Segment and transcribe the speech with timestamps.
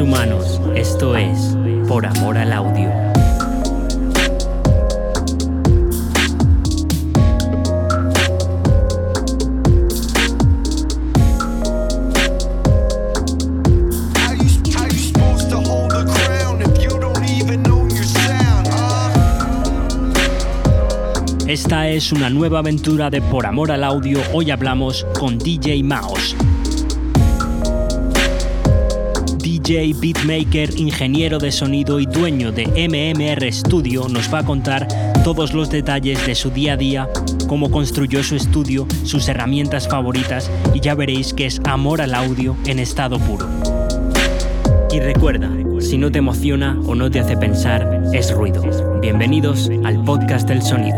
[0.00, 0.60] humanos.
[0.74, 1.56] Esto es
[1.88, 2.90] Por Amor al Audio.
[21.46, 24.20] Esta es una nueva aventura de Por Amor al Audio.
[24.32, 26.36] Hoy hablamos con DJ Mouse.
[29.66, 34.86] DJ, beatmaker, ingeniero de sonido y dueño de MMR Studio nos va a contar
[35.24, 37.08] todos los detalles de su día a día,
[37.48, 42.56] cómo construyó su estudio, sus herramientas favoritas y ya veréis que es amor al audio
[42.66, 43.48] en estado puro.
[44.92, 48.62] Y recuerda, si no te emociona o no te hace pensar, es ruido.
[49.00, 50.96] Bienvenidos al podcast del sonido.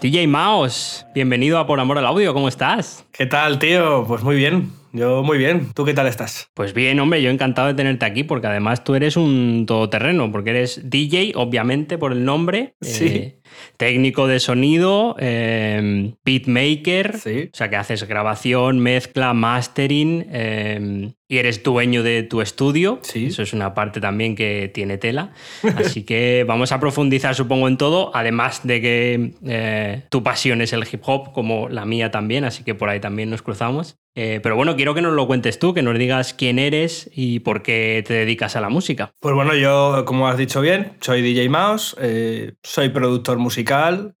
[0.00, 3.04] DJ Maos, bienvenido a Por Amor al Audio, ¿cómo estás?
[3.12, 4.06] ¿Qué tal, tío?
[4.06, 4.85] Pues muy bien.
[4.96, 5.72] Yo muy bien.
[5.74, 6.48] ¿Tú qué tal estás?
[6.54, 10.50] Pues bien, hombre, yo encantado de tenerte aquí porque además tú eres un todoterreno, porque
[10.50, 12.76] eres DJ, obviamente, por el nombre.
[12.80, 13.04] Sí.
[13.04, 13.40] eh,
[13.76, 17.50] técnico de sonido, eh, beatmaker, Sí.
[17.52, 23.00] o sea que haces grabación, mezcla, mastering eh, y eres dueño de tu estudio.
[23.02, 23.26] Sí.
[23.26, 25.32] Eso es una parte también que tiene tela.
[25.76, 30.72] Así que vamos a profundizar, supongo, en todo, además de que eh, tu pasión es
[30.72, 33.96] el hip hop, como la mía también, así que por ahí también nos cruzamos.
[34.18, 37.40] Eh, pero bueno, quiero que nos lo cuentes tú, que nos digas quién eres y
[37.40, 39.10] por qué te dedicas a la música.
[39.20, 43.45] Pues bueno, yo, como has dicho bien, soy DJ Mouse, eh, soy productor musical,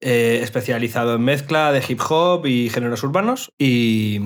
[0.00, 3.50] eh, especializado en mezcla de hip hop y géneros urbanos.
[3.58, 4.20] Y,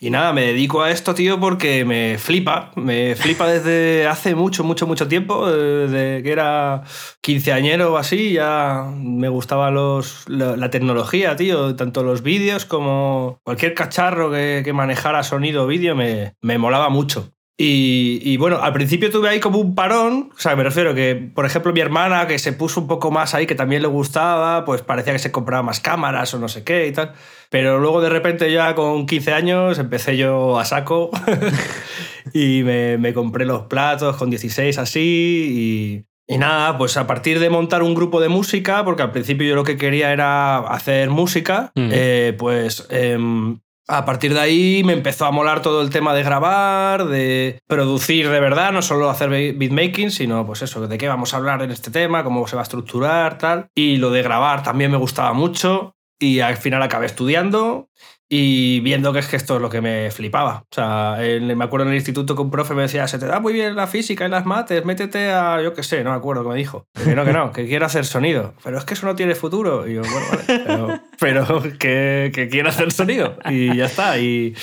[0.00, 2.70] y nada, me dedico a esto, tío, porque me flipa.
[2.76, 5.48] Me flipa desde hace mucho, mucho, mucho tiempo.
[5.48, 5.52] eh,
[5.84, 6.82] Desde que era
[7.20, 11.76] quinceañero o así, ya me gustaba los, la, la tecnología, tío.
[11.76, 16.88] Tanto los vídeos como cualquier cacharro que, que manejara sonido o vídeo me, me molaba
[16.88, 17.33] mucho.
[17.56, 21.14] Y, y bueno, al principio tuve ahí como un parón, o sea, me refiero que,
[21.14, 24.64] por ejemplo, mi hermana que se puso un poco más ahí, que también le gustaba,
[24.64, 27.12] pues parecía que se compraba más cámaras o no sé qué y tal.
[27.50, 31.10] Pero luego de repente ya con 15 años empecé yo a saco
[32.32, 37.38] y me, me compré los platos con 16 así y, y nada, pues a partir
[37.38, 41.10] de montar un grupo de música, porque al principio yo lo que quería era hacer
[41.10, 41.90] música, Mm.
[41.92, 46.22] eh, pues em, a partir de ahí me empezó a molar todo el tema de
[46.22, 51.08] grabar, de producir de verdad, no solo hacer be- beatmaking, sino pues eso, de qué
[51.08, 53.68] vamos a hablar en este tema, cómo se va a estructurar, tal.
[53.74, 57.88] Y lo de grabar también me gustaba mucho y al final acabé estudiando
[58.28, 60.64] y viendo que es que esto es lo que me flipaba.
[60.70, 63.40] O sea, me acuerdo en el instituto que un profe me decía, se te da
[63.40, 66.42] muy bien la física y las mates, métete a, yo qué sé, no me acuerdo
[66.42, 66.86] qué me dijo.
[67.04, 68.54] Que no, que no, que quiero hacer sonido.
[68.64, 69.86] Pero es que eso no tiene futuro.
[69.86, 73.36] Y yo, bueno, vale, pero, pero que, que quiero hacer sonido.
[73.48, 74.18] Y ya está.
[74.18, 74.54] Y,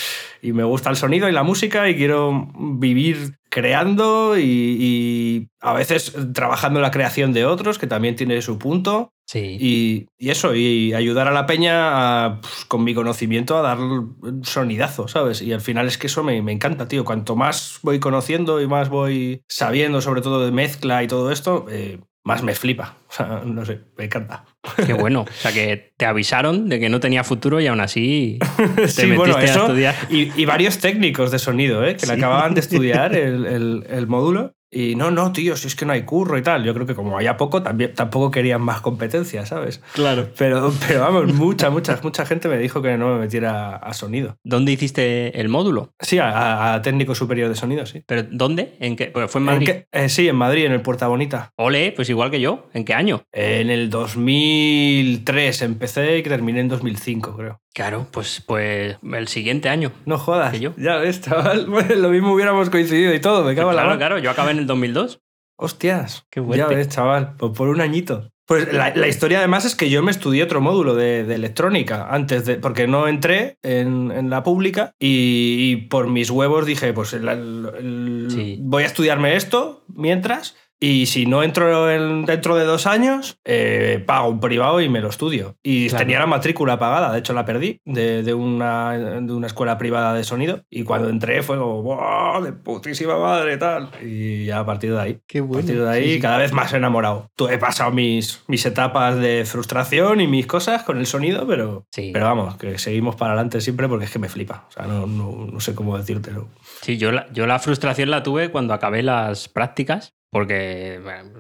[0.42, 4.44] y me gusta el sonido y la música y quiero vivir creando y,
[4.80, 9.12] y a veces trabajando en la creación de otros, que también tiene su punto.
[9.28, 9.58] Sí.
[9.60, 13.80] Y, y eso, y ayudar a la peña a, pues, con mi conocimiento a dar
[13.80, 15.42] un sonidazo, ¿sabes?
[15.42, 17.04] Y al final es que eso me, me encanta, tío.
[17.04, 21.66] Cuanto más voy conociendo y más voy sabiendo, sobre todo de mezcla y todo esto,
[21.70, 22.98] eh, más me flipa.
[23.12, 24.46] O sea, no sé, me encanta.
[24.86, 25.22] Qué bueno.
[25.30, 28.40] O sea que te avisaron de que no tenía futuro y aún así
[28.76, 29.96] te Sí, metiste bueno, a eso estudiar.
[30.10, 31.98] y, y varios técnicos de sonido, ¿eh?
[31.98, 34.54] que le acababan de estudiar el, el- el módulo.
[34.74, 36.64] Y no, no, tío, si es que no hay curro y tal.
[36.64, 39.82] Yo creo que como haya poco, también, tampoco querían más competencia, ¿sabes?
[39.94, 40.30] Claro.
[40.38, 44.38] Pero, pero vamos, mucha, mucha, mucha gente me dijo que no me metiera a sonido.
[44.46, 45.94] ¿Dónde hiciste el módulo?
[46.00, 48.02] Sí, a, a técnico superior de sonido, sí.
[48.06, 48.76] ¿Pero dónde?
[48.80, 49.08] ¿En qué?
[49.08, 49.66] Pues fue en ¿En Madrid.
[49.68, 49.88] qué?
[49.92, 51.52] Eh, sí, en Madrid, en el Puerta Bonita.
[51.58, 52.70] Ole, pues igual que yo.
[52.74, 53.24] ¿En qué año?
[53.34, 57.62] En el 2003 empecé y terminé en 2005, creo.
[57.74, 59.92] Claro, pues, pues el siguiente año.
[60.06, 60.52] No jodas.
[60.52, 60.74] ¿Que yo?
[60.78, 61.68] Ya ves, chaval.
[61.68, 63.44] Bueno, lo mismo hubiéramos coincidido y todo.
[63.46, 65.22] Me cago en la Claro, claro, yo acabé en el 2002.
[65.58, 66.26] Hostias.
[66.30, 66.76] Qué Ya fuerte.
[66.76, 67.36] ves, chaval.
[67.38, 68.30] Pues por un añito.
[68.48, 72.08] Pues la, la historia además es que yo me estudié otro módulo de, de electrónica
[72.10, 72.56] antes de.
[72.56, 77.30] Porque no entré en, en la pública y, y por mis huevos dije, pues el-
[77.30, 78.58] el- el- Sí.
[78.60, 80.58] voy a estudiarme esto mientras.
[80.84, 85.00] Y si no entro en- dentro de dos años, eh, pago un privado y me
[85.00, 85.56] lo estudio.
[85.62, 86.00] Y Claro.
[86.06, 90.16] tenía la matrícula pagada, de hecho la perdí, de, de una, de una escuela privada
[90.16, 90.64] de sonido.
[90.72, 92.42] Y cuando entré fue como, ¡wow!
[92.44, 93.90] De putísima madre, tal.
[94.04, 95.20] Y ya a partir de ahí.
[95.28, 97.28] Qué A partir de ahí, cada vez más enamorado.
[97.52, 102.10] He pasado mis, mis etapas de frustración y mis cosas con el sonido, pero, Sí.
[102.12, 104.66] pero vamos, que seguimos para adelante siempre porque es que me flipa.
[104.70, 106.48] O sea, no, no, no sé cómo decírtelo.
[106.82, 111.00] Sí, yo la, yo la frustración la tuve cuando acabé las prácticas, porque,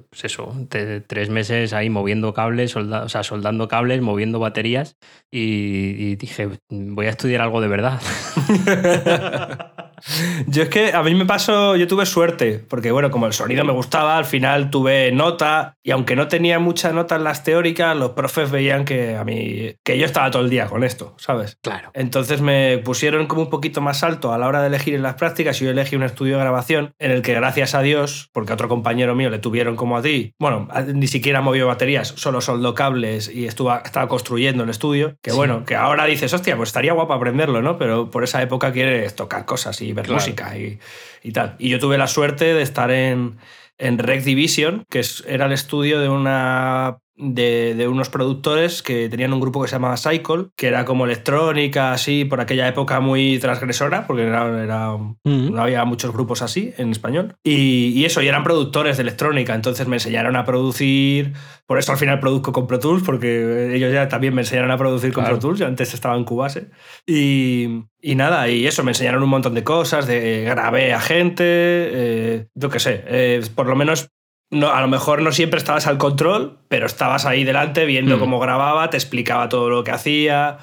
[0.10, 0.54] pues eso,
[1.08, 4.98] tres meses ahí moviendo cables, o sea, soldando cables, moviendo baterías,
[5.32, 8.02] y, y dije, voy a estudiar algo de verdad.
[10.48, 13.64] Yo es que a mí me pasó, yo tuve suerte, porque bueno, como el sonido
[13.64, 17.96] me gustaba, al final tuve nota, y aunque no tenía mucha nota en las teóricas,
[17.96, 21.58] los profes veían que a mí, que yo estaba todo el día con esto, ¿sabes?
[21.62, 21.92] Claro.
[21.94, 25.16] Entonces me pusieron como un poquito más alto a la hora de elegir en las
[25.16, 28.52] prácticas y yo elegí un estudio de grabación en el que gracias a Dios, porque
[28.52, 32.42] a otro compañero mío le tuvieron como a ti, bueno, ni siquiera movió baterías, solo
[32.42, 35.38] soldó cables y estuvo, estaba construyendo el estudio, que Sí.
[35.38, 37.78] bueno, que ahora dices, hostia, pues estaría guapo aprenderlo, ¿no?
[37.78, 40.20] Pero por esa época quieres tocar cosas y ver Claro.
[40.22, 40.80] música y,
[41.24, 41.56] y tal.
[41.60, 43.38] Y yo tuve la suerte de estar en,
[43.78, 49.34] en Rec Division, que era el estudio de una de, de unos productores que tenían
[49.34, 53.38] un grupo que se llamaba Cycle, que era como electrónica, así, por aquella época muy
[53.40, 55.54] transgresora, porque era, era- Mm.
[55.54, 57.36] no había muchos grupos así en español.
[57.44, 61.34] Y, y eso, y eran productores de electrónica, entonces me enseñaron a producir,
[61.68, 64.78] por eso al final produzco con Pro Tools, porque ellos ya también me enseñaron a
[64.78, 65.38] producir con Claro.
[65.38, 66.70] Pro Tools, yo antes estaba en Cubase.
[67.06, 71.44] Y, y nada, y eso, me enseñaron un montón de cosas, de grabé a gente,
[71.46, 74.10] eh, yo qué sé, eh, por lo menos
[74.52, 78.20] no, a lo mejor no siempre estabas al control, pero estabas ahí delante viendo Mm.
[78.20, 80.58] cómo grababa, te explicaba todo lo que hacía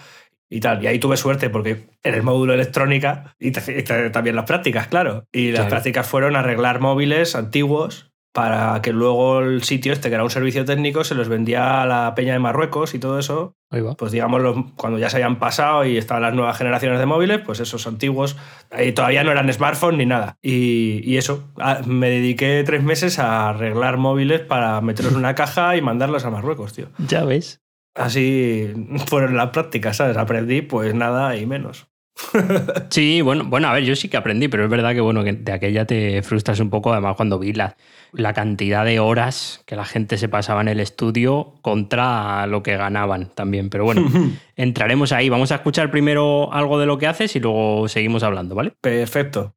[0.50, 0.82] y tal.
[0.82, 5.24] Y ahí tuve suerte porque en el módulo electrónica y, te- también las prácticas, claro.
[5.32, 5.70] Y las Claro.
[5.70, 10.64] prácticas fueron arreglar móviles antiguos para que luego el sitio este, que era un servicio
[10.64, 13.54] técnico, se los vendía a la peña de Marruecos y todo eso.
[13.70, 13.94] Ahí va.
[13.96, 17.40] Pues digamos, los- cuando ya se habían pasado y estaban las nuevas generaciones de móviles,
[17.44, 18.36] pues esos antiguos
[18.70, 20.36] ahí todavía no eran smartphones ni nada.
[20.42, 25.34] Y, y eso, a- me dediqué tres meses a arreglar móviles para meterlos en una
[25.34, 26.88] caja y mandarlos a Marruecos, tío.
[26.98, 27.60] Ya ves.
[27.94, 28.72] Así
[29.06, 30.16] fueron las prácticas, ¿sabes?
[30.16, 31.88] Aprendí pues nada y menos.
[32.90, 35.32] Sí, bueno, bueno, a ver, yo sí que aprendí, pero es verdad que bueno, que
[35.32, 37.76] de aquella te frustras un poco, además cuando vi la,
[38.12, 42.76] la cantidad de horas que la gente se pasaba en el estudio contra lo que
[42.76, 43.70] ganaban también.
[43.70, 44.08] Pero bueno,
[44.56, 45.28] entraremos ahí.
[45.28, 48.72] Vamos a escuchar primero algo de lo que haces y luego seguimos hablando, ¿vale?
[48.80, 49.54] Perfecto.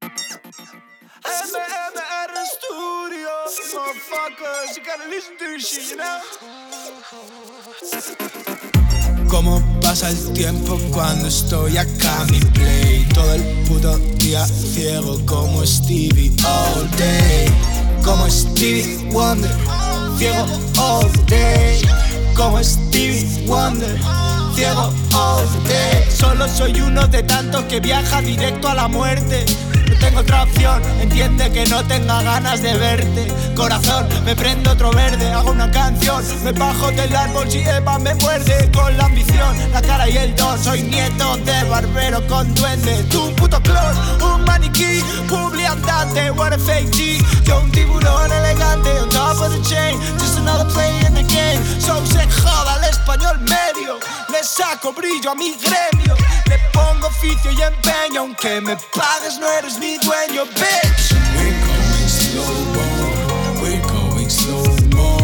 [9.31, 13.07] Cómo pasa el tiempo cuando estoy acá mi play.
[13.13, 17.47] Todo el puto día ciego como Stevie all day.
[18.03, 19.49] Como Stevie Wonder
[20.17, 20.45] Ciego
[20.77, 21.81] all day.
[22.35, 23.97] Como Stevie Wonder
[24.55, 29.45] Ciego all day Solo soy uno de tantos que viaja directo a la muerte.
[29.89, 33.27] No tengo otra opción, entiende que no tenga ganas de verte.
[33.55, 36.23] Corazón, me prendo otro verde, hago una canción.
[36.43, 38.69] Me bajo del árbol si Eva me muerde.
[38.71, 40.61] Con la ambición, la cara y el don.
[40.63, 43.03] Soy nieto de barbero con duende.
[43.09, 45.03] Tú un puto clon, un maniquí.
[45.27, 47.23] Publi andante, what a fake G.
[47.45, 49.99] Yo un tiburón elegante on top of the chain.
[50.19, 51.59] Just another play in the game.
[51.79, 53.99] So se joda el español medio
[54.43, 56.15] Saco brillo a mi gremio.
[56.47, 61.13] Le pongo oficio y empeño Aunque me pagues no eres mi dueño, bitch.
[61.35, 64.63] We're going slow mo We're going slow
[64.95, 65.17] mo.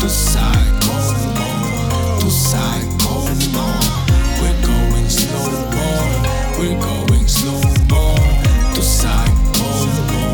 [0.00, 0.94] Tu psycho
[1.36, 3.14] mo Tu psycho
[3.54, 3.66] mo
[4.42, 5.88] We're going slow mo
[6.58, 8.14] We're going slow mo.
[8.74, 9.68] Tu psycho
[10.10, 10.24] mo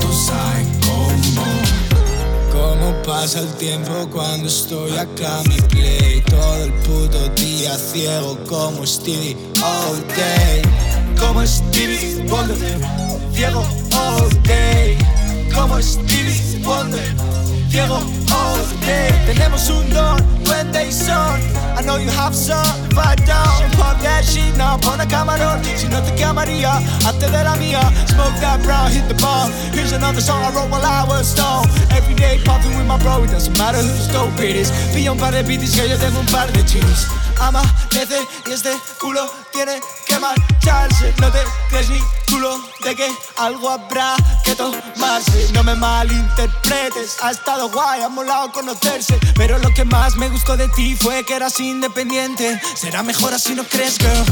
[0.00, 0.96] Tu psycho
[1.34, 1.46] mo
[2.52, 8.86] Cómo pasa el tiempo cuando estoy acá mi play Todo el puto día ciego como
[8.86, 10.62] Stevie all day
[11.18, 12.56] Como Stevie Wonder.
[13.32, 14.96] Ciego all day
[15.54, 17.14] Como Stevie Wonder.
[17.70, 18.25] Ciego all day
[19.26, 21.40] Tenemos un don, duende y son.
[21.78, 22.64] I know you have some,
[22.96, 23.76] I don't.
[23.76, 27.82] Pop that shit now, pon a camarón Si no te quemaría, hazte de la mía.
[28.06, 31.68] Smoke that brown, hit the bomb Here's another song I wrote while I was stoned.
[31.90, 34.70] Every day popping with my bro, it doesn't matter who's dope it is.
[34.94, 37.06] Pilla un par de beats que yo tengo un par de chilis
[37.40, 41.14] Amanece y este culo tiene que marcharse.
[41.20, 42.00] No te crees ni
[42.30, 45.52] culo de que algo habrá que tomarse.
[45.52, 48.08] No me malinterpretes, ha estado guay, ha
[48.52, 53.34] conocerse Pero lo que más me gustó de ti fue que eras independiente Será mejor
[53.34, 54.24] así, ¿no crees, girl?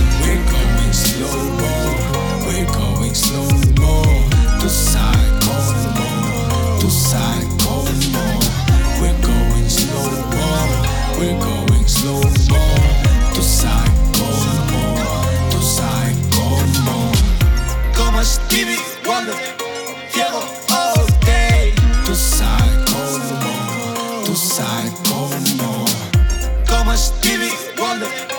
[27.95, 28.34] Stevie Wonder,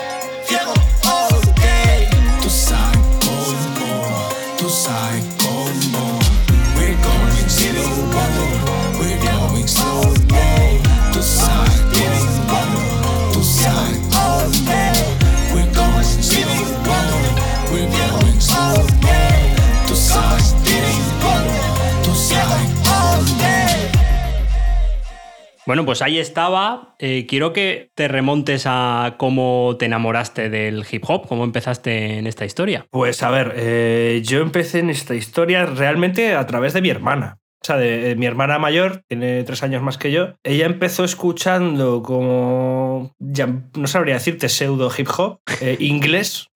[25.66, 26.94] Bueno, pues ahí estaba.
[27.00, 32.28] Eh, quiero que te remontes a cómo te enamoraste del hip hop, cómo empezaste en
[32.28, 32.86] esta historia.
[32.90, 37.38] Pues a ver, eh, yo empecé en esta historia realmente a través de mi hermana.
[37.62, 40.34] O sea, de, de mi hermana mayor, tiene tres años más que yo.
[40.44, 46.46] Ella empezó escuchando como, no sabría decirte, pseudo hip hop, eh, inglés.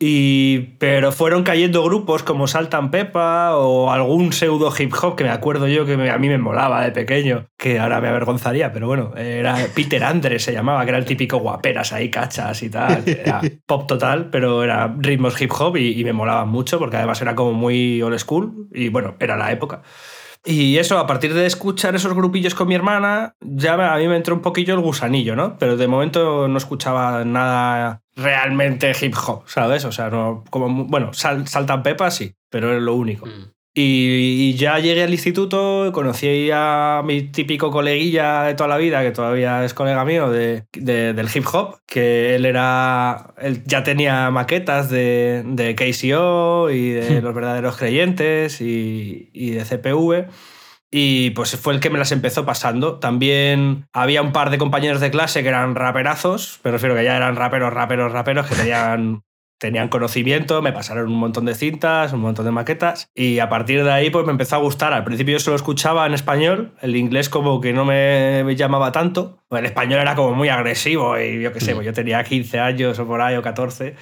[0.00, 5.30] Y, pero fueron cayendo grupos como Saltan Pepa o algún pseudo hip hop que me
[5.30, 8.86] acuerdo yo que me- a mí me molaba de pequeño, que ahora me avergonzaría, pero
[8.86, 13.02] bueno, era Peter Andre se llamaba, que era el típico guaperas ahí, cachas y tal.
[13.08, 17.20] Era pop total, pero era ritmos hip hop y, y me molaba mucho porque además
[17.20, 19.82] era como muy old school y bueno, era la época.
[20.44, 24.16] Y eso, a partir de escuchar esos grupillos con mi hermana, ya a mí me
[24.16, 25.58] entró un poquillo el gusanillo, ¿no?
[25.58, 29.84] Pero de momento no escuchaba nada realmente hip hop, ¿sabes?
[29.84, 33.26] O sea, no, como, bueno, sal, saltan pepas sí, pero es lo único.
[33.80, 39.02] Y, y ya llegué al instituto, conocí a mi típico coleguilla de toda la vida,
[39.02, 43.34] que todavía es colega mío de, de- del hip hop, que él era.
[43.40, 49.64] Él ya tenía maquetas de, de KCO y de los verdaderos creyentes y, y de
[49.64, 50.26] CPV.
[50.90, 52.98] Y pues fue el que me las empezó pasando.
[52.98, 57.16] También había un par de compañeros de clase que eran raperazos, me refiero que ya
[57.16, 59.22] eran raperos, raperos, raperos, que tenían
[59.58, 63.84] tenían conocimiento, me pasaron un montón de cintas, un montón de maquetas y a partir
[63.84, 64.92] de ahí pues me empezó a gustar.
[64.92, 69.42] Al principio yo solo escuchaba en español, el inglés como que no me, llamaba tanto.
[69.50, 72.98] El español era como muy agresivo y yo qué sé, pues yo tenía 15 años
[72.98, 73.96] o por ahí o 14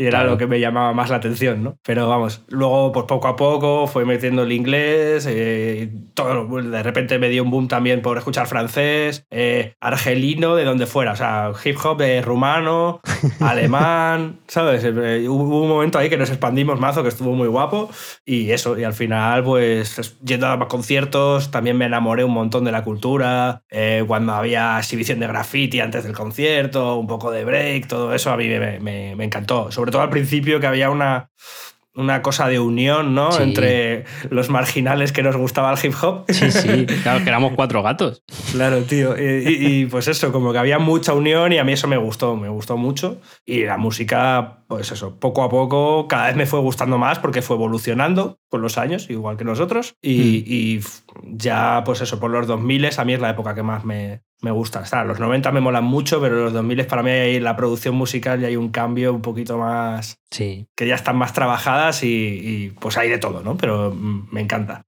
[0.00, 0.30] y era Claro.
[0.30, 1.76] lo que me llamaba más la atención, ¿no?
[1.84, 7.18] Pero vamos, luego pues poco a poco fue metiendo el inglés, eh, todo, de repente
[7.18, 11.52] me dio un boom también por escuchar francés, eh, argelino, de donde fuera, o sea,
[11.64, 13.00] hip hop de rumano,
[13.40, 14.84] alemán, ¿sabes?
[14.84, 17.90] Eh, hubo un momento ahí que nos expandimos mazo, que estuvo muy guapo
[18.24, 22.72] y eso, y al final pues yendo a conciertos también me enamoré un montón de
[22.72, 27.86] la cultura, eh, cuando había exhibición de graffiti antes del concierto, un poco de break,
[27.86, 31.30] todo eso a mí me, me- me encantó, sobre todo al principio que había una
[31.92, 33.32] una cosa de unión, ¿no?
[33.32, 33.42] Sí.
[33.42, 36.24] Entre los marginales que nos gustaba el hip hop.
[36.28, 38.22] Sí, sí, claro que éramos cuatro gatos.
[38.52, 39.16] Claro, tío.
[39.18, 41.96] Y, y- y, pues eso, como que había mucha unión y a mí eso me
[41.96, 43.20] gustó, me gustó mucho.
[43.44, 47.42] Y la música, pues eso, poco a poco cada vez me fue gustando más porque
[47.42, 49.94] fue evolucionando con los años, igual que nosotros.
[50.00, 53.64] Y, y f- ya, pues eso, por los 2000 a mí es la época que
[53.64, 54.80] más me, me gusta.
[54.80, 57.94] O sea, los 90 me molan mucho, pero los 2000 para mí hay la producción
[57.94, 60.66] musical y hay un cambio un poquito más Sí.
[60.76, 63.56] que ya están más trabajadas y, y, pues hay de todo, ¿no?
[63.56, 64.82] Pero mm, me encanta.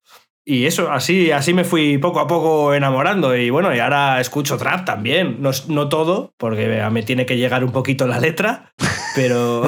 [0.45, 3.37] Y eso, así, así me fui poco a poco enamorando.
[3.37, 5.37] Y bueno, y ahora escucho trap también.
[5.41, 8.73] No, no todo, porque a me tiene que llegar un poquito la letra,
[9.15, 9.63] pero,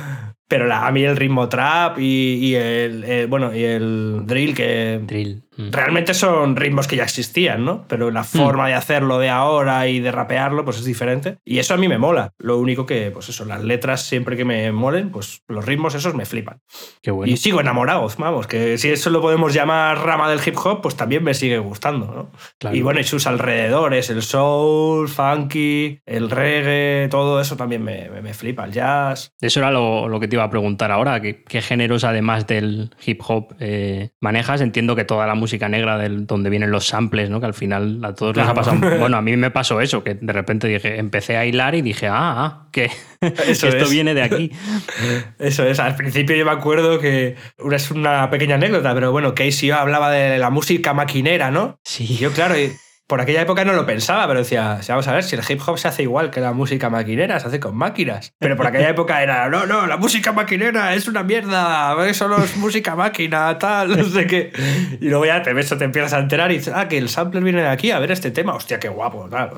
[0.48, 4.54] pero la- a mí el ritmo trap y, y el, eh, bueno, y el drill,
[4.54, 5.42] que Drill.
[5.60, 5.72] Mm.
[5.72, 7.84] realmente son ritmos que ya existían, ¿no?
[7.88, 11.38] Pero la forma de hacerlo de ahora y de rapearlo, pues es diferente.
[11.44, 12.32] Y eso a mí me mola.
[12.38, 16.14] Lo único que, pues eso, las letras siempre que me molen, pues los ritmos esos
[16.14, 16.60] me flipan.
[17.02, 17.32] Qué bueno.
[17.32, 20.96] Y sigo enamorado, vamos, que si eso lo podemos llamar rama del hip hop, pues
[20.96, 22.30] también me sigue gustando, ¿no?
[22.58, 22.76] Claro.
[22.76, 28.22] Y bueno, y sus alrededores, el soul, funky, el reggae, todo eso también me, me,
[28.22, 29.32] me flipa, el jazz.
[29.40, 31.20] Eso era lo, lo que te iba a preguntar ahora.
[31.20, 34.60] ¿Qué, qué géneros, además del hip hop, eh, manejas?
[34.60, 37.40] Entiendo que toda la música negra, del, donde vienen los samples, ¿no?
[37.40, 38.70] que al final a todos les ha Claro.
[38.78, 38.96] pasado.
[39.00, 42.06] Bueno, a mí me pasó eso, que de repente dije, empecé a hilar y dije,
[42.08, 42.90] ah, ah que,
[43.20, 43.90] esto es.
[43.90, 44.50] viene de aquí.
[45.38, 47.36] Eso es, al principio yo me acuerdo que
[47.72, 51.78] es una pequeña anécdota, pero bueno, Casey hablaba de la música maquinera, ¿no?
[51.84, 52.16] Y Sí.
[52.16, 52.72] yo, claro, y
[53.10, 55.60] por aquella época no lo pensaba, pero decía, "Sí, vamos a ver, si el hip
[55.66, 58.32] hop se hace igual que la música maquinera, se hace con máquinas.
[58.38, 62.38] Pero por aquella época era, no, no, la música maquinera es una mierda, eso no
[62.38, 64.52] es música máquina, tal, no sé qué.
[65.00, 67.08] Y luego ya te ves o te empiezas a enterar y dices, ah, que el
[67.08, 69.50] sampler viene de aquí, a ver este tema, hostia, qué guapo, tal.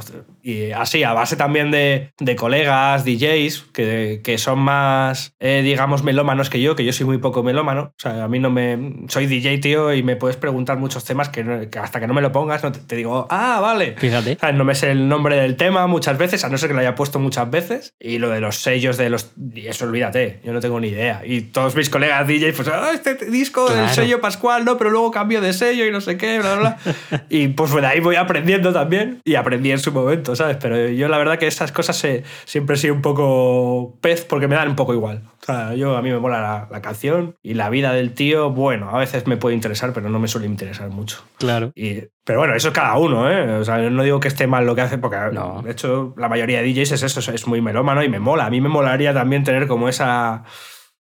[0.42, 6.02] Y así, a base también de, de colegas, DJs, que, que son más, eh, digamos,
[6.02, 7.92] melómanos que yo, que yo soy muy poco melómano.
[7.98, 9.04] O sea, a mí no me...
[9.08, 12.32] Soy DJ, tío, y me puedes preguntar muchos temas que hasta que no me lo
[12.32, 13.94] pongas no te, te digo, ah, vale.
[13.98, 14.36] Fíjate.
[14.40, 14.56] ¿Sabes?
[14.56, 16.94] No me sé el nombre del tema muchas veces, a no ser que lo haya
[16.94, 17.94] puesto muchas veces.
[18.00, 19.32] Y lo de los sellos de los...
[19.54, 21.22] Y eso olvídate, yo no tengo ni idea.
[21.24, 23.94] Y todos mis colegas DJ, pues, ah, este disco del Claro.
[23.94, 26.78] sello Pascual, no, pero luego cambio de sello y no sé qué, bla, bla,
[27.10, 27.24] bla.
[27.30, 29.20] y pues de ahí voy aprendiendo también.
[29.24, 30.56] Y aprendí en su momento, ¿sabes?
[30.60, 34.48] Pero yo la verdad que esas cosas se- siempre he sido un poco pez porque
[34.48, 35.22] me dan un poco igual.
[35.42, 38.50] O sea, yo a mí me mola la, la canción y la vida del tío,
[38.50, 41.24] bueno, a veces me puede interesar, pero no me suele interesar mucho.
[41.38, 41.72] Claro.
[41.74, 43.56] Y- pero bueno, eso es cada uno, ¿eh?
[43.58, 45.60] O sea, yo no digo que esté mal lo que hace, porque No.
[45.62, 48.46] de hecho la mayoría de DJs es eso, es muy melómano y me mola.
[48.46, 50.44] A mí me molaría también tener como esa,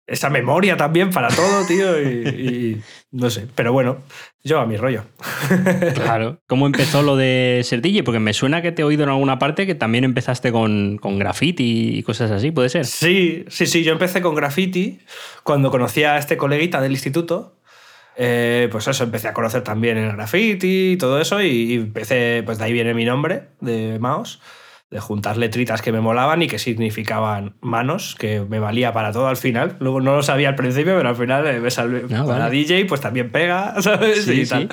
[0.09, 3.47] esa memoria también para todo, tío, y, y no sé.
[3.55, 3.97] Pero bueno,
[4.43, 5.03] yo a mi rollo.
[5.93, 6.39] Claro.
[6.47, 8.03] ¿Cómo empezó lo de ser DJ?
[8.03, 11.19] Porque me suena que te he oído en alguna parte que también empezaste con, con
[11.19, 12.85] graffiti y cosas así, ¿puede ser?
[12.85, 13.83] Sí, sí, sí.
[13.83, 14.99] Yo empecé con graffiti
[15.43, 17.55] cuando conocí a este coleguita del instituto.
[18.15, 21.41] Eh, pues eso, empecé a conocer también el graffiti y todo eso.
[21.41, 24.41] Y, y empecé, pues de ahí viene mi nombre, de Maos,
[24.89, 29.27] de juntar letritas que me molaban y que significaban manos, que me valía para todo
[29.27, 29.77] al final.
[29.79, 32.05] Luego no lo sabía al principio, pero al final eh, me salvé.
[32.05, 32.51] Ah, para vale.
[32.51, 34.25] DJ, pues también pega, ¿sabes?
[34.25, 34.49] Sí, y, sí.
[34.49, 34.69] tal.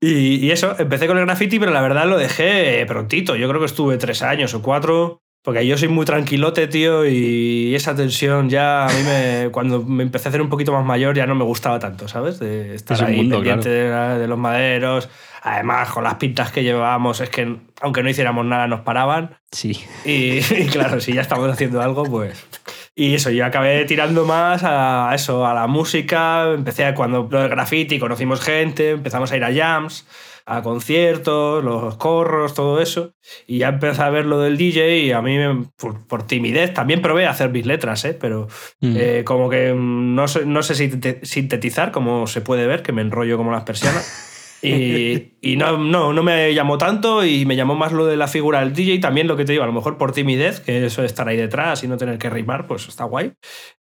[0.00, 3.36] Y, y eso, empecé con el graffiti, pero la verdad lo dejé eh, prontito.
[3.36, 5.22] Yo creo que estuve tres años o cuatro.
[5.42, 9.48] Porque yo soy muy tranquilote, tío, y esa tensión ya a mí me.
[9.50, 12.38] Cuando me empecé a hacer un poquito más mayor ya no me gustaba tanto, ¿sabes?
[12.38, 15.08] De estar Es ahí mundo, pendiente de, la- de los maderos.
[15.42, 19.36] Además, con las pintas que llevábamos, es que aunque no hiciéramos nada, nos paraban.
[19.50, 19.72] Sí.
[20.04, 22.46] Y, y claro, si ya estamos haciendo algo, pues.
[22.94, 26.52] Y eso, yo acabé tirando más a eso, a la música.
[26.52, 30.06] Empecé cuando lo del graffiti, conocimos gente, empezamos a ir a jams,
[30.46, 33.12] a conciertos, los corros, todo eso.
[33.46, 35.36] Y ya empecé a ver lo del DJ y a mí,
[35.76, 38.14] por, por timidez, también probé a hacer mis letras, ¿eh?
[38.18, 38.48] pero
[38.80, 38.94] Mm.
[38.98, 42.92] eh, como que mm, no sé, no sé sinte- sintetizar, como se puede ver, que
[42.92, 44.28] me enrollo como las persianas.
[44.62, 48.28] Y, y no, no, no me llamó tanto y me llamó más lo de la
[48.28, 49.00] figura del DJ.
[49.00, 51.36] También lo que te digo, a lo mejor por timidez, que eso de estar ahí
[51.36, 53.32] detrás y no tener que rimar, pues está guay.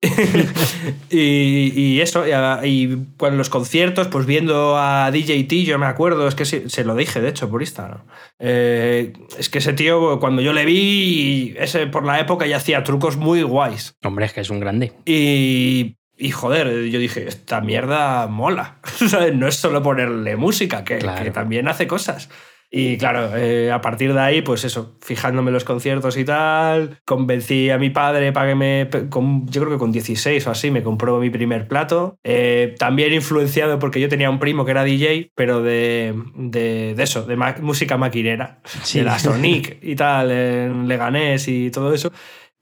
[1.09, 5.77] y, y eso, y, a- y cuando los conciertos, pues viendo a DJ T, yo
[5.77, 8.01] me acuerdo, es que sí, se lo dije de hecho por Instagram.
[8.39, 12.83] Eh, es que ese tío, cuando yo le vi, ese por la época ya hacía
[12.83, 13.95] trucos muy guays.
[14.03, 14.93] Hombre, es que es un grande.
[15.05, 18.77] Y, y joder, yo dije, esta mierda mola.
[19.33, 21.23] No es solo ponerle música, que, Claro.
[21.23, 22.29] que también hace cosas.
[22.73, 26.99] Y claro, eh, a partir de ahí, pues eso, fijándome en los conciertos y tal,
[27.03, 30.71] convencí a mi padre para que me, con- yo creo que con 16 o así,
[30.71, 32.15] me compró mi primer plato.
[32.23, 37.03] Eh, también influenciado porque yo tenía un primo que era DJ, pero de, de, de
[37.03, 38.99] eso, de ma- música maquinera, Sí.
[38.99, 42.13] de la Sonic y tal, en Leganés y todo eso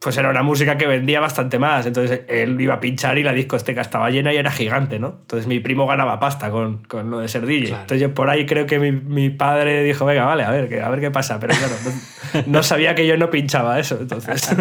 [0.01, 1.85] pues era una música que vendía bastante más.
[1.85, 5.17] Entonces él iba a pinchar y la discoteca estaba llena y era gigante, ¿no?
[5.21, 7.67] Entonces mi primo ganaba pasta con, con lo de ser DJ.
[7.67, 7.81] Claro.
[7.81, 10.81] Entonces yo por ahí creo que mi, mi padre dijo, venga, vale, a ver, que-
[10.81, 11.37] a ver qué pasa.
[11.39, 13.97] Pero claro, no, no sabía que yo no pinchaba eso.
[13.99, 14.49] Entonces.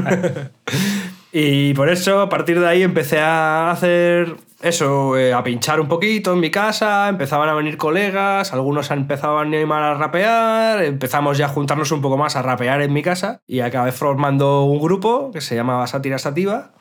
[1.32, 5.86] y por eso a partir de ahí empecé a hacer eso, eh, a pinchar un
[5.86, 11.38] poquito en mi casa, empezaban a venir colegas, algunos empezaban a animar a rapear, empezamos
[11.38, 14.80] ya a juntarnos un poco más a rapear en mi casa y acabé formando un
[14.80, 16.72] grupo que se llamaba Sátira Sativa.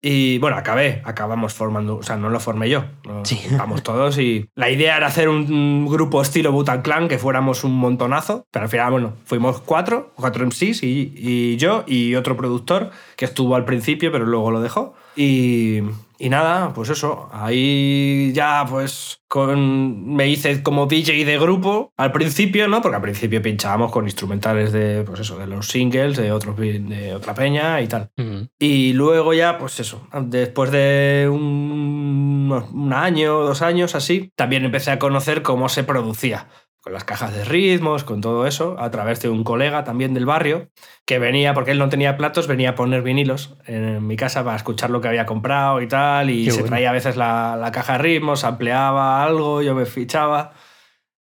[0.00, 2.84] Y bueno, acabé, acabamos formando, o sea, no lo formé yo,
[3.24, 3.40] Sí.
[3.48, 7.64] juntamos todos y la idea era hacer un, un grupo estilo Butan Clan, que fuéramos
[7.64, 12.36] un montonazo, pero al final, bueno, fuimos cuatro, cuatro MCs y, y yo y otro
[12.36, 14.94] productor que estuvo al principio, pero luego lo dejó.
[15.16, 15.80] Y,
[16.18, 22.10] y nada, pues eso, ahí ya pues con, me hice como DJ de grupo al
[22.10, 22.82] principio, ¿no?
[22.82, 27.14] Porque al principio pinchábamos con instrumentales de, pues eso, de los singles, de, otros, de
[27.14, 28.10] otra peña y tal.
[28.18, 28.48] Ujú.
[28.58, 34.90] Y luego ya, pues eso, después de un, un año, dos años así, también empecé
[34.90, 36.48] a conocer cómo se producía,
[36.80, 40.24] con las cajas de ritmos, con todo eso, a través de un colega también del
[40.26, 40.70] barrio,
[41.04, 44.56] que venía, porque él no tenía platos, venía a poner vinilos en mi casa para
[44.56, 46.68] escuchar lo que había comprado y tal, y Qué se bueno.
[46.68, 50.52] traía a veces la, la caja de ritmos, ampliaba algo, yo me fichaba.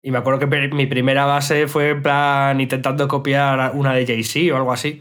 [0.03, 4.55] Y me acuerdo que mi primera base fue en plan intentando copiar una de Jay-Z
[4.55, 5.01] o algo así.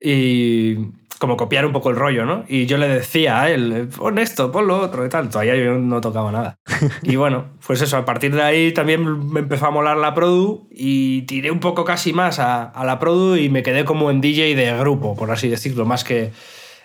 [0.00, 0.76] Y
[1.18, 2.44] como copiar un poco el rollo, ¿no?
[2.48, 5.28] Y yo le decía a él, pon esto, pon lo otro y tal.
[5.28, 6.56] Todavía yo no tocaba nada.
[7.02, 10.68] Y bueno, pues eso, a partir de ahí también me empezó a molar la Produ
[10.70, 14.20] y tiré un poco casi más a, a la Produ y me quedé como en
[14.20, 16.32] DJ de grupo, por así decirlo, más que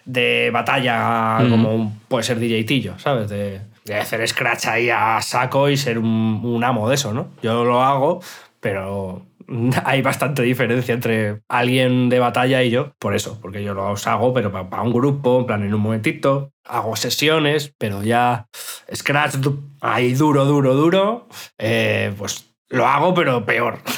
[0.06, 1.50] de batalla Mm.
[1.50, 3.30] como un- puede ser DJ Tillo, ¿sabes?
[3.30, 7.28] De, de hacer scratch ahí a saco y ser un, un amo de eso, ¿no?
[7.42, 8.22] Yo lo hago,
[8.60, 9.26] pero
[9.86, 14.34] hay bastante diferencia entre alguien de batalla y yo, por eso, porque yo los hago,
[14.34, 18.48] pero para, un grupo, en plan en un momentito, hago sesiones, pero ya
[18.94, 19.36] scratch
[19.82, 23.80] ahí duro, duro, duro, eh, pues lo hago, pero peor.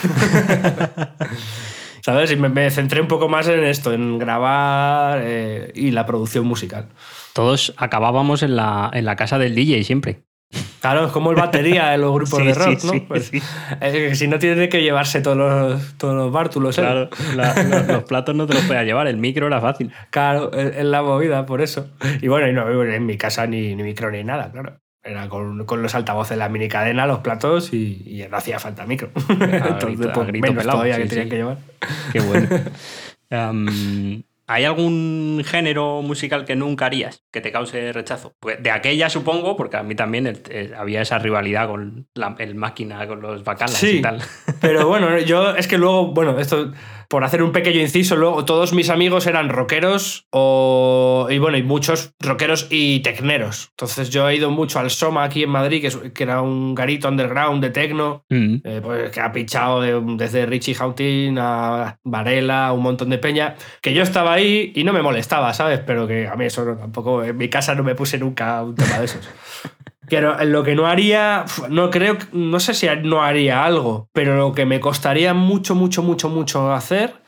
[2.01, 2.31] ¿Sabes?
[2.31, 6.45] Y me, me centré un poco más en esto, en grabar eh, y la producción
[6.45, 6.89] musical.
[7.33, 10.24] Todos acabábamos en la, en la casa del DJ siempre.
[10.81, 12.93] Claro, es como el batería en los grupos Sí, de rock, sí, ¿no?
[12.93, 16.77] sí, Pues, que si no tiene que llevarse todos los, todos los bártulos.
[16.77, 16.81] ¿eh?
[16.81, 19.91] Claro, la- lo- los platos no te los podías llevar, el micro era fácil.
[20.11, 21.89] Claro, es es la movida, por eso.
[22.21, 24.79] Y bueno, y no en mi casa ni, ni micro ni nada, claro.
[25.03, 28.59] Era con, con los altavoces de la mini cadena, los platos y, y no hacía
[28.59, 29.09] falta micro.
[29.29, 31.57] Entonces, grito- pues, grito menos pelado, todavía que tenían que llevar.
[32.11, 32.47] Qué bueno.
[34.47, 38.33] ¿Hay algún género musical que nunca harías que te cause rechazo?
[38.39, 42.35] Pues de aquella supongo, porque a mí también el- el- había esa rivalidad con la,
[42.37, 44.21] el máquina, con los bacalas Sí, y tal.
[44.67, 46.71] Pero bueno, yo es que luego, bueno, esto
[47.07, 51.61] por hacer un pequeño inciso, luego todos mis amigos eran rockeros o, y bueno, y
[51.61, 53.67] muchos rockeros y tecneros.
[53.71, 56.73] Entonces yo he ido mucho al Soma aquí en Madrid, que, es- que era un
[56.73, 58.55] garito underground de tecno, Mm.
[58.63, 63.55] eh, pues, que ha pinchado de- desde Richie Houghton a Varela, un montón de peña,
[63.83, 65.81] que yo estaba ahí y no me molestaba, ¿sabes?
[65.85, 68.73] Pero que a mí eso no, tampoco, en mi casa no me puse nunca un
[68.73, 69.29] tema de esos.
[70.09, 74.53] Pero lo que no haría, no creo, no sé si no haría algo, pero lo
[74.53, 77.24] que me costaría mucho, mucho, mucho, mucho hacer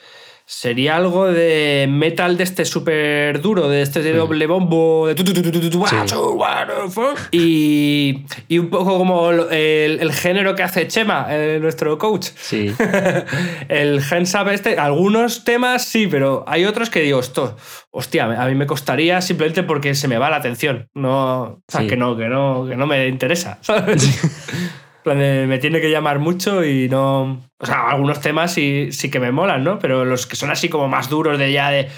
[0.50, 5.26] sería algo de metal de este súper duro, de este de doble bombo, de tu,
[5.26, 5.96] tu, tu, Sí.
[7.32, 12.28] y, y un poco como el, el género que hace Chema, eh, nuestro coach.
[12.40, 12.74] Sí.
[13.68, 17.58] el Hensab este, algunos temas sí, pero hay otros que digo, esto,
[17.92, 20.88] hostia, a mí me costaría simplemente porque se me va la atención.
[20.94, 21.88] No, o sea, Sí.
[21.88, 23.58] que no, que no, que no me interesa.
[23.62, 24.08] ¿sabes?
[25.16, 27.44] me tiene que llamar mucho y no.
[27.60, 29.80] O sea, algunos temas sí, sí que me molan, ¿no?
[29.80, 31.90] Pero los que son así como más duros de ya de.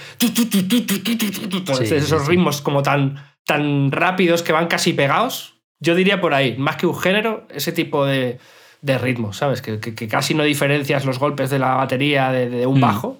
[1.79, 5.55] Esos ritmos como tan, tan rápidos que van casi pegados.
[5.79, 8.37] Yo diría por ahí, más que un género, ese tipo de,
[8.81, 9.61] de ritmos, ¿sabes?
[9.61, 13.19] Que, que, casi no diferencias los golpes de la batería de, un bajo.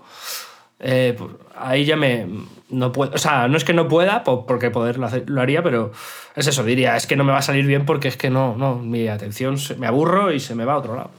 [0.80, 2.26] Eh, pues, ahí ya me.
[2.70, 5.42] No puedo, o sea, no es que no pueda, po- porque poder lo, hacer- lo
[5.42, 5.92] haría, pero
[6.36, 8.56] es eso, diría, es que no me va a salir bien porque es que no,
[8.56, 11.10] no, mi atención se- me aburro y se me va a otro lado.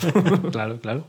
[0.52, 1.04] claro, claro.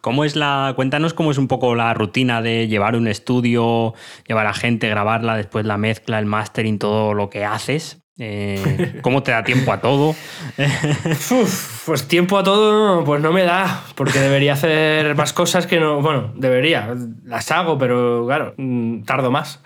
[0.00, 0.72] ¿Cómo es la.
[0.76, 3.94] Cuéntanos cómo es un poco la rutina de llevar un estudio,
[4.26, 8.01] llevar a gente, grabarla, después la mezcla, el mastering, todo lo que haces.
[8.18, 10.10] Eh, ¿Cómo te da tiempo a todo?
[11.30, 15.80] Uf, pues tiempo a todo, pues no me da, porque debería hacer más cosas que
[15.80, 16.00] no.
[16.02, 16.94] Bueno, debería,
[17.24, 19.60] las hago, pero claro, mm, tardo más.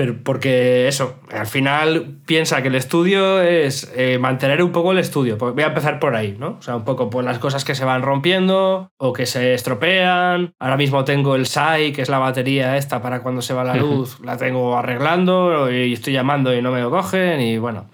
[0.00, 4.98] Pero porque eso, al final piensa que el estudio es eh, mantener un poco el
[4.98, 5.36] estudio.
[5.36, 6.56] Pues voy a empezar por ahí, ¿no?
[6.58, 10.54] O sea, un poco por las cosas que se van rompiendo o que se estropean.
[10.58, 13.76] Ahora mismo tengo el SAI, que es la batería esta para cuando se va la
[13.76, 17.90] luz, la tengo arreglando y estoy llamando y no me lo cogen y bueno.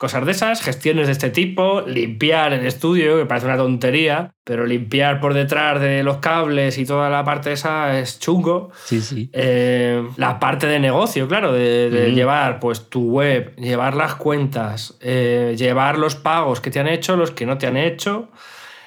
[0.00, 4.64] Cosas de esas, gestiones de este tipo, limpiar el estudio, que parece una tontería, pero
[4.64, 8.70] limpiar por detrás de los cables y toda la parte esa es chungo.
[8.82, 9.28] Sí, sí.
[9.34, 15.54] Eh, la parte de negocio, claro, de, llevar pues tu web, llevar las cuentas, eh,
[15.58, 18.30] llevar los pagos que te han hecho, los que no te han hecho.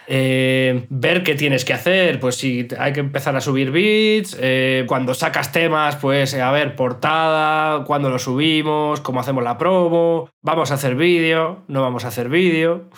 [0.07, 4.85] Eh, ver qué tienes que hacer, pues si hay que empezar a subir bits, eh,
[4.87, 10.29] cuando sacas temas, pues eh, a ver, portada, cuándo lo subimos, cómo hacemos la promo,
[10.41, 12.89] vamos a hacer vídeo, no vamos a hacer vídeo.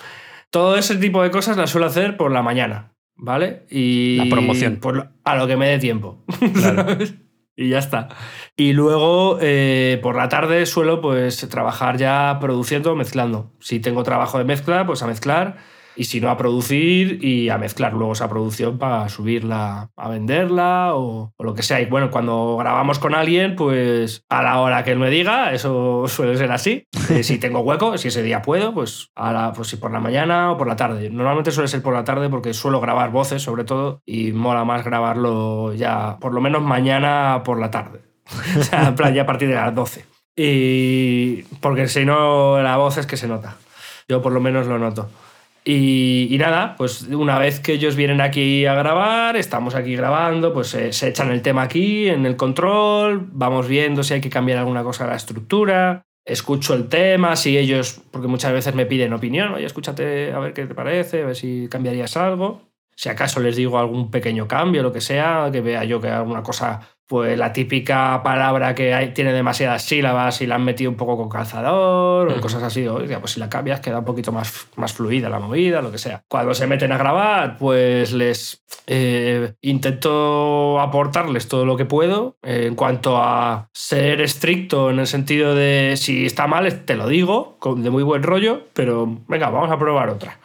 [0.49, 3.65] Todo ese tipo de cosas las suelo hacer por la mañana, ¿vale?
[3.69, 4.77] Y La promoción.
[4.81, 6.23] pues, lo- a lo que me dé tiempo.
[6.53, 6.83] Claro.
[6.89, 7.15] ¿sabes?
[7.57, 8.09] y ya está.
[8.57, 13.53] Y luego eh, por la tarde suelo pues trabajar ya produciendo, mezclando.
[13.61, 15.55] Si tengo trabajo de mezcla, pues a mezclar.
[15.95, 20.95] Y si no, a producir y a mezclar luego esa producción para subirla, a venderla
[20.95, 21.81] o, lo que sea.
[21.81, 26.05] Y bueno, cuando grabamos con alguien, pues a la hora que él me diga, eso
[26.07, 26.87] suele ser así.
[27.09, 30.51] Eh, si tengo hueco, si ese día puedo, pues ahora, pues si por la mañana
[30.51, 31.09] o por la tarde.
[31.09, 34.83] Normalmente suele ser por la tarde porque suelo grabar voces sobre todo y mola más
[34.83, 38.01] grabarlo ya por lo menos mañana por la tarde.
[38.59, 40.05] o sea, en plan ya a partir de las 12.
[40.35, 43.55] Y porque si no la voz es que se nota.
[44.07, 45.09] Yo por lo menos lo noto.
[45.67, 50.75] Y, nada, pues una vez que ellos vienen aquí a grabar, estamos aquí grabando, pues
[50.75, 54.59] eh, se echan el tema aquí en el control, vamos viendo si hay que cambiar
[54.59, 59.13] alguna cosa de la estructura, escucho el tema, si ellos, porque muchas veces me piden
[59.13, 62.61] opinión, oye, escúchate a ver qué te parece, a ver si cambiarías algo.
[62.95, 66.43] Si acaso les digo algún pequeño cambio, lo que sea, que vea yo que alguna
[66.43, 70.97] cosa, pues la típica palabra que hay, tiene demasiadas sílabas y la han metido un
[70.97, 74.67] poco con calzador, o cosas así, oiga, pues si la cambias queda un poquito más,
[74.75, 76.23] más fluida la movida, lo que sea.
[76.27, 82.65] Cuando se meten a grabar, pues les eh, intento aportarles todo lo que puedo eh,
[82.67, 87.57] en cuanto a ser estricto en el sentido de si está mal, te lo digo,
[87.77, 90.39] de muy buen rollo, pero venga, vamos a probar otra.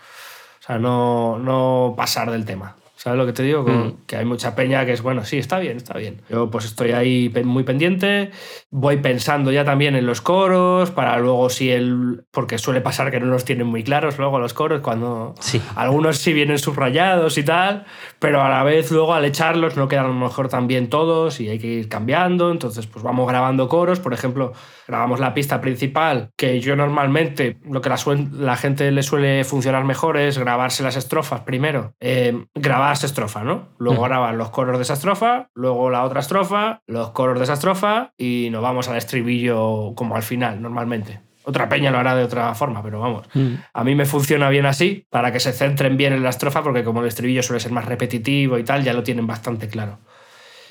[0.61, 2.77] O sea, no, no pasar del tema.
[3.03, 3.65] ¿Sabes lo que te digo?
[3.65, 3.97] Con- Mm.
[4.07, 6.21] Que hay mucha peña que es, bueno, sí, está bien, está bien.
[6.29, 8.31] Yo pues estoy ahí muy pendiente,
[8.71, 12.25] voy pensando ya también en los coros, para luego si el...
[12.31, 15.63] Porque suele pasar que no los tienen muy claros luego los coros, cuando Sí.
[15.77, 17.87] algunos sí vienen subrayados y tal,
[18.19, 21.41] pero a la vez luego al echarlos no quedan a lo mejor tan bien todos
[21.41, 22.51] y hay que ir cambiando.
[22.51, 23.99] Entonces, pues vamos grabando coros.
[23.99, 24.53] Por ejemplo,
[24.91, 27.97] grabamos la pista principal, que yo normalmente lo que la,
[28.33, 33.45] la gente le suele funcionar mejor es grabarse las estrofas primero, eh, grabar grabas estrofa,
[33.45, 33.69] ¿no?
[33.79, 34.09] Luego Ujú.
[34.09, 38.13] grabas los coros de esa estrofa, luego la otra estrofa, los coros de esa estrofa
[38.17, 41.21] y nos vamos al estribillo como al final, normalmente.
[41.45, 43.29] Otra peña lo hará de otra forma, pero vamos.
[43.35, 43.55] Mm.
[43.73, 46.85] A mí me funciona bien así, para que se centren bien en la estrofa, porque
[46.85, 49.99] como el estribillo suele ser más repetitivo y tal, ya lo tienen bastante claro.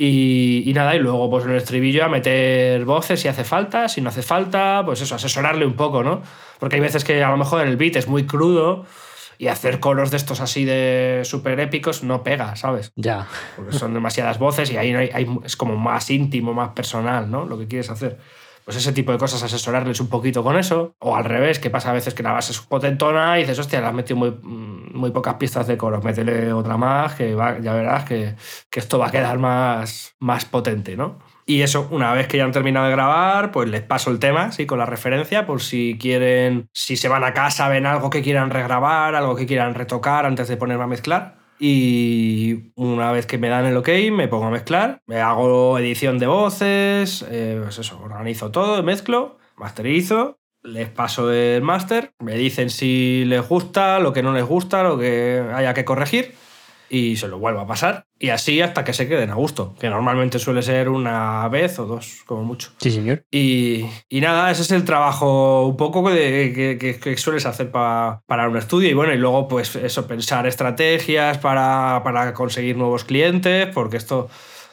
[0.02, 3.90] Y, y nada, y luego pues en el estribillo a meter voces si hace falta,
[3.90, 6.22] si no hace falta, pues eso, asesorarle un poco, ¿no?
[6.58, 8.86] Porque hay veces que a lo mejor el beat es muy crudo
[9.38, 12.94] y hacer coros de estos así de súper épicos no pega, ¿sabes?
[12.96, 13.28] Ya.
[13.58, 17.30] Porque son demasiadas voces y ahí no hay- hay- es como más íntimo, más personal,
[17.30, 17.46] ¿no?
[17.46, 18.20] Lo que quieres hacer.
[18.70, 20.94] Pues ese tipo de cosas, asesorarles un poquito con eso.
[21.00, 23.82] O al revés, que pasa a veces que la base es potentona y dices, hostia,
[23.82, 27.58] le has metido muy, mm, muy pocas pistas de coro, métele otra más, que va-
[27.58, 28.36] ya verás que,
[28.70, 31.18] que esto va a quedar más, más potente, ¿no?
[31.48, 34.52] Y eso, una vez que ya han terminado de grabar, pues les paso el tema,
[34.52, 38.22] sí, con la referencia, por si quieren, si se van a casa, ven algo que
[38.22, 41.39] quieran regrabar, algo que quieran retocar antes de ponerme a mezclar.
[41.60, 46.18] Y una vez que me dan el ok, me pongo a mezclar, me hago edición
[46.18, 52.70] de voces, eh, pues eso, organizo todo, mezclo, masterizo, les paso el máster, me dicen
[52.70, 56.34] si les gusta, lo que no les gusta, lo que haya que corregir
[56.90, 58.06] y se lo vuelvo a pasar.
[58.22, 61.86] Y así hasta que se queden a gusto, que normalmente suele ser una vez o
[61.86, 62.72] dos, como mucho.
[62.78, 63.24] Sí, señor.
[63.32, 67.72] Y, y nada, ese es el trabajo un poco de, que, que- que sueles hacer
[67.72, 68.90] pa- para un estudio.
[68.90, 74.30] Y bueno, y luego pues eso, pensar estrategias para, para conseguir nuevos clientes, porque esto...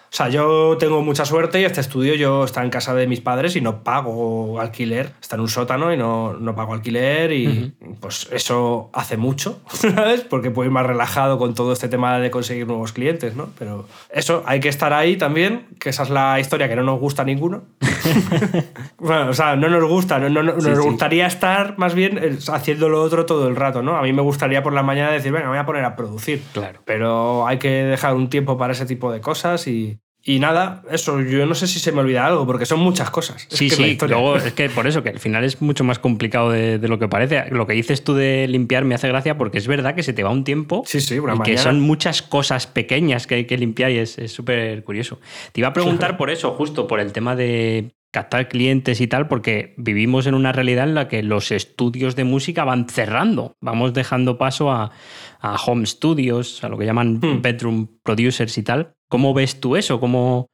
[0.07, 3.21] O sea, yo tengo mucha suerte y este estudio yo está en casa de mis
[3.21, 5.13] padres y no pago alquiler.
[5.21, 10.23] Está en un sótano y no, no pago alquiler y pues eso hace mucho, ¿sabes?
[10.23, 13.49] Porque puedo ir más relajado con todo este tema de conseguir nuevos clientes, ¿no?
[13.59, 16.99] Pero eso, hay que estar ahí también, que esa es la historia que no nos
[17.01, 17.65] gusta a ninguno.
[18.99, 20.85] bueno, o sea, no nos gusta, no, no- no- Sí, nos sí.
[20.89, 23.97] gustaría estar más bien eh, haciendo lo otro todo el rato, ¿no?
[23.97, 26.43] A mí me gustaría por la mañana decir, venga, me voy a poner a producir.
[26.53, 26.81] Claro.
[26.85, 31.21] Pero hay que dejar un tiempo para ese tipo de cosas y, y nada, eso,
[31.21, 33.47] yo no sé si se me olvida algo, porque son muchas cosas.
[33.49, 35.85] Sí, que es la sí, luego es que por eso, que al final es mucho
[35.85, 37.45] más complicado de, de lo que parece.
[37.51, 40.25] Lo que dices tú de limpiar me hace gracia porque es verdad que se te
[40.25, 43.57] va un tiempo Sí, sí, una y que son muchas cosas pequeñas que hay que
[43.57, 45.21] limpiar y es es súper curioso.
[45.53, 49.29] Te iba a preguntar por eso, justo por el tema de captar clientes y tal,
[49.29, 53.93] porque vivimos en una realidad en la que los estudios de música van cerrando, vamos
[53.93, 54.91] dejando paso a,
[55.41, 57.43] a home studios, a lo que llaman Hmm.
[57.43, 58.93] bedroom producers y tal.
[59.09, 60.01] ¿Cómo ves tú eso?
[60.01, 60.49] ¿Cómo,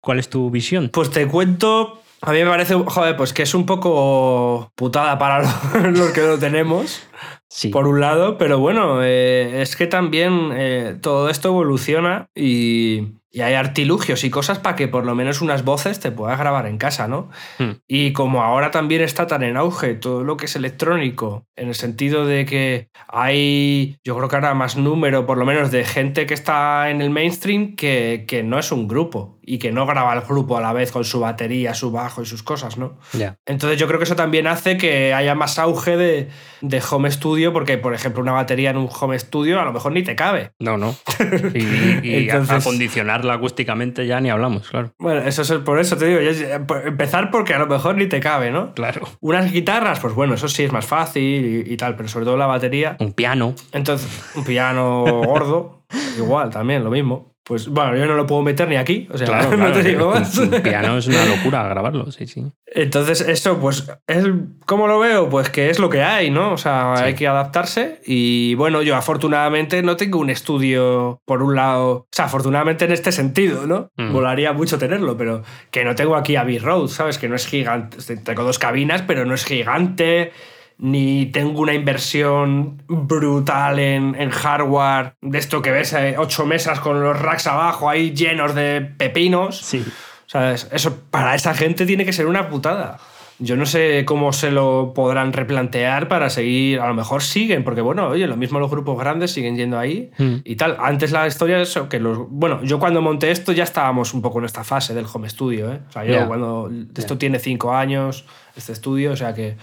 [0.00, 0.90] ¿Cuál es tu visión?
[0.92, 2.00] Pues te cuento.
[2.22, 5.42] A mí me parece, joder, pues que es un poco putada para
[5.82, 7.02] lo- los que lo tenemos,
[7.50, 7.68] Sí.
[7.68, 13.42] por un lado, pero bueno, eh, es que también eh, todo esto evoluciona y, y
[13.42, 16.76] hay artilugios y cosas para que por lo menos unas voces te puedas grabar en
[16.76, 17.30] casa, ¿no?
[17.60, 17.74] Hmm.
[17.86, 21.76] Y como ahora también está tan en auge todo lo que es electrónico, en el
[21.76, 26.26] sentido de que hay, yo creo que ahora más número, por lo menos, de gente
[26.26, 30.12] que está en el mainstream que, que no es un grupo y que no graba
[30.14, 32.98] el grupo a la vez con su batería, su bajo y sus cosas, ¿no?
[33.46, 36.28] Entonces yo creo que eso también hace que haya más auge de,
[36.60, 39.92] de home studio, porque por ejemplo una batería en un home studio a lo mejor
[39.92, 40.50] ni te cabe.
[40.58, 40.94] No, no.
[41.54, 44.92] Y, y Entonces- acondicionarla acústicamente ya ni hablamos, claro.
[44.98, 47.96] Bueno, eso es el- por eso te digo, es- eh, empezar porque a lo mejor
[47.96, 48.72] ni te cabe, ¿no?
[48.74, 49.08] Claro.
[49.20, 52.36] Unas guitarras, pues bueno, eso sí es más fácil y, y tal, pero sobre todo
[52.36, 52.96] la batería.
[53.00, 53.54] Un piano.
[53.72, 55.84] Entonces, un piano gordo,
[56.18, 57.34] igual, también, lo mismo.
[57.48, 59.72] Pues bueno, yo no lo puedo meter ni aquí, o sea, Claro, no claro.
[59.72, 60.36] te digo más.
[60.36, 62.44] un piano es una locura grabarlo, sí, sí.
[62.66, 64.26] Entonces, eso, pues, es,
[64.66, 65.30] ¿cómo lo veo?
[65.30, 66.52] Pues que es lo que hay, ¿no?
[66.52, 67.04] O sea, Sí.
[67.04, 68.02] hay que adaptarse.
[68.06, 72.92] Y bueno, yo afortunadamente no tengo un estudio, por un lado, o sea, afortunadamente en
[72.92, 73.88] este sentido, ¿no?
[73.96, 74.12] Mm.
[74.12, 77.16] Volaría mucho tenerlo, pero que no tengo aquí Abbey Road, ¿sabes?
[77.16, 77.96] Que no es gigante.
[78.18, 80.32] Tengo dos cabinas, pero no es gigante.
[80.80, 86.78] Ni tengo una inversión brutal en, en hardware de esto que ves, eh, ocho mesas
[86.78, 89.58] con los racks abajo ahí llenos de pepinos.
[89.58, 89.84] Sí.
[90.26, 90.68] ¿Sabes?
[90.70, 92.98] Eso para esa gente tiene que ser una putada.
[93.40, 96.80] Yo no sé cómo se lo podrán replantear para seguir.
[96.80, 100.10] A lo mejor siguen, porque bueno, oye, lo mismo los grupos grandes siguen yendo ahí
[100.18, 100.34] Mm.
[100.44, 100.76] y tal.
[100.80, 102.18] Antes la historia es eso, que los.
[102.28, 105.72] Bueno, yo cuando monté esto ya estábamos un poco en esta fase del home studio,
[105.72, 105.80] ¿eh?
[105.88, 106.68] O sea, yo cuando.
[106.96, 108.24] Esto tiene cinco años,
[108.56, 109.56] este estudio, o sea que.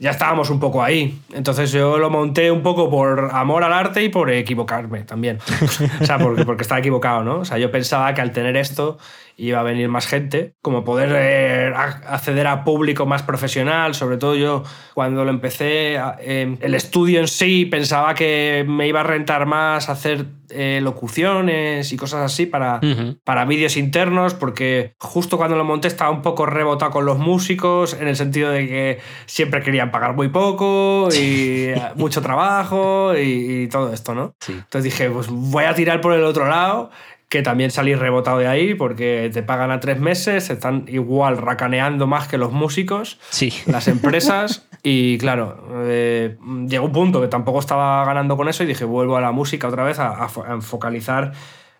[0.00, 1.20] Ya estábamos un poco ahí.
[1.32, 5.38] Entonces yo lo monté un poco por amor al arte y por equivocarme también.
[6.00, 7.40] o sea, porque, porque estaba equivocado, ¿no?
[7.40, 8.98] O sea, yo pensaba que al tener esto
[9.38, 14.34] iba a venir más gente, como poder eh, acceder a público más profesional, sobre todo
[14.34, 19.46] yo cuando lo empecé, eh, el estudio en sí pensaba que me iba a rentar
[19.46, 23.18] más hacer eh, locuciones y cosas así para, Ujú.
[23.22, 27.94] para vídeos internos, porque justo cuando lo monté estaba un poco rebotado con los músicos,
[27.94, 33.62] en el sentido de que siempre querían querían pagar muy poco y mucho trabajo y,
[33.64, 34.34] y todo esto, ¿no?
[34.40, 34.54] Sí.
[34.54, 36.90] Entonces dije, pues voy a tirar por el otro lado,
[37.28, 42.06] que también salí rebotado de ahí porque te pagan a tres meses, están igual racaneando
[42.06, 43.52] más que los músicos, Sí.
[43.66, 44.66] las empresas.
[44.82, 49.16] Y claro, eh, llegó un punto que tampoco estaba ganando con eso y dije, vuelvo
[49.16, 50.28] a la música otra vez, a, a
[50.60, 51.32] focalizar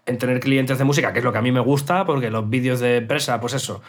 [0.05, 2.49] en tener clientes de música, que es lo que a mí me gusta, porque los
[2.51, 3.83] vídeos de empresa, pues eso.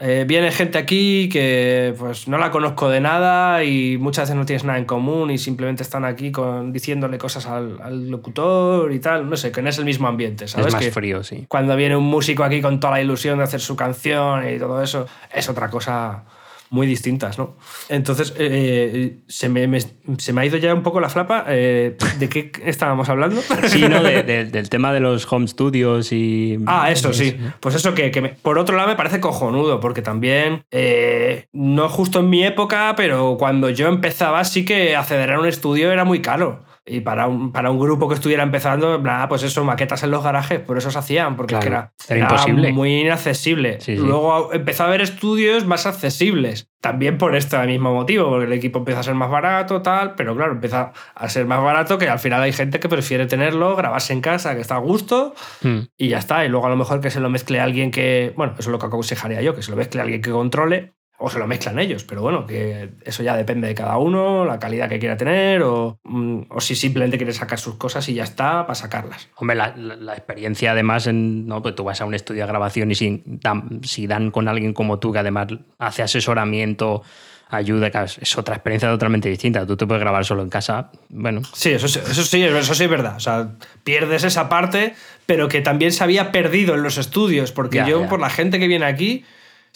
[0.00, 4.46] Eh, viene gente aquí que pues no la conozco de nada y muchas veces no
[4.46, 9.00] tienes nada en común y simplemente están aquí con, diciéndole cosas al, al locutor y
[9.00, 9.28] tal.
[9.28, 10.68] No sé, que no es el mismo ambiente, ¿sabes?
[10.68, 11.46] Es más Que- frío, sí.
[11.48, 14.82] cuando viene un músico aquí con toda la ilusión de hacer su canción y todo
[14.82, 16.24] eso, es otra cosa
[16.70, 17.56] muy distintas, ¿no?
[17.88, 21.44] Entonces, eh, se, me, me- se me ha ido ya un poco la flapa.
[21.48, 23.40] eh, ¿De qué estábamos hablando?
[23.68, 24.02] Sí, ¿no?
[24.02, 26.58] De- de- del tema de los home studios y.
[26.66, 27.36] Ah, eso sí.
[27.60, 31.88] Pues eso que, que me- por otro lado me parece cojonudo, porque también, eh, no
[31.88, 36.04] justo en mi época, pero cuando yo empezaba sí que acceder a un estudio era
[36.04, 36.64] muy caro.
[36.90, 40.10] Y para un, para un grupo que estuviera empezando, plan, ah, pues eso, maquetas en
[40.10, 42.72] los garajes, por eso se hacían, porque es que Claro, era, era imposible.
[42.72, 43.80] muy inaccesible.
[43.80, 44.02] Sí, sí.
[44.02, 48.78] Luego empezó a haber estudios más accesibles, también por este mismo motivo, porque el equipo
[48.78, 52.18] empieza a ser más barato, tal, pero claro, empieza a ser más barato que al
[52.18, 55.78] final hay gente que prefiere tenerlo, grabarse en casa, que está a gusto, Mm.
[55.96, 56.44] y ya está.
[56.44, 58.78] Y luego a lo mejor que se lo mezcle alguien que, bueno, eso es lo
[58.78, 62.04] que aconsejaría yo, que se lo mezcle alguien que controle o se lo mezclan ellos,
[62.04, 65.98] pero bueno, que eso ya depende de cada uno, la calidad que quiera tener o,
[66.04, 69.28] mm, o si simplemente quiere sacar sus cosas y ya está para sacarlas.
[69.36, 71.60] Hombre, la, la- la experiencia además, en, ¿no?
[71.60, 74.72] pues tú vas a un estudio de grabación y si dan, si dan con alguien
[74.72, 77.02] como tú que además hace asesoramiento,
[77.50, 79.66] ayuda, es- es otra experiencia totalmente distinta.
[79.66, 82.84] Tú te puedes grabar solo en casa, bueno, Sí, eso, sí- eso sí, eso sí
[82.84, 83.16] es verdad.
[83.16, 83.52] O sea,
[83.84, 84.94] pierdes esa parte,
[85.26, 88.08] pero que también se había perdido en los estudios, porque Ya, yo, ya.
[88.08, 89.24] por la gente que viene aquí,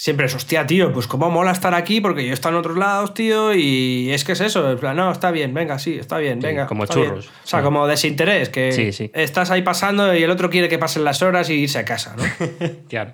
[0.02, 3.14] siempre es, hostia, tío, pues cómo mola estar aquí, porque yo estoy en otros lados,
[3.14, 6.40] tío, y es que es eso, en plan, no, está bien, venga, sí, está bien,
[6.40, 6.66] Sí, venga.
[6.66, 7.10] como está bien".
[7.10, 9.12] churros, O sea, como desinterés, que Sí, sí.
[9.14, 12.16] estás ahí pasando y el otro quiere que pasen las horas y irse a casa,
[12.16, 12.24] ¿no?
[12.88, 13.12] Claro.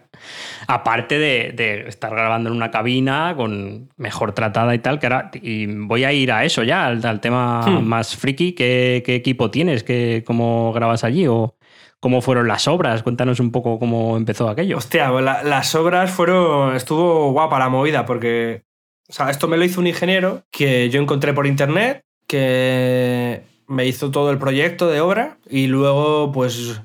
[0.66, 5.30] Aparte de, de estar grabando en una cabina con mejor tratada y tal, que ahora,
[5.34, 7.84] y voy a ir a eso ya, al, al tema Hmm.
[7.86, 8.52] más friki.
[8.54, 9.84] ¿Qué, qué equipo tienes?
[9.84, 11.26] ¿Qué, ¿Cómo grabas allí?
[11.26, 11.54] ¿O
[12.00, 13.02] cómo fueron las obras?
[13.02, 14.76] Cuéntanos un poco cómo empezó aquello.
[14.78, 16.74] Hostia, la- las obras fueron.
[16.76, 18.62] Estuvo guapa la movida, porque.
[19.08, 23.86] O sea, esto me lo hizo un ingeniero que yo encontré por internet, que me
[23.86, 26.80] hizo todo el proyecto de obra, y luego, pues.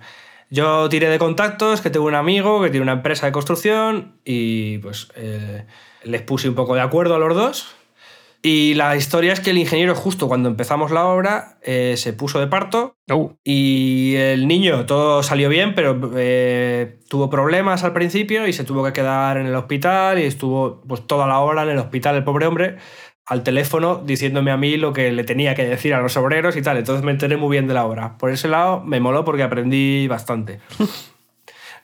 [0.49, 4.78] Yo tiré de contactos, que tengo un amigo que tiene una empresa de construcción, y
[4.80, 5.65] pues eh,
[6.04, 7.76] les puse un poco de acuerdo a los dos.
[8.45, 12.41] Y la historia es que el ingeniero, justo cuando empezamos la obra, eh, se puso
[12.41, 18.47] de parto Oh, y el niño todo salió bien, pero eh, tuvo problemas al principio
[18.47, 21.69] y se tuvo que quedar en el hospital y estuvo pues toda la hora en
[21.69, 22.77] el hospital el pobre hombre
[23.25, 26.62] al teléfono diciéndome a mí lo que le tenía que decir a los obreros y
[26.62, 26.77] tal.
[26.77, 28.17] Entonces me enteré muy bien de la obra.
[28.17, 30.60] Por ese lado me moló porque aprendí bastante.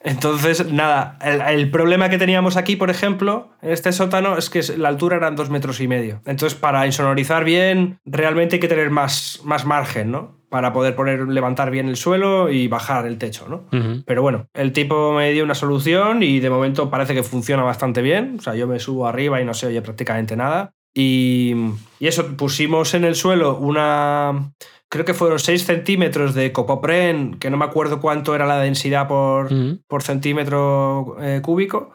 [0.02, 4.62] Entonces, nada, el, el problema que teníamos aquí, por ejemplo, en este sótano, es que
[4.78, 6.22] la altura eran dos metros y medio.
[6.26, 10.40] Entonces, para insonorizar bien, realmente hay que tener más, más margen, ¿no?
[10.50, 13.68] Para poder poner, levantar bien el suelo y bajar el techo, ¿no?
[14.06, 18.02] Pero bueno, el tipo me dio una solución y de momento parece que funciona bastante
[18.02, 18.38] bien.
[18.40, 20.72] O sea, yo me subo arriba y no se oye prácticamente nada.
[20.94, 21.54] Y,
[22.00, 24.54] y eso, pusimos en el suelo una.
[24.90, 29.08] Creo que fueron 6 centímetros de copopren, que no me acuerdo cuánto era la densidad
[29.08, 29.80] por, Ujú.
[29.88, 31.92] por centímetro eh, cúbico.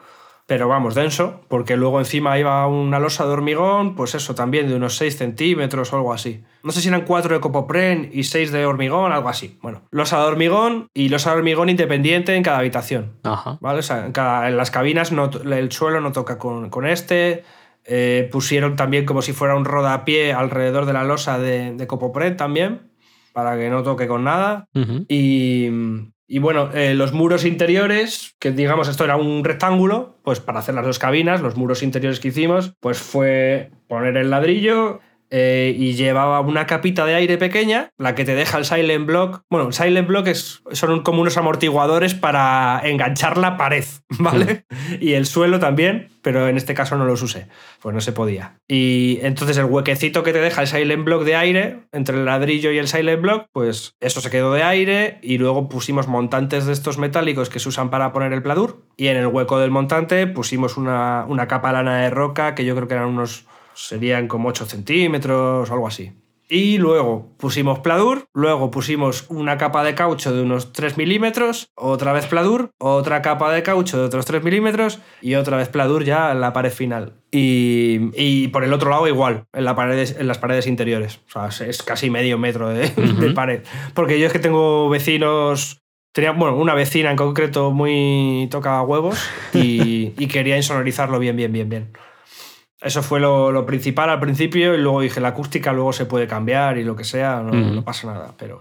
[0.47, 4.75] Pero vamos, denso, porque luego encima iba una losa de hormigón, pues eso también, de
[4.75, 6.45] unos 6 centímetros o algo así.
[6.63, 9.59] No sé si eran 4 de copopren y 6 de hormigón, algo así.
[9.63, 13.13] Bueno, losa de hormigón y losa de hormigón independiente en cada habitación.
[13.23, 13.57] Ajá.
[13.63, 13.79] ¿vale?
[13.79, 17.43] O sea, en, cada- en las cabinas no el suelo no toca con, con este.
[17.85, 22.37] Eh, pusieron también como si fuera un rodapié alrededor de la losa de, de copopren
[22.37, 22.93] también,
[23.33, 24.69] para que no toque con nada.
[26.27, 30.75] Y bueno, eh, los muros interiores, que digamos esto era un rectángulo, pues para hacer
[30.75, 35.01] las dos cabinas, los muros interiores que hicimos, pues fue poner el ladrillo
[35.37, 39.43] eh, y llevaba una capita de aire pequeña, la que te deja el silent block.
[39.51, 43.85] Bueno, el silent block es, son como unos amortiguadores para enganchar la pared,
[44.21, 44.65] ¿vale?
[45.01, 47.49] Y el suelo también, pero en este caso no los usé,
[47.83, 48.61] pues no se podía.
[48.69, 52.71] Y entonces el huequecito que te deja el silent block de aire, entre el ladrillo
[52.71, 56.73] y el silent block, pues eso se quedó de aire y luego pusimos montantes de
[56.73, 60.29] estos metálicos que se usan para poner el pladur y en el hueco del montante
[60.29, 64.49] pusimos una, una capa lana de roca que yo creo que eran unos, serían como
[64.49, 66.13] 8 centímetros o algo así.
[66.49, 72.13] Y luego pusimos pladur, luego pusimos una capa de caucho de unos 3 milímetros, otra
[72.13, 76.33] vez pladur, otra capa de caucho de otros 3 milímetros y otra vez pladur ya
[76.33, 77.15] en la pared final.
[77.31, 81.21] Y, y por el otro lado igual, en, la paredes, en las paredes interiores.
[81.35, 83.63] O sea, es casi medio metro de, de pared.
[83.95, 85.81] Porque yo es que tengo vecinos
[86.15, 89.19] Tenía, bueno, una vecina en concreto muy toca huevos
[89.53, 91.89] y, y quería insonorizarlo bien, bien, bien, bien.
[92.85, 96.27] Eso fue lo, lo principal al principio y luego dije, la acústica luego se puede
[96.27, 98.35] cambiar y lo que sea, no, pasa nada.
[98.37, 98.61] Pero...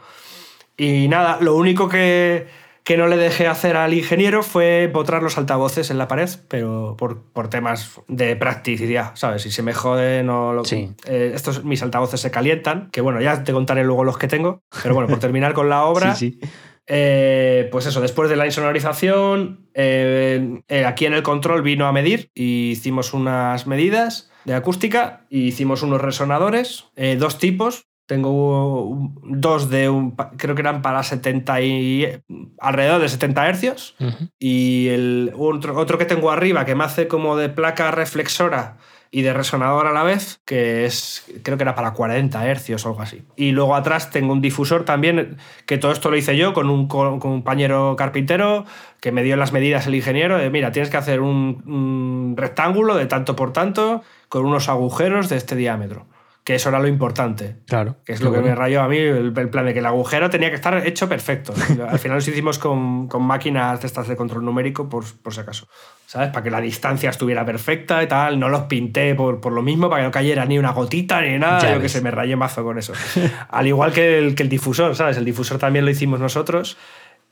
[0.78, 2.48] Y nada, lo único que,
[2.86, 6.96] que no le dejé hacer al ingeniero fue botrar los altavoces en la pared, pero
[6.98, 9.42] por, por temas de practicidad, ¿sabes?
[9.42, 10.64] Si se me jode, no lo...
[10.64, 10.94] Sí.
[11.06, 14.62] Eh, estos, mis altavoces se calientan, que bueno, ya te contaré luego los que tengo,
[14.82, 16.16] pero bueno, por terminar con la obra...
[16.24, 16.50] Sí, sí.
[16.88, 21.94] Eh, pues eso, después de la insonorización, eh, eh, aquí en el control vino a
[21.94, 26.86] medir y hicimos unas medidas de acústica y hicimos unos resonadores,
[27.18, 27.86] dos tipos.
[28.06, 32.06] Tengo un- dos de un, creo que eran para 70 y
[32.60, 33.96] alrededor de 70 hercios
[34.38, 38.76] y el otro, otro que tengo arriba que me hace como de placa reflexora
[39.16, 42.90] y de resonador a la vez, que es creo que era para 40 hercios o
[42.90, 43.22] algo así.
[43.36, 45.38] Y luego atrás tengo un difusor también,
[45.68, 48.66] que todo esto lo hice yo con un co- compañero carpintero
[49.00, 53.06] que me dio las medidas el ingeniero, de mira, tienes que hacer un rectángulo de
[53.06, 56.08] tanto por tanto con unos agujeros de este diámetro.
[56.44, 57.56] Que eso era lo importante.
[57.68, 57.96] Claro.
[58.06, 60.30] Que es lo que me rayó a mí, el, el plan de que el agujero
[60.30, 61.54] tenía que estar hecho perfecto.
[61.90, 65.40] Al final lo hicimos con, con máquinas de estas de control numérico, por, por si
[65.40, 65.68] acaso.
[66.06, 66.30] ¿Sabes?
[66.30, 68.40] Para que la distancia estuviera perfecta y tal.
[68.40, 71.40] No los pinté por, por lo mismo, para que no cayera ni una gotita ni
[71.40, 71.60] nada.
[71.62, 71.92] Ya Yo que ves.
[71.94, 72.92] se me rayé mazo con eso.
[73.50, 75.16] Al igual que el, que el difusor, ¿sabes?
[75.18, 76.78] El difusor también lo hicimos nosotros.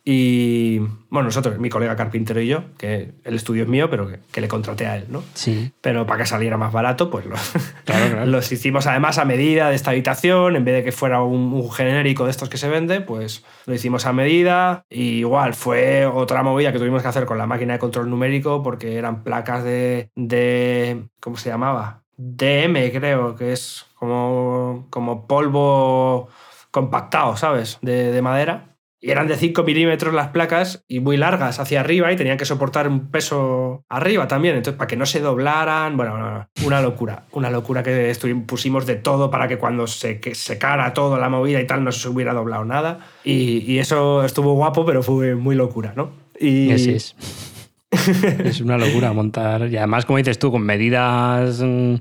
[0.03, 0.79] Y
[1.09, 4.41] bueno, nosotros, mi colega carpintero y yo, que el estudio es mío, pero que, que
[4.41, 5.21] le contraté a él, ¿no?
[5.35, 5.71] Sí.
[5.79, 7.35] pero para que saliera más barato, pues lo-
[7.85, 8.25] Claro, claro.
[8.25, 11.71] los hicimos además a medida de esta habitación, en vez de que fuera un, un
[11.71, 14.85] genérico de estos que se vende, pues lo hicimos a medida.
[14.89, 18.63] Y igual fue otra movida que tuvimos que hacer con la máquina de control numérico,
[18.63, 22.01] porque eran placas de, de ¿cómo se llamaba?
[22.17, 26.29] DM, creo, que es como, como polvo
[26.71, 27.77] compactado, ¿sabes?
[27.81, 28.70] De, de madera.
[29.03, 32.45] Y eran de 5 milímetros las placas y muy largas hacia arriba y tenían que
[32.45, 34.55] soportar un peso arriba también.
[34.55, 37.23] Entonces, para que no se doblaran, bueno, no, no, una locura.
[37.31, 41.65] Una locura que pusimos de todo para que cuando se secara todo la movida y
[41.65, 42.99] tal no se hubiera doblado nada.
[43.23, 46.11] Y, eso estuvo guapo, pero fue muy locura, ¿no?
[46.39, 48.61] Y, Así es.
[48.61, 49.67] una locura montar.
[49.67, 51.95] Y además, como dices tú, con medidas, mm,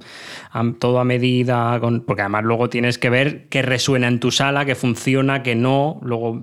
[0.78, 4.74] todo a medida, porque además luego tienes que ver qué resuena en tu sala, qué
[4.74, 6.42] funciona, qué no, luego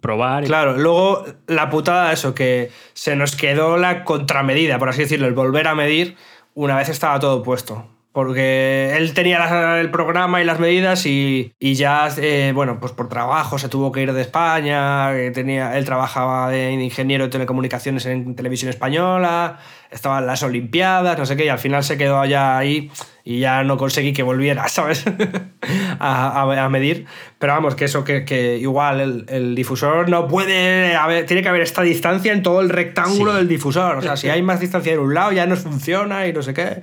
[0.00, 0.44] probar.
[0.44, 5.26] y- Claro, luego la putada, eso, que se nos quedó la contramedida, por así decirlo,
[5.26, 6.16] el volver a medir
[6.54, 7.86] una vez estaba todo puesto.
[8.12, 12.92] Porque él tenía las- el programa y las medidas y, y ya, eh, bueno, pues
[12.92, 18.06] por trabajo se tuvo que ir de España, tenía, él trabajaba de ingeniero de telecomunicaciones
[18.06, 19.58] en televisión española,
[19.90, 22.90] estaban las Olimpiadas, no sé qué, y al final se quedó allá ahí
[23.24, 25.04] y ya no conseguí que volviera, ¿sabes?
[25.98, 27.06] a, a- a medir.
[27.38, 31.48] Pero vamos, que eso, que, que igual el, el difusor no puede haber, tiene que
[31.48, 33.38] haber esta distancia en todo el rectángulo Sí.
[33.38, 33.96] del difusor.
[33.96, 36.54] O sea, si hay más distancia en un lado ya no funciona y no sé
[36.54, 36.82] qué.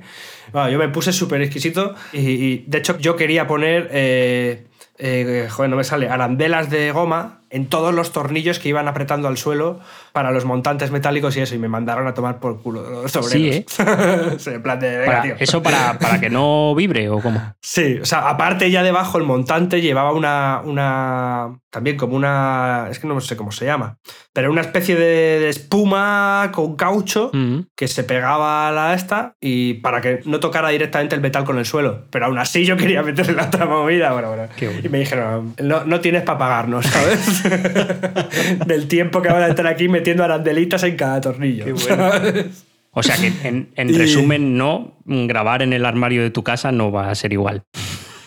[0.51, 4.67] Bueno, yo me puse súper exquisito y, y, de hecho yo quería poner, eh,
[4.99, 9.27] eh, joder, no me sale, arandelas de goma en todos los tornillos que iban apretando
[9.27, 9.79] al suelo
[10.13, 13.31] para los montantes metálicos y eso, y me mandaron a tomar por culo los obreros.
[13.31, 13.65] Sí, ¿eh?
[14.37, 15.35] Sí, en plan de, venga, Para- tío.
[15.39, 17.41] ¿Eso para, para que no vibre o cómo?
[17.61, 22.99] Sí, o sea, aparte ya debajo el montante llevaba una, una, también como una, es
[22.99, 23.97] que no sé cómo se llama,
[24.31, 27.61] pero una especie de, de espuma con caucho Mm.
[27.75, 31.57] que se pegaba a la esta y para que no tocara directamente el metal con
[31.57, 32.05] el suelo.
[32.11, 34.11] Pero aún así yo quería meterle la otra movida.
[34.13, 34.43] Bueno, bueno.
[34.59, 34.79] Bueno.
[34.83, 37.43] Y me dijeron, no, no tienes para pagarnos, ¿sabes?
[38.67, 41.77] Del tiempo que van a estar aquí metiendo arandelitas en cada tornillo.
[41.77, 42.65] ¿sabes?
[42.91, 46.71] O sea que, en, en Y- resumen, no, grabar en el armario de tu casa
[46.71, 47.63] no va a ser igual.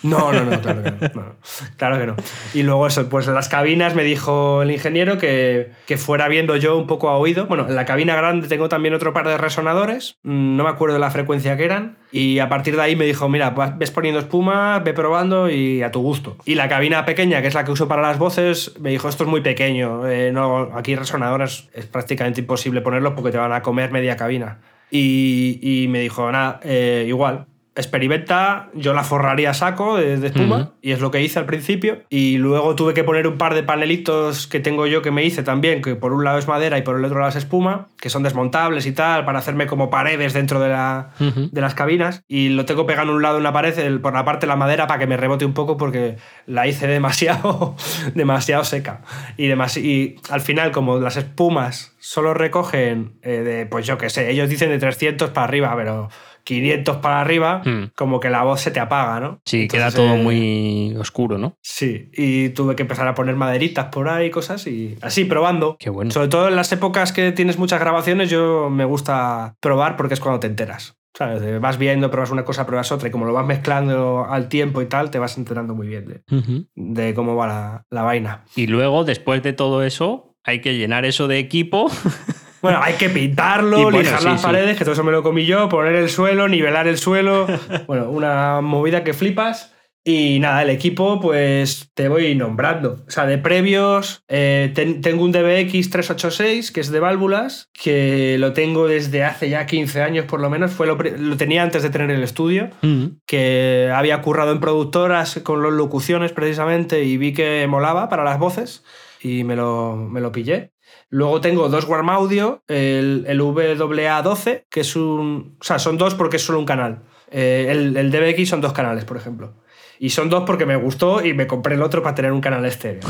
[0.07, 2.17] No, no, no, claro que no, no, no.
[2.55, 6.77] Y luego eso, pues las cabinas me dijo el ingeniero que, que fuera viendo yo
[6.77, 7.47] un poco a oído.
[7.47, 10.95] Bueno, en la cabina grande tengo también otro par de resonadores, mm, no me acuerdo
[10.95, 14.21] de la frecuencia que eran, y a partir de ahí me dijo, mira, ves poniendo
[14.21, 16.37] espuma, ve probando y a tu gusto.
[16.45, 19.25] Y la cabina pequeña, que es la que uso para las voces, me dijo, esto
[19.25, 23.63] es muy pequeño, eh, no, aquí resonadores es prácticamente imposible ponerlos porque te van a
[23.63, 24.61] comer media cabina.
[24.91, 27.47] Y, y me dijo, nada, eh, igual,
[27.77, 31.47] experimenta, yo la forraría a saco de, de espuma y es lo que hice al
[31.47, 35.25] principio y luego tuve que poner un par de panelitos que tengo yo que me
[35.25, 37.89] hice también, que por un lado es madera y por el otro lado es espuma,
[38.01, 41.11] que son desmontables y tal, para hacerme como paredes dentro de, la,
[41.53, 44.13] de las cabinas y lo tengo pegado en un lado en una pared, el- por
[44.15, 46.17] la parte de la madera para que me rebote un poco porque
[46.47, 47.77] la hice demasiado,
[48.15, 49.03] demasiado seca.
[49.37, 54.11] Y, demasi- y al final como las espumas solo recogen eh, de, pues yo qué
[54.11, 56.09] sé, ellos dicen de 300 para arriba, pero
[56.47, 57.91] 500 para arriba, Mm.
[57.97, 59.41] como que la voz se te apaga, ¿no?
[59.45, 61.57] Sí, queda Entonces, todo eh, muy oscuro, ¿no?
[61.61, 65.77] Sí, y tuve que empezar a poner maderitas por ahí, cosas y así, probando.
[65.79, 66.11] Qué bueno.
[66.13, 70.21] Sobre todo en las épocas que tienes muchas grabaciones, yo me gusta probar porque es
[70.21, 70.95] cuando te enteras.
[71.19, 71.41] ¿Sabes?
[71.41, 74.83] De Vas viendo, pruebas una cosa, pruebas otra, y como lo vas mezclando al tiempo
[74.83, 76.67] y tal, te vas enterando muy bien de, Ujú.
[76.75, 78.45] de cómo va la, la vaina.
[78.55, 81.91] Y luego, después de todo eso, hay que llenar eso de equipo.
[82.63, 84.47] Bueno, hay que pintarlo, bueno, lijar sí, las sí.
[84.47, 87.47] paredes, que todo eso me lo comí yo, poner el suelo, nivelar el suelo.
[87.87, 89.73] bueno, una movida que flipas.
[90.09, 93.03] Y nada, el equipo, pues te voy nombrando.
[93.09, 98.37] O sea, de previos, eh, ten- tengo un DBX 386, que es de válvulas, que
[98.39, 100.71] lo tengo desde hace ya 15 años por lo menos.
[100.71, 103.17] Fue lo, lo tenía antes de tener el estudio, Ujú.
[103.27, 108.39] que había currado en productoras con las locuciones precisamente y vi que molaba para las
[108.39, 108.85] voces
[109.21, 110.71] y me lo, me lo pillé.
[111.09, 115.57] Luego tengo dos Warm Audio, el, el WA12, que es un...
[115.61, 117.03] O sea, son dos porque es solo un canal.
[117.31, 119.55] Eh, el, el DBX son dos canales, por ejemplo.
[119.99, 122.65] Y son dos porque me gustó y me compré el otro para tener un canal
[122.67, 123.09] estéreo.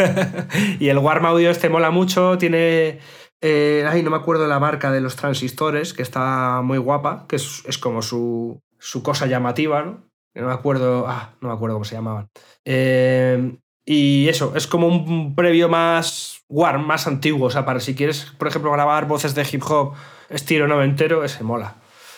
[0.80, 3.00] y el Warm Audio este mola mucho, tiene...
[3.40, 7.36] eh, ay, no me acuerdo la marca de los transistores, que está muy guapa, que
[7.36, 10.04] es, es como su, su cosa llamativa, ¿no?
[10.34, 12.28] No me acuerdo, ah, no me acuerdo cómo se llamaban.
[12.64, 13.56] Eh,
[13.86, 17.46] y eso, es como un previo más warm, más antiguo.
[17.46, 19.92] O sea, para si quieres, por ejemplo, grabar voces de hip hop
[20.30, 21.76] estilo noventero, ese mola.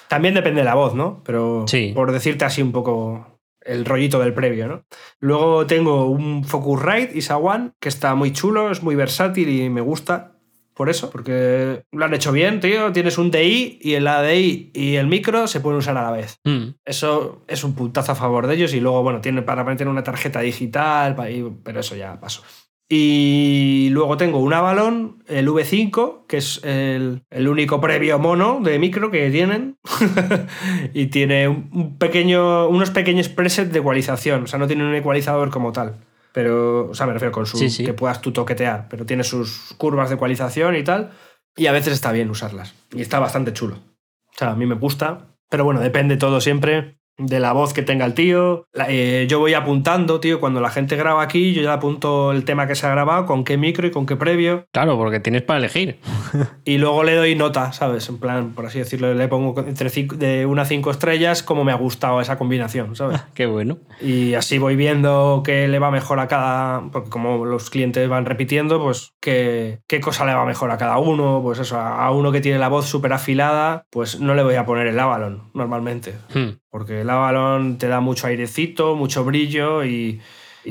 [0.09, 1.23] También depende de la voz, ¿no?
[1.25, 1.93] Pero Sí.
[1.95, 4.83] por decirte así un poco el rollito del previo, ¿no?
[5.19, 9.81] Luego tengo un Focusrite ISA One, que está muy chulo, es muy versátil y me
[9.81, 10.36] gusta
[10.77, 12.93] por eso, porque lo han hecho bien, tío.
[12.93, 16.39] Tienes un DI y el ADI y el micro se pueden usar a la vez.
[16.45, 16.75] Mm.
[16.85, 20.05] Eso es un puntazo a favor de ellos y luego, bueno, tiene para meter una
[20.05, 21.17] tarjeta digital,
[21.65, 22.43] pero eso ya pasó.
[22.91, 28.79] Y luego tengo un Avalon, el V5, que es el, el único previo mono de
[28.79, 29.79] micro que tienen.
[30.93, 34.43] y tiene un pequeño, unos pequeños presets de ecualización.
[34.43, 35.97] O sea, no tiene un ecualizador como tal.
[36.37, 37.83] Pero, o sea, me refiero con su Sí, sí.
[37.83, 38.89] que puedas tú toquetear.
[38.91, 41.13] Pero tiene sus curvas de ecualización y tal.
[41.57, 42.75] Y a veces está bien usarlas.
[42.93, 43.77] Y está bastante chulo.
[43.77, 45.35] O sea, a mí me gusta.
[45.49, 48.67] Pero bueno, depende todo siempre de la voz que tenga el tío.
[48.89, 52.67] Eh, yo voy apuntando, tío, cuando la gente graba aquí, yo ya apunto el tema
[52.67, 54.67] que se ha grabado, con qué micro y con qué previo.
[54.73, 55.99] Claro, porque tienes para elegir.
[56.65, 58.09] Y luego le doy nota, ¿sabes?
[58.09, 61.63] En plan, por así decirlo, le pongo entre cinco- de una a cinco estrellas como
[61.63, 63.21] me ha gustado esa combinación, ¿sabes?
[63.35, 63.79] Qué bueno.
[64.01, 66.83] Y así voy viendo qué le va mejor a cada.
[66.91, 70.99] Porque como los clientes van repitiendo, pues qué, qué cosa le va mejor a cada
[70.99, 71.41] uno.
[71.43, 74.67] Pues eso, a uno que tiene la voz súper afilada, pues no le voy a
[74.67, 76.15] poner el Avalon normalmente.
[76.35, 76.59] Mm.
[76.69, 80.21] Porque el Avalon te da mucho airecito, mucho brillo y,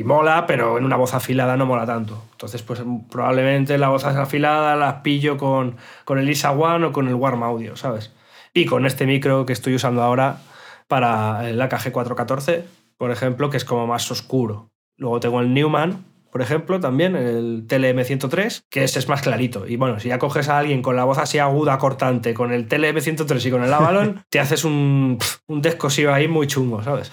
[0.04, 2.22] mola, pero en una voz afilada no mola tanto.
[2.34, 7.08] Entonces, pues probablemente la voz afilada las pillo con, con el ISA One o con
[7.08, 8.14] el Warm Audio, ¿sabes?
[8.54, 10.40] Y con este micro que estoy usando ahora
[10.90, 12.66] para el AKG 414,
[12.98, 14.70] por ejemplo, que es como más oscuro.
[14.98, 16.04] Luego tengo el Newman,
[16.36, 19.66] por ejemplo, también, el TLM103, que ese es más clarito.
[19.70, 22.68] Y bueno, si ya coges a alguien con la voz así aguda, cortante, con el
[22.68, 25.18] TLM103 y con el Avalon, te haces un,
[25.48, 27.10] un descosivo ahí muy chungo, ¿sabes?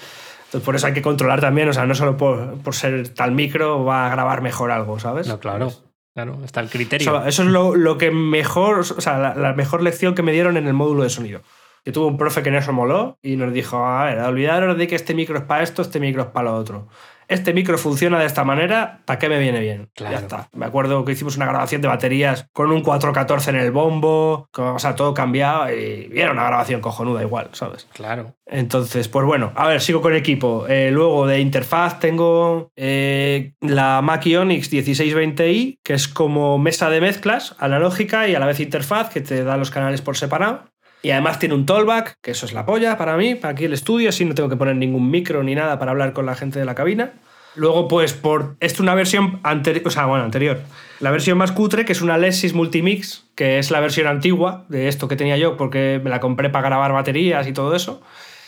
[0.47, 3.31] Entonces, por eso hay que controlar también, o sea, no solo por, por ser tal
[3.31, 5.25] micro va a grabar mejor algo, ¿sabes?
[5.25, 5.71] No, claro.
[6.13, 7.09] Claro, está el O criterio.
[7.09, 10.33] sea, eso es lo, lo que mejor, o sea, la, la mejor lección que me
[10.33, 11.39] dieron en el módulo de sonido.
[11.85, 14.87] Yo tuve un profe que en eso moló y nos dijo, a ver, olvidaros de
[14.87, 16.87] que este micro es para esto, este micro es para lo otro.
[17.33, 19.89] Este micro funciona de esta manera, ¿para qué me viene bien?
[19.95, 20.15] Claro.
[20.15, 20.49] Ya está.
[20.53, 24.67] Me acuerdo que hicimos una grabación de baterías con un 414 en el bombo, con-
[24.67, 27.87] o sea, todo cambiado y era una grabación cojonuda igual, ¿sabes?
[27.93, 28.35] Claro.
[28.45, 30.65] Entonces, pues bueno, a ver, sigo con equipo.
[30.67, 37.01] Eh, luego de interfaz tengo eh, la Mac Ionix 1620i, que es como mesa de
[37.01, 40.65] mezclas analógica y a la vez interfaz, que te da los canales por separado.
[41.01, 43.73] Y además tiene un tollback, que eso es la polla para mí, para aquí el
[43.73, 46.59] estudio, así no tengo que poner ningún micro ni nada para hablar con la gente
[46.59, 47.11] de la cabina.
[47.55, 48.55] Luego, pues, por.
[48.59, 49.83] Esto es una versión anterior.
[49.85, 50.61] O sea, bueno, anterior.
[50.99, 54.87] La versión más cutre, que es una Lexis Multimix, que es la versión antigua de
[54.87, 58.01] esto que tenía yo, porque me la compré para grabar baterías y todo eso.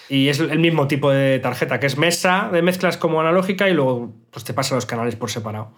[0.07, 3.73] Y es el mismo tipo de tarjeta, que es mesa de mezclas como analógica y
[3.73, 5.71] luego pues, te pasa los canales por separado.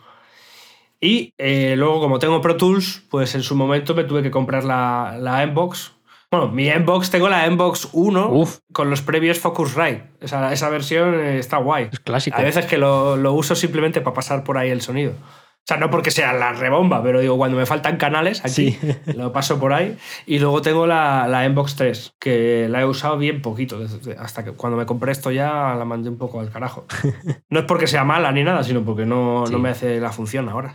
[1.00, 4.64] Y eh, luego, como tengo Pro Tools, pues en su momento me tuve que comprar
[4.64, 5.94] la, la Mbox,
[6.30, 8.58] Bueno, mi Mbox, tengo la Mbox 1 Uf.
[8.74, 10.04] con los previos Focusrite.
[10.20, 11.88] Esa, esa versión eh, está guay.
[11.92, 12.38] Es clásico.
[12.38, 15.12] Hay veces que lo, lo uso simplemente para pasar por ahí el sonido.
[15.14, 18.80] O sea, no porque sea la rebomba, pero digo, cuando me faltan canales, aquí Sí.
[19.16, 19.98] lo paso por ahí.
[20.26, 23.80] Y luego tengo la, la Mbox 3, que la he usado bien poquito.
[23.80, 26.86] desde- hasta que cuando me compré esto ya la mandé un poco al carajo.
[27.50, 29.54] No es porque sea mala ni nada, sino porque no, Sí.
[29.54, 30.74] no me hace la función ahora.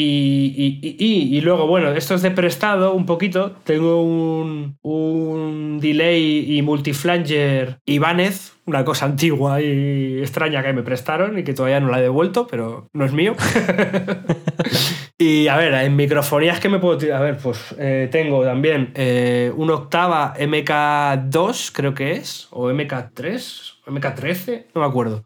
[0.00, 3.56] Y, y- y- y- luego, bueno, esto es de prestado un poquito.
[3.64, 11.36] Tengo un, un delay y multiflanger Ibanez, una cosa antigua y extraña que me prestaron
[11.36, 13.34] y que todavía no la he devuelto, pero no es mío.
[15.18, 17.20] y a ver, en microfonías que me puedo tirar.
[17.20, 23.74] A ver, pues eh, tengo también eh, un octava MK2, creo que es, o MK3,
[23.86, 25.24] o MK13, no me acuerdo.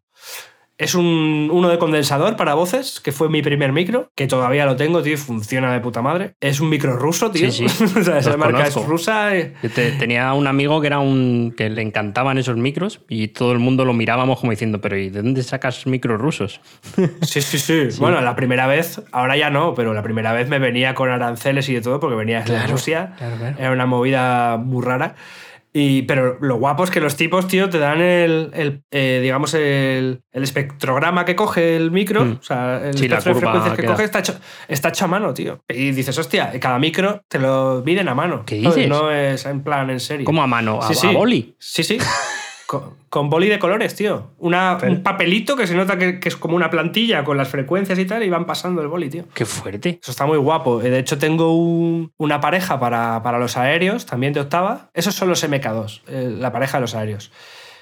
[0.82, 4.76] Es un, uno de condensador para voces, que fue mi primer micro, que todavía lo
[4.76, 6.34] tengo, tío, funciona de puta madre.
[6.40, 7.50] Es un micro ruso, tío.
[7.50, 7.84] Sí, sí.
[7.98, 9.36] o sea, esa marca es rusa.
[9.36, 13.28] y- Yo te- tenía un amigo que era un que le encantaban esos micros y
[13.28, 16.60] todo el mundo lo mirábamos como diciendo, pero ¿y de dónde sacas micros rusos?
[17.22, 20.58] Sí, sí, sí, Bueno, la primera vez, ahora ya no, pero la primera vez me
[20.58, 23.14] venía con aranceles y de todo, porque venía de Claro, Rusia.
[23.16, 23.56] claro, claro.
[23.58, 25.14] Era una movida muy rara.
[25.74, 29.54] Y, pero lo guapo es que los tipos, tío, te dan el, el, eh, digamos,
[29.54, 32.24] el, el espectrograma que coge el micro.
[32.26, 32.38] Mm.
[32.40, 34.34] O sea, el Sí, espectro de frecuencias que coge está hecho,
[34.68, 35.62] está hecho a mano, tío.
[35.68, 38.44] Y dices, hostia, cada micro te lo miden a mano.
[38.44, 38.86] ¿Qué dices?
[38.88, 40.26] No es en plan en serio.
[40.26, 40.78] ¿Cómo a mano?
[40.82, 41.06] ¿A, Sí, sí.
[41.06, 41.56] a boli?
[41.58, 41.96] Sí, sí.
[42.72, 44.30] Con, con boli de colores, tío.
[44.38, 47.48] Una, Pero- un papelito que se nota que, que es como una plantilla con las
[47.48, 49.24] frecuencias y tal, y van pasando el boli, tío.
[49.34, 49.98] Qué fuerte.
[50.00, 50.80] Eso está muy guapo.
[50.80, 54.88] Eh, De hecho, tengo un- una pareja para, para los aéreos, también de octava.
[54.94, 57.30] Esos son los MK2, eh, la pareja de los aéreos.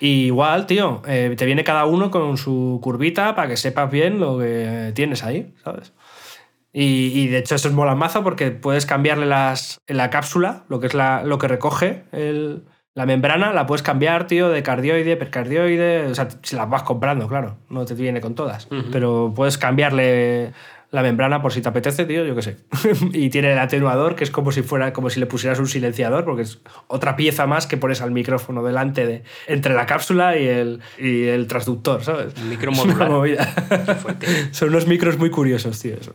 [0.00, 4.18] Y igual, tío, eh, te viene cada uno con su curvita para que sepas bien
[4.18, 5.92] lo que tienes ahí, ¿sabes?
[6.72, 10.64] Y, y de hecho eso es mola mazo porque puedes cambiarle las, en la cápsula,
[10.68, 12.64] lo que es la, lo que recoge el-
[13.00, 17.28] la membrana, la puedes cambiar, tío, de cardioide, percardioide, o sea, si las vas comprando,
[17.28, 20.52] claro, no te viene con todas, pero puedes cambiarle
[20.90, 22.56] la membrana por si te apetece, tío, yo qué sé.
[23.14, 26.26] y tiene el atenuador, que es como si fuera, como si le pusieras un silenciador,
[26.26, 30.46] porque es otra pieza más que pones al micrófono delante de, entre la cápsula y
[30.46, 32.36] el, y el transductor, ¿sabes?
[32.42, 33.08] Micro modular.
[33.08, 33.48] movida.
[34.50, 36.14] Son unos micros muy curiosos, tío, eso.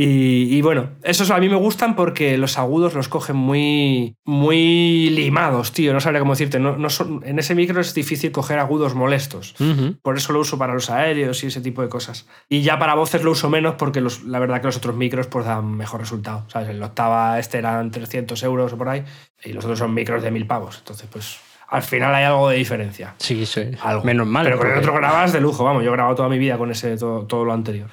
[0.00, 5.10] Y, y bueno, esos a mí me gustan porque los agudos los cogen muy, muy
[5.10, 5.92] limados, tío.
[5.92, 6.60] No sabría cómo decirte.
[6.60, 9.56] No, no son, en ese micro es difícil coger agudos molestos.
[10.02, 12.28] Por eso lo uso para los aéreos y ese tipo de cosas.
[12.48, 15.26] Y ya para voces lo uso menos porque los- la verdad que los otros micros
[15.26, 16.44] pues dan mejor resultado.
[16.46, 16.68] ¿Sabes?
[16.68, 19.02] El octava este eran 300 euros o por ahí
[19.42, 20.76] y los otros son micros de 1000 pavos.
[20.78, 23.14] Entonces pues al final hay algo de diferencia.
[23.18, 23.58] Sí, es.
[23.82, 24.04] Algo.
[24.04, 24.44] Menos mal.
[24.44, 25.82] Pero con el otro grabas de lujo, vamos.
[25.82, 27.88] Yo he grabado toda mi vida con ese, todo, todo lo anterior.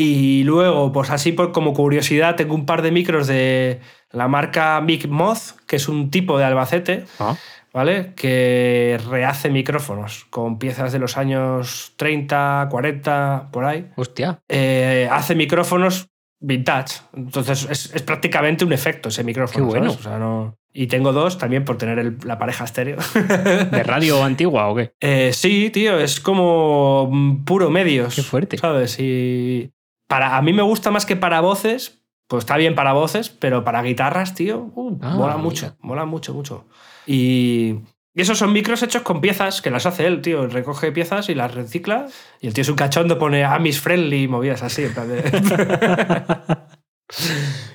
[0.00, 3.80] Y luego, pues así por, como curiosidad, tengo un par de micros de
[4.12, 7.36] la marca Mic Moth, que es un tipo de Albacete, Ah,
[7.72, 8.12] ¿vale?
[8.16, 13.88] Que rehace micrófonos con piezas de los años 30, 40, por ahí.
[13.96, 14.40] hostia.
[14.48, 16.08] Eh, hace micrófonos
[16.40, 17.00] vintage.
[17.14, 19.66] Entonces es, es prácticamente un efecto ese micrófono.
[19.66, 19.90] Qué bueno.
[19.90, 20.06] ¿sabes?
[20.06, 20.56] O sea, no...
[20.72, 22.96] Y tengo dos también por tener el- la pareja estéreo.
[23.72, 24.92] ¿De radio antigua o qué?
[25.00, 28.14] Eh, sí, tío, es como mm, puro medios.
[28.14, 28.56] Qué fuerte.
[28.56, 28.98] ¿Sabes?
[29.00, 29.72] Y
[30.10, 33.62] para, a mí me gusta más que para voces, pues está bien para voces, pero
[33.64, 35.36] para guitarras, tío, uh, Ah, mola mira.
[35.38, 36.66] mucho, mola mucho, mucho.
[37.06, 37.76] Y,
[38.14, 40.46] y esos son micros hechos con piezas que las hace él, tío.
[40.48, 42.06] Recoge piezas y las recicla.
[42.40, 44.82] Y el tío es un cachondo, pone Amis Friendly y movidas así.
[44.84, 45.22] en plan de-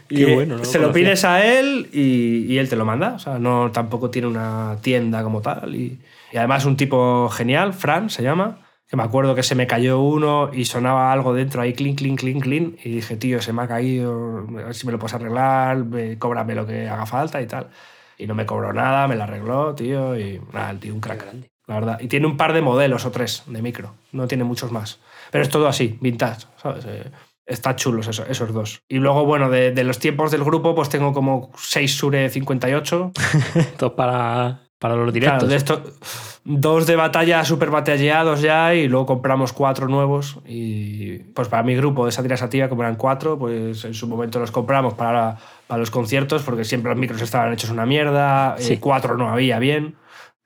[0.08, 3.14] Qué bueno, no se lo pides a él y, y él te lo manda.
[3.16, 5.76] O sea, no, tampoco tiene una tienda como tal.
[5.76, 6.00] Y,
[6.32, 10.00] y además un tipo genial, Fran se llama, que me acuerdo que se me cayó
[10.00, 12.86] uno y sonaba algo dentro ahí, clink, clink, clink, clink.
[12.86, 16.18] Y dije, tío, se me ha caído, a ver si me lo puedes arreglar, me-
[16.20, 17.70] cóbrame lo que haga falta y tal.
[18.18, 21.26] Y no me cobró nada, me lo arregló, tío, y nada, el tío, un crack.
[21.68, 22.00] La verdad.
[22.00, 25.00] Y tiene un par de modelos o tres de micro, no tiene muchos más.
[25.32, 26.86] Pero es todo así, vintage, ¿sabes?
[26.88, 27.12] Eh,
[27.48, 28.82] Está chulos eso- esos dos.
[28.88, 33.12] Y luego, bueno, de, de los tiempos del grupo, pues tengo como 6 Sure 58.
[33.56, 35.40] Esto es para, para los directos.
[35.44, 40.38] Claro, de estos, dos de batalla súper batalleados ya y luego compramos cuatro nuevos.
[40.46, 44.40] Y pues para mi grupo de Sátira Sativa, como eran cuatro, pues en su momento
[44.40, 45.38] los compramos para,
[45.68, 48.56] para los conciertos porque siempre los micros estaban hechos una mierda.
[48.60, 48.78] eh, Sí.
[48.78, 49.96] cuatro no había bien.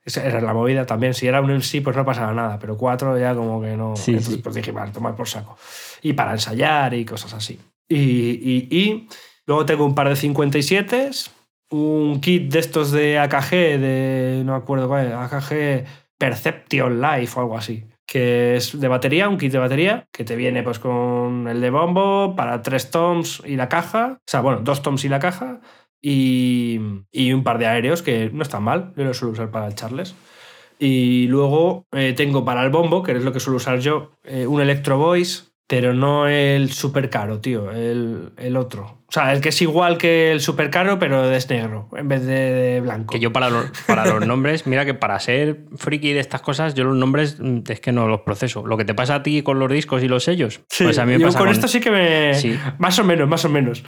[0.02, 1.12] Esa era la movida también.
[1.12, 3.94] Si era un MC, pues no pasaba nada, pero cuatro ya como que no.
[3.94, 4.40] Sí, Entonces, sí.
[4.42, 5.58] pues dije, vale, tomar por saco.
[6.02, 7.60] Y para ensayar y cosas así.
[7.86, 9.08] Y, y- y
[9.46, 11.10] luego tengo un par de 57,
[11.70, 14.42] un kit de estos de AKG, de.
[14.44, 15.84] No me acuerdo cuál es, AKG
[16.18, 17.84] Perception Life o algo así.
[18.06, 21.70] Que es de batería, un kit de batería, que te viene pues con el de
[21.70, 24.18] bombo para tres toms y la caja.
[24.18, 25.60] O sea, bueno, dos toms y la caja.
[26.02, 26.80] y,
[27.12, 29.74] y un par de aéreos que no están mal, yo los suelo usar para el
[29.74, 30.14] Charles.
[30.78, 34.46] Y luego eh, tengo para el bombo, que es lo que suelo usar yo, eh,
[34.46, 38.99] un Electro Voice, pero no el super caro, tío, el, el otro.
[39.10, 42.24] O sea, el que es igual que el super caro, pero es negro en vez
[42.24, 43.12] de blanco.
[43.12, 46.74] Que yo para los, para los nombres, mira que para ser friki de estas cosas,
[46.74, 48.64] yo los nombres mm, es que no los proceso.
[48.64, 51.06] Lo que te pasa a ti con los discos y los sellos, Sí, pues a
[51.06, 52.34] mí me yo pasa con, con esto sí que me.
[52.34, 52.56] Sí.
[52.78, 53.82] Más o menos, más o menos.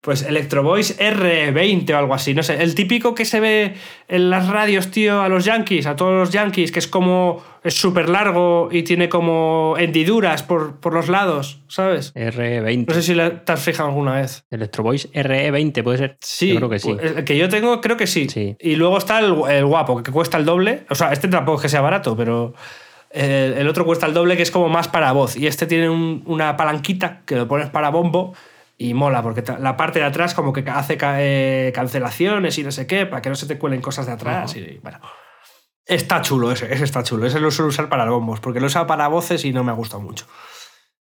[0.00, 2.32] Pues Electro Voice R20 o algo así.
[2.34, 2.62] No sé.
[2.62, 3.74] El típico que se ve
[4.06, 7.42] en las radios, tío, a los yankees, a todos los yankees, que es como.
[7.64, 12.14] Es súper largo y tiene como hendiduras por, por los lados, ¿sabes?
[12.14, 12.86] R20.
[12.86, 14.44] No sé si la- te has fijado alguna vez.
[14.68, 16.18] Electro Voice RE20 puede ser.
[16.20, 16.92] Sí, Yo creo que sí.
[16.94, 18.28] pues, El que yo tengo, creo que sí.
[18.28, 18.56] Sí.
[18.60, 20.84] Y luego está el, el guapo, que cuesta el doble.
[20.90, 22.54] O sea, este tampoco es que sea barato, pero
[23.10, 25.36] el, el otro cuesta el doble, que es como más para voz.
[25.36, 28.34] Y este tiene un- una palanquita que lo pones para bombo
[28.76, 32.70] y mola, porque la parte de atrás como que hace ca- eh, cancelaciones y no
[32.70, 34.54] sé qué, para que no se te cuelen cosas de atrás.
[34.56, 35.00] Y, bueno.
[35.86, 37.24] Está chulo ese, ese está chulo.
[37.26, 39.72] Ese lo suelo usar para bombos, porque lo he usado para voces y no me
[39.72, 40.26] ha gustado mucho.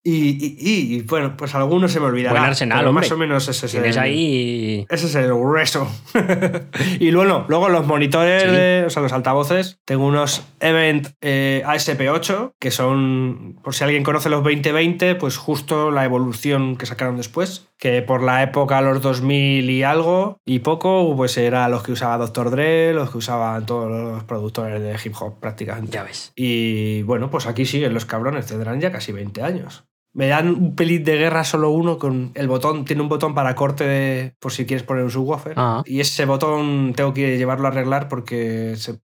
[0.05, 2.33] Y, y- y, y, bueno, pues algunos se me olvidará.
[2.33, 3.03] Buen arsenal, hombre.
[3.05, 4.85] Más o menos ese es el- ahí.
[4.91, 5.89] ese es el grueso.
[6.99, 8.49] y luego, luego los monitores, Sí.
[8.49, 14.03] de- o sea, los altavoces, tengo unos Event eh, ASP8, que son, por si alguien
[14.03, 19.03] conoce los 2020, pues justo la evolución que sacaron después, que por la época, los
[19.03, 22.51] 2000 y algo, y poco, pues era los que usaba Dr.
[22.51, 25.93] Dre, los que usaban todos los productores de hip hop prácticamente.
[25.93, 26.33] Ya ves.
[26.35, 29.85] Y bueno, pues aquí siguen los cabrones, tendrán ya casi 20 años.
[30.15, 33.55] Me dan un pelín de guerra solo uno con el botón, tiene un botón para
[33.55, 35.55] corte de, por si quieres poner un subwoofer.
[35.57, 35.83] Ah.
[35.87, 39.01] Y ese botón tengo que llevarlo a arreglar porque se-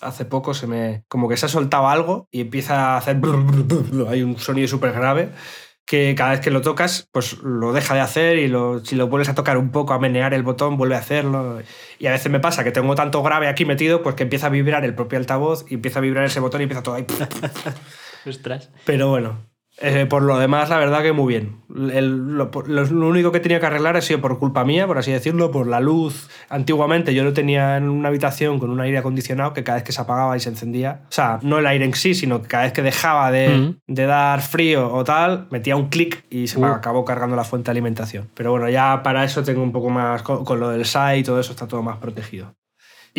[0.00, 3.42] hace poco se me, como que se ha soltado algo y empieza a hacer, brr,
[3.44, 4.08] brr, brr.
[4.08, 5.30] hay un sonido súper grave
[5.84, 9.06] que cada vez que lo tocas, pues lo deja de hacer y lo- si lo
[9.08, 11.60] vuelves a tocar un poco, a menear el botón, vuelve a hacerlo.
[11.98, 14.50] Y a veces me pasa que tengo tanto grave aquí metido, pues que empieza a
[14.50, 17.06] vibrar el propio altavoz y empieza a vibrar ese botón y empieza todo ahí.
[18.26, 18.70] Ostras.
[18.84, 19.38] Pero bueno,
[19.78, 21.56] eh, por lo demás, la verdad que muy bien.
[21.92, 24.96] El- lo, lo- lo único que tenido que arreglar ha sido por culpa mía, por
[24.98, 26.30] así decirlo, por la luz.
[26.48, 29.92] Antiguamente yo lo tenía en una habitación con un aire acondicionado que cada vez que
[29.92, 32.62] se apagaba y se encendía, o sea, no el aire en sí, sino que cada
[32.64, 36.66] vez que dejaba de, de dar frío o tal, metía un clic y se me
[36.70, 36.74] Uh.
[36.74, 38.28] acabó cargando la fuente de alimentación.
[38.34, 41.22] Pero bueno, ya para eso tengo un poco más, con, con lo del SAI y
[41.22, 42.54] todo eso está todo más protegido.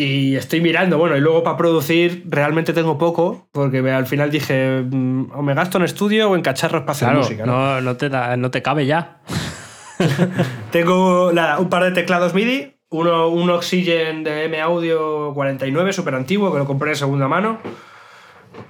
[0.00, 4.84] Y estoy mirando, bueno, y luego para producir realmente tengo poco, porque al final dije,
[4.88, 7.44] mm, o me gasto en estudio o en cacharros para hacer Claro, música.
[7.44, 7.52] ¿no?
[7.74, 9.22] no, no te da- no te cabe ya.
[10.70, 16.14] Tengo nada, un par de teclados MIDI, uno, un Oxygen de M Audio 49, súper
[16.14, 17.58] antiguo, que lo compré de segunda mano.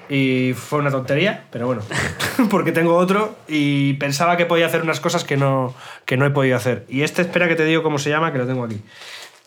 [0.08, 1.82] Y fue una tontería, pero bueno,
[2.50, 5.74] porque tengo otro y pensaba que podía hacer unas cosas que no,
[6.06, 6.86] que no he podido hacer.
[6.88, 8.80] Y este, espera que te digo cómo se llama, que lo tengo aquí.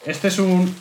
[0.05, 0.73] Este es un,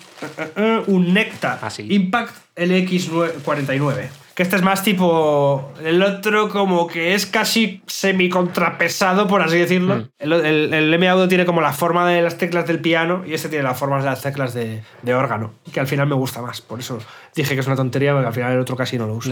[0.57, 1.87] eh, un Nectar Ah, sí.
[1.91, 4.09] Impact LX49.
[4.35, 5.73] Que este es más tipo.
[5.85, 9.97] El otro, como que es casi semi-contrapesado, por así decirlo.
[9.97, 10.09] Mm.
[10.19, 13.35] El, el, el M Audio tiene como la forma de las teclas del piano y
[13.35, 15.53] este tiene las formas de las teclas de, de órgano.
[15.73, 16.61] Que al final me gusta más.
[16.63, 16.99] Por eso
[17.35, 19.31] dije que es una tontería, porque al final el otro casi no lo uso.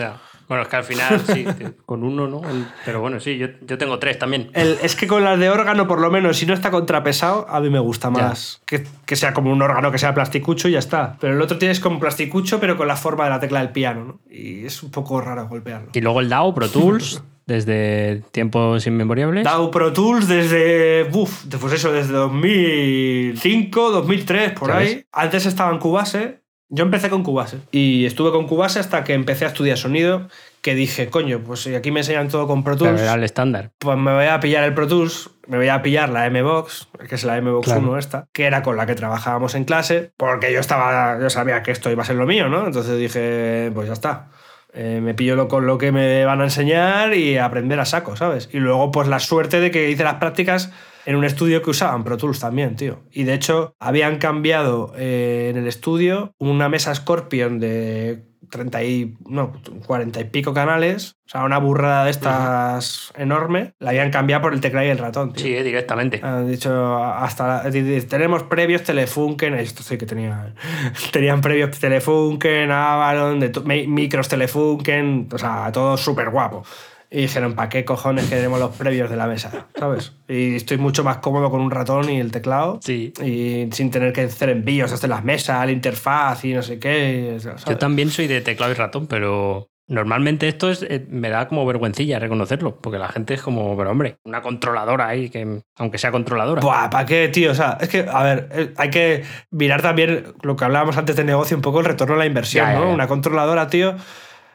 [0.49, 1.45] Bueno, es que al final sí,
[1.87, 2.49] con uno, ¿no?
[2.49, 4.51] El- pero bueno, sí, yo, yo tengo tres también.
[4.55, 7.61] El- es que con las de órgano, por lo menos, si no está contrapesado, a
[7.61, 10.79] mí me gusta más que, que sea como un órgano que sea plasticucho y ya
[10.79, 11.17] está.
[11.21, 14.05] Pero el otro tienes como plasticucho, pero con la forma de la tecla del piano,
[14.05, 14.21] ¿no?
[14.31, 15.91] Y es un poco raro golpearlo.
[15.93, 19.45] Y luego el DAO, Pro Tools, desde tiempos inmemoriales.
[19.45, 25.05] DAW Pro Tools desde, uf, pues eso, desde 2005, 2003, por ahí.
[25.13, 26.41] Antes estaba en Cubase.
[26.71, 27.59] Yo empecé con Cubase.
[27.71, 30.29] Y estuve con Cubase hasta que empecé a estudiar sonido,
[30.61, 33.01] que dije, coño, pues si aquí me enseñan todo con Pro Pero Tools.
[33.01, 33.71] era el estándar.
[33.79, 37.15] Pues me voy a pillar el Pro Tools, me voy a pillar la M-Box, que
[37.15, 37.81] es la M-Box Claro.
[37.81, 41.63] 1 esta, que era con la que trabajábamos en clase, porque yo estaba, yo sabía
[41.63, 42.67] que esto iba a ser lo mío, ¿no?
[42.67, 44.27] Entonces dije, pues ya está.
[44.75, 48.15] Eh, me pillo lo- con lo que me van a enseñar y aprender a saco,
[48.17, 48.51] ¿sabes?
[48.53, 50.71] Y luego, pues la suerte de que hice las prácticas
[51.07, 53.01] en un estudio que usaban Pro Tools también, tío.
[53.13, 59.17] Y de hecho, habían cambiado eh, en el estudio una mesa Scorpion de 30 y,
[59.29, 59.53] no,
[59.87, 64.55] 40 y pico canales, o sea, una burrada de estas enorme, la habían cambiado por
[64.55, 65.45] el teclado y el ratón, tío.
[65.45, 66.21] Sí, eh, directamente.
[66.23, 67.65] Han dicho, hasta
[68.09, 70.55] tenemos previos Telefunken, esto sí que tenía,
[71.13, 76.65] tenían previos Telefunken, Avalon, de micros Telefunken, o sea, todo súper guapo.
[77.11, 79.67] Y dijeron, ¿para qué cojones queremos los previos de la mesa?
[79.79, 80.13] ¿Sabes?
[80.29, 82.81] Y estoy mucho más cómodo con un ratón y el teclado.
[82.83, 83.13] Sí.
[83.25, 87.39] Y sin tener que hacer envíos hasta las mesas, la interfaz y no sé qué.
[87.41, 87.65] ¿sabes?
[87.65, 91.65] Yo también soy de teclado y ratón, pero Normalmente esto es, eh, me da como
[91.65, 96.11] vergüencilla reconocerlo, porque la gente es como, pero hombre, una controladora ahí, que aunque sea
[96.11, 96.61] controladora.
[96.61, 97.53] Buah, ¿para qué, tío?
[97.53, 101.17] O sea, es que, a ver, eh, hay que mirar también lo que hablábamos antes
[101.17, 102.85] de negocio, un poco el retorno a la inversión, Ya, ya, ¿no?
[102.89, 102.93] ya.
[102.93, 103.97] Una controladora, tío,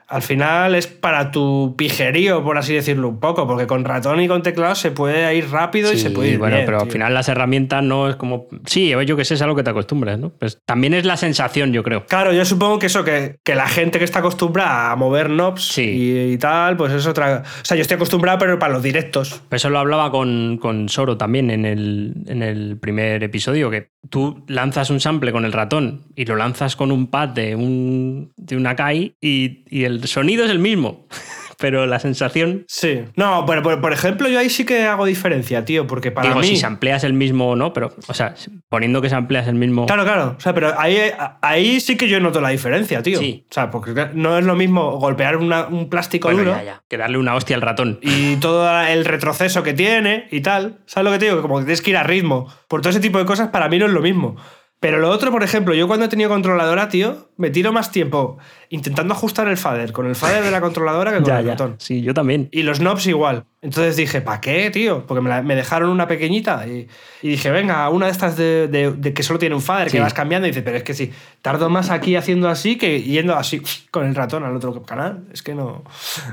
[0.08, 4.28] al final es para tu pijerío, por así decirlo un poco, porque con ratón y
[4.28, 7.14] con teclado se puede ir rápido y se puede ir bueno, bien, pero al final
[7.14, 8.48] las herramientas no es como.
[8.66, 10.30] Sí, yo que sé, es a lo que te acostumbras, ¿no?
[10.30, 12.06] Pues también es la sensación, yo creo.
[12.06, 15.64] Claro, yo supongo que eso, que, que la gente que está acostumbrada a mover knobs
[15.64, 15.84] Sí.
[15.84, 17.44] y, y tal, pues es otra.
[17.62, 19.42] O sea, yo estoy acostumbrado, pero para los directos.
[19.52, 24.44] Eso lo hablaba con, con Soro también en el, en el primer episodio, que tú
[24.48, 28.58] lanzas un sample con el ratón y lo lanzas con un pad de, un, de
[28.58, 31.08] una Kai y, y el sonido es el mismo,
[31.60, 32.66] pero la sensación...
[32.68, 33.04] Sí.
[33.16, 36.42] No, pero por, por ejemplo, yo ahí sí que hago diferencia, tío, porque para digo,
[36.42, 36.48] mí.
[36.48, 38.36] si sampleas el mismo o no, pero, o sea,
[38.70, 39.86] poniendo que sampleas el mismo...
[39.86, 40.36] Claro, claro.
[40.38, 40.98] O sea, pero ahí,
[41.42, 43.20] ahí sí que yo noto la diferencia, tío.
[43.20, 43.46] Sí.
[43.50, 46.84] O sea, porque no es lo mismo golpear una- un plástico Bueno, duro ya, ya,
[46.90, 48.00] que darle una hostia al ratón.
[48.02, 50.80] y todo el retroceso que tiene y tal.
[50.86, 51.38] ¿Sabes lo que te digo?
[51.38, 52.48] Que como que tienes que ir a ritmo.
[52.68, 54.36] Por todo ese tipo de cosas, para mí no es lo mismo.
[54.80, 58.38] Pero lo otro, por ejemplo, yo cuando he tenido controladora, tío, me tiro más tiempo
[58.74, 61.52] intentando ajustar el fader con el fader de la controladora que con Ya, el ya.
[61.52, 61.76] ratón.
[61.78, 62.50] Sí, yo también.
[62.52, 63.46] Y los knobs igual.
[63.62, 65.06] Entonces dije, ¿para qué, tío?
[65.06, 66.88] Porque me, la- me dejaron una pequeñita y,
[67.22, 69.98] y dije, venga, una de estas de, de- de que solo tiene un fader, Sí.
[69.98, 70.48] que vas cambiando.
[70.48, 71.12] Y dice, pero es que sí,
[71.42, 73.62] tardo más aquí haciendo así que yendo así
[73.92, 75.24] con el ratón al otro canal.
[75.32, 75.84] Es que no.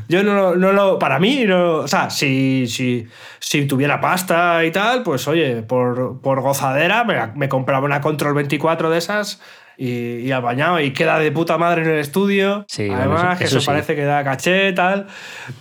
[0.09, 0.99] Yo no, lo- no lo.
[0.99, 1.75] Para mí, no.
[1.77, 3.07] O sea, si, si,
[3.39, 8.35] si tuviera pasta y tal, pues oye, por, por gozadera me, me compraba una Control
[8.35, 9.41] 24 de esas.
[9.83, 12.67] Y, y al bañado y queda de puta madre en el estudio.
[12.69, 13.67] Sí, bueno, Además, eso- que eso eso sí.
[13.67, 15.07] parece que da caché tal.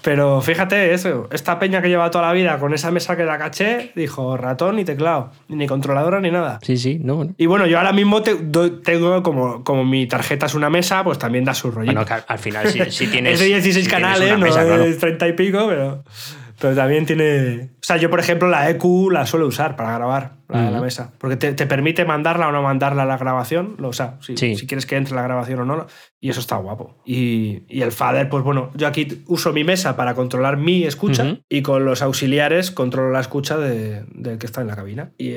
[0.01, 3.37] Pero fíjate eso, esta peña que lleva toda la vida con esa mesa que da
[3.37, 6.59] caché, dijo ratón ni teclado, ni controladora ni nada.
[6.63, 7.29] Sí, sí, no.
[7.37, 8.35] Y bueno, yo ahora mismo te-
[8.83, 11.93] tengo como, como mi tarjeta es una mesa, pues también da su rollito.
[11.93, 13.35] Bueno, que al, al final sí tienes...
[13.35, 14.83] es de 16 sí tienes canales, no mesa, claro.
[14.83, 16.03] es 30 y pico, pero,
[16.59, 17.69] pero también tiene...
[17.75, 20.81] O sea, yo por ejemplo la EQ la suelo usar para grabar, la de la
[20.81, 24.17] mesa, porque te, te permite mandarla o no mandarla a la grabación, lo, o sea,
[24.21, 24.55] si, Sí.
[24.55, 25.87] si quieres que entre la grabación o no,
[26.19, 26.97] y eso está guapo.
[27.05, 31.37] Y, y el fader, pues bueno, yo aquí uso mi mesa para controlar mi escucha
[31.47, 35.11] y con los auxiliares controlo la escucha de- del que está en la cabina.
[35.17, 35.35] Y,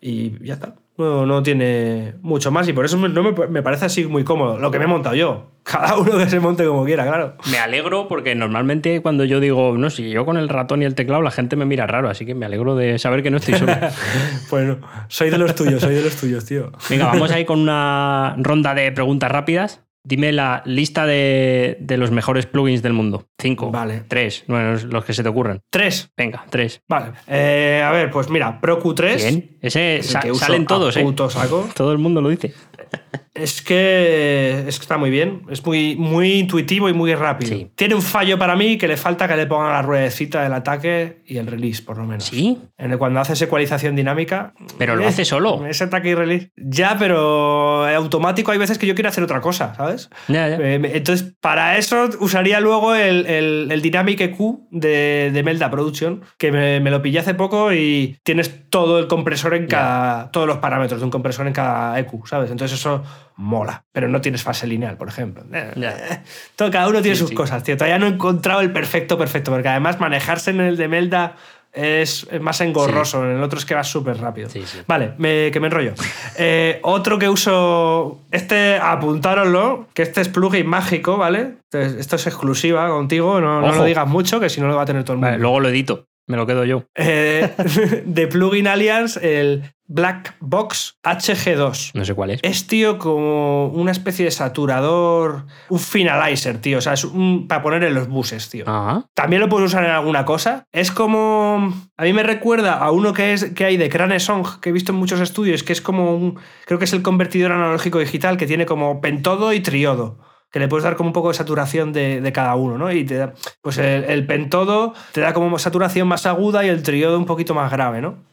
[0.00, 0.74] y ya está.
[0.98, 4.24] No, no tiene mucho más y por eso me, no me, me parece así muy
[4.24, 4.58] cómodo.
[4.58, 5.50] Lo que me he montado yo.
[5.62, 7.36] Cada uno que se monte como quiera, claro.
[7.50, 10.94] Me alegro porque normalmente cuando yo digo, no, si yo con el ratón y el
[10.94, 13.54] teclado, la gente me mira raro, así que me alegro de saber que no estoy
[13.54, 13.72] solo.
[14.50, 14.78] Bueno,
[15.08, 16.70] soy de los tuyos, soy de los tuyos, tío.
[16.88, 19.85] Venga, vamos ahí con una ronda de preguntas rápidas.
[20.08, 23.26] Dime la lista de, de los mejores plugins del mundo.
[23.40, 23.72] Cinco.
[23.72, 24.04] Vale.
[24.06, 24.44] Tres.
[24.46, 25.62] Bueno, los que se te ocurran.
[25.68, 26.12] Tres.
[26.16, 26.80] Venga, tres.
[26.88, 27.10] Vale.
[27.26, 29.16] Eh, a ver, pues mira, Pro Q3.
[29.16, 29.58] Bien.
[29.60, 31.04] Ese es sa- salen todos, ¿eh?
[31.30, 31.68] saco.
[31.74, 32.54] Todo el mundo lo dice.
[33.38, 35.42] Es que, es que está muy bien.
[35.50, 37.56] Es muy, muy intuitivo y muy rápido.
[37.56, 37.70] Sí.
[37.74, 41.22] Tiene un fallo para mí que le falta que le pongan la ruedecita del ataque
[41.26, 42.24] y el release, por lo menos.
[42.24, 42.58] ¿Sí?
[42.78, 44.54] En el- cuando haces ecualización dinámica.
[44.78, 45.66] Pero lo eh, hace solo.
[45.66, 46.50] Ese ataque y release.
[46.56, 50.10] Ya, pero automático hay veces que yo quiero hacer otra cosa, ¿sabes?
[50.28, 50.56] Ya, ya.
[50.56, 54.38] Eh, entonces, para eso usaría luego el, el, el Dynamic EQ
[54.70, 59.06] de, de Melda Production, que me, me lo pillé hace poco y tienes todo el
[59.06, 60.30] compresor en cada.
[60.30, 62.50] todos los parámetros de un compresor en cada EQ, ¿sabes?
[62.50, 63.02] Entonces eso
[63.36, 63.84] mola.
[63.92, 65.44] Pero no tienes fase lineal, por ejemplo.
[65.52, 66.22] Eh, Ya.
[66.56, 67.34] Todo, cada uno tiene Sí, sus sí.
[67.34, 67.76] cosas, tío.
[67.76, 71.36] Todavía no he encontrado el perfecto, perfecto, porque además manejarse en el de Melda.
[71.72, 74.48] Es más engorroso, en el otro es que va súper rápido.
[74.86, 75.92] Vale, me- que me enrollo.
[76.38, 81.56] Eh, otro que uso, este apuntároslo, que este es plugin mágico, ¿vale?
[81.70, 84.82] Entonces, esto es exclusiva contigo, no, no lo digas mucho, que si no lo va
[84.82, 85.28] a tener todo el mundo.
[85.32, 86.06] Vale, luego lo edito.
[86.26, 86.84] Me lo quedo yo.
[86.94, 87.52] Eh,
[88.04, 91.92] de Plugin Alliance, el Black Box HG2.
[91.94, 92.40] No sé cuál es.
[92.42, 96.78] Es, tío, como una especie de saturador, un finalizer, tío.
[96.78, 98.64] O sea, es un, para poner en los buses, tío.
[98.68, 99.06] Ajá.
[99.14, 100.64] También lo puedes usar en alguna cosa.
[100.72, 101.72] Es como.
[101.96, 104.72] A mí me recuerda a uno que, es, que hay de Crane Song, que he
[104.72, 106.38] visto en muchos estudios, que es como un.
[106.64, 110.18] Creo que es el convertidor analógico digital, que tiene como pentodo y triodo.
[110.50, 112.90] Que le puedes dar como un poco de saturación de, de cada uno, ¿no?
[112.92, 113.32] Y te da.
[113.62, 117.54] Pues el, el pentodo te da como saturación más aguda y el triodo un poquito
[117.54, 118.24] más grave, ¿no?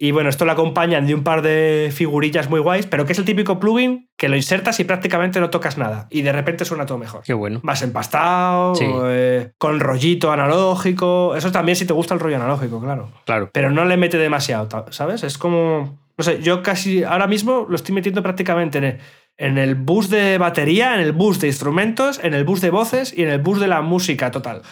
[0.00, 3.18] Y bueno, esto lo acompañan de un par de figurillas muy guays, pero que es
[3.18, 6.06] el típico plugin que lo insertas y prácticamente no tocas nada.
[6.08, 7.58] Y de repente suena todo mejor Qué bueno.
[7.64, 8.86] más empastado, Sí.
[8.88, 11.34] eh, con rollito analógico.
[11.36, 13.10] Eso también si te gusta el rollo analógico, claro.
[13.24, 13.50] Claro.
[13.52, 15.24] Pero no le mete demasiado, ¿sabes?
[15.24, 15.98] Es como.
[16.16, 18.98] No sé, yo casi ahora mismo lo estoy metiendo prácticamente en el,
[19.38, 23.14] en el bus de batería, en el bus de instrumentos, en el bus de voces
[23.16, 24.62] y en el bus de la música total.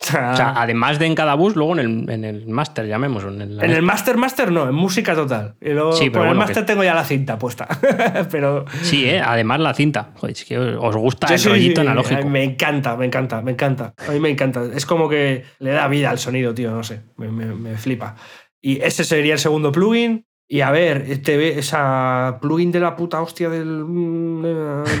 [0.00, 2.86] O sea, O sea, además de en cada bus, luego en el, en el máster,
[2.88, 3.32] llamémoslo.
[3.34, 5.54] En el, en el Master Master no, en música total.
[5.60, 7.68] Y luego, Sí, pero por el Master tengo ya la cinta puesta.
[8.32, 8.64] pero.
[8.82, 9.20] Sí, ¿eh?
[9.20, 10.10] además la cinta.
[10.16, 12.28] Joder, es que os gusta Sí, el sí, rollito sí, analógico.
[12.28, 13.94] Me encanta, me encanta, me encanta.
[14.08, 14.62] A mí me encanta.
[14.74, 17.02] Es como que le da vida al sonido, tío, no sé.
[17.16, 18.16] Me, me- me flipa.
[18.60, 20.26] Y ese sería el segundo plugin.
[20.52, 24.42] Y a ver, este, esa plugin de la puta hostia del, mm,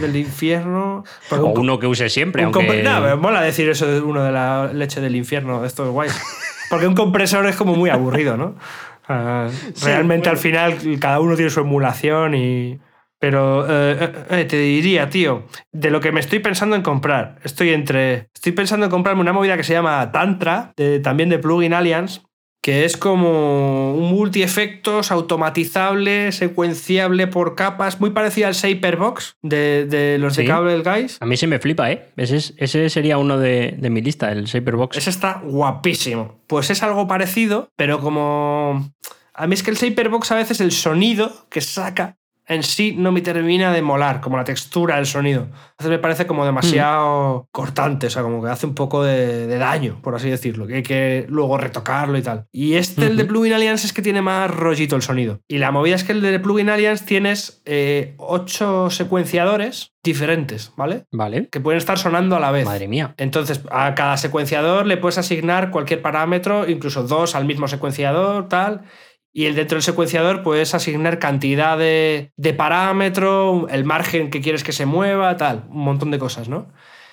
[0.00, 1.04] del infierno.
[1.30, 2.82] O un- uno que use siempre, un aunque...
[2.82, 6.18] no, me mola decir eso de uno de la leche del infierno, de estos guays.
[6.70, 8.54] Porque un compresor es como muy aburrido, ¿no?
[9.84, 12.80] Realmente al final cada uno tiene su emulación y.
[13.18, 17.36] Pero eh, eh, eh, te diría, tío, de lo que me estoy pensando en comprar,
[17.44, 18.30] estoy entre.
[18.34, 22.22] Estoy pensando en comprarme una movida que se llama Tantra, de- también de Plugin Alliance,
[22.62, 30.18] que es como un multi-efectos automatizable, secuenciable por capas, muy parecido al Saperbox de, de
[30.18, 30.44] los de.
[30.46, 31.18] Cable Guys.
[31.20, 32.08] A mí se me flipa, ¿eh?
[32.16, 34.96] Ese, es- ese sería uno de, de mi lista, el Saperbox.
[34.96, 36.38] Ese está guapísimo.
[36.46, 38.92] Pues es algo parecido, pero como.
[39.34, 42.16] A mí es que el Saperbox a veces el sonido que saca
[42.46, 45.48] en sí no me termina de molar, como la textura del sonido.
[45.78, 49.58] Veces me parece como demasiado cortante, o sea, como que hace un poco de, de
[49.58, 52.46] daño, por así decirlo, que hay que luego retocarlo y tal.
[52.52, 53.24] Y este, el de.
[53.24, 55.40] Plugin Alliance, es que tiene más rollito el sonido.
[55.48, 61.06] Y la movida es que el de Plugin Alliance tienes eh, ocho secuenciadores diferentes, ¿vale?
[61.12, 61.48] Vale.
[61.50, 62.64] Que pueden estar sonando a la vez.
[62.64, 63.14] Madre mía.
[63.18, 68.82] Entonces, a cada secuenciador le puedes asignar cualquier parámetro, incluso dos al mismo secuenciador, tal.
[69.32, 74.62] Y el dentro del secuenciador puedes asignar cantidad de, de parámetro, el margen que quieres
[74.62, 75.64] que se mueva, tal.
[75.70, 76.66] Un montón de cosas, ¿no?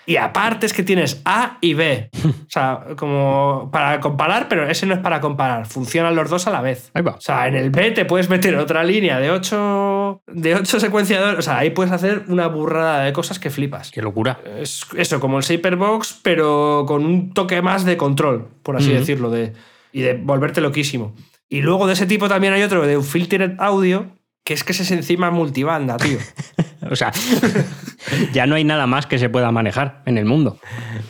[0.10, 2.10] Y aparte es que tienes A y B.
[2.50, 5.68] O sea, como para comparar, pero ese no es para comparar.
[5.68, 6.90] Funcionan los dos a la vez.
[6.96, 7.12] Ahí va.
[7.12, 11.38] O sea, en el B te puedes meter otra línea de 8 de ocho secuenciadores.
[11.38, 13.92] O sea, ahí puedes hacer una burrada de cosas que flipas.
[13.92, 14.40] Qué locura.
[14.58, 19.30] Es eso, como el Saperbox, pero con un toque más de control, por así decirlo,
[19.30, 19.54] de,
[19.92, 21.14] y de volverte loquísimo.
[21.50, 24.72] Y luego de ese tipo también hay otro de un filtered audio, que es que
[24.72, 26.20] ese es encima multibanda, tío.
[26.90, 27.12] O sea,
[28.34, 30.60] ya no hay nada más que se pueda manejar en el mundo.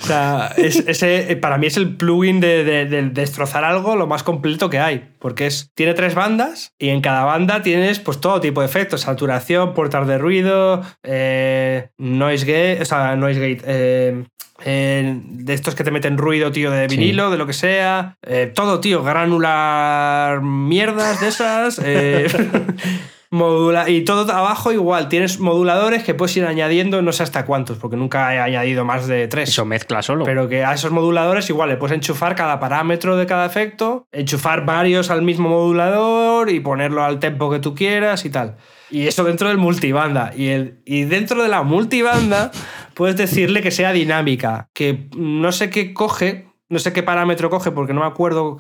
[0.02, 3.96] O sea, es- ese eh, para mí es el plugin de, de- de destrozar algo
[3.96, 5.10] lo más completo que hay.
[5.20, 9.02] Porque es, tiene tres bandas y en cada banda tienes pues todo tipo de efectos.
[9.02, 13.64] Saturación, puertas de ruido, eh, noise gate, o sea, noise gate.
[13.66, 14.24] eh,
[14.66, 16.98] eh, de estos que te meten ruido, tío, de Sí.
[16.98, 18.18] vinilo, de lo que sea.
[18.28, 21.80] eh, todo, tío, granular mierdas de esas.
[21.84, 22.28] eh,
[23.32, 25.08] modula y todo abajo igual.
[25.08, 29.08] Tienes moduladores que puedes ir añadiendo no sé hasta cuántos, porque nunca he añadido más
[29.08, 29.50] de tres.
[29.50, 30.26] Eso mezcla solo.
[30.26, 34.66] Pero que a esos moduladores igual le puedes enchufar cada parámetro de cada efecto, enchufar
[34.66, 38.58] varios al mismo modulador y ponerlo al tempo que tú quieras y tal.
[38.90, 40.32] Y eso dentro del multibanda.
[40.36, 42.52] Y, el, y dentro de la multibanda
[42.96, 47.72] puedes decirle que sea dinámica, que no sé qué coge, no sé qué parámetro coge
[47.72, 48.58] porque no me acuerdo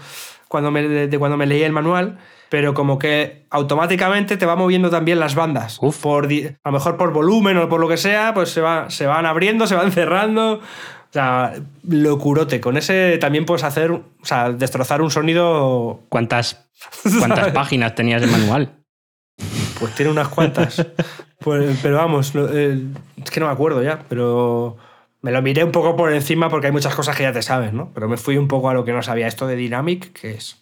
[0.47, 4.55] cuando me, de, de cuando me leí el manual, pero como que automáticamente te va
[4.55, 5.77] moviendo también las bandas.
[5.81, 5.97] Uf.
[6.01, 8.89] Por, di- a lo mejor por volumen o por lo que sea, pues se, va,
[8.89, 10.53] se van abriendo, se van cerrando.
[10.55, 11.53] O sea,
[11.87, 12.61] locurote.
[12.61, 16.01] Con ese también puedes hacer, o sea, destrozar un sonido.
[16.09, 16.69] ¿Cuántas,
[17.19, 18.73] cuántas páginas tenías de manual?
[19.79, 20.85] Pues tiene unas cuantas.
[21.39, 22.83] Pues, pero vamos, eh,
[23.23, 24.75] es que no me acuerdo ya, pero
[25.21, 27.71] me lo miré un poco por encima porque hay muchas cosas que ya te sabes,
[27.73, 27.91] ¿no?
[27.93, 29.27] Pero me fui un poco a lo que no sabía.
[29.27, 30.61] Esto de Dynamic, que es.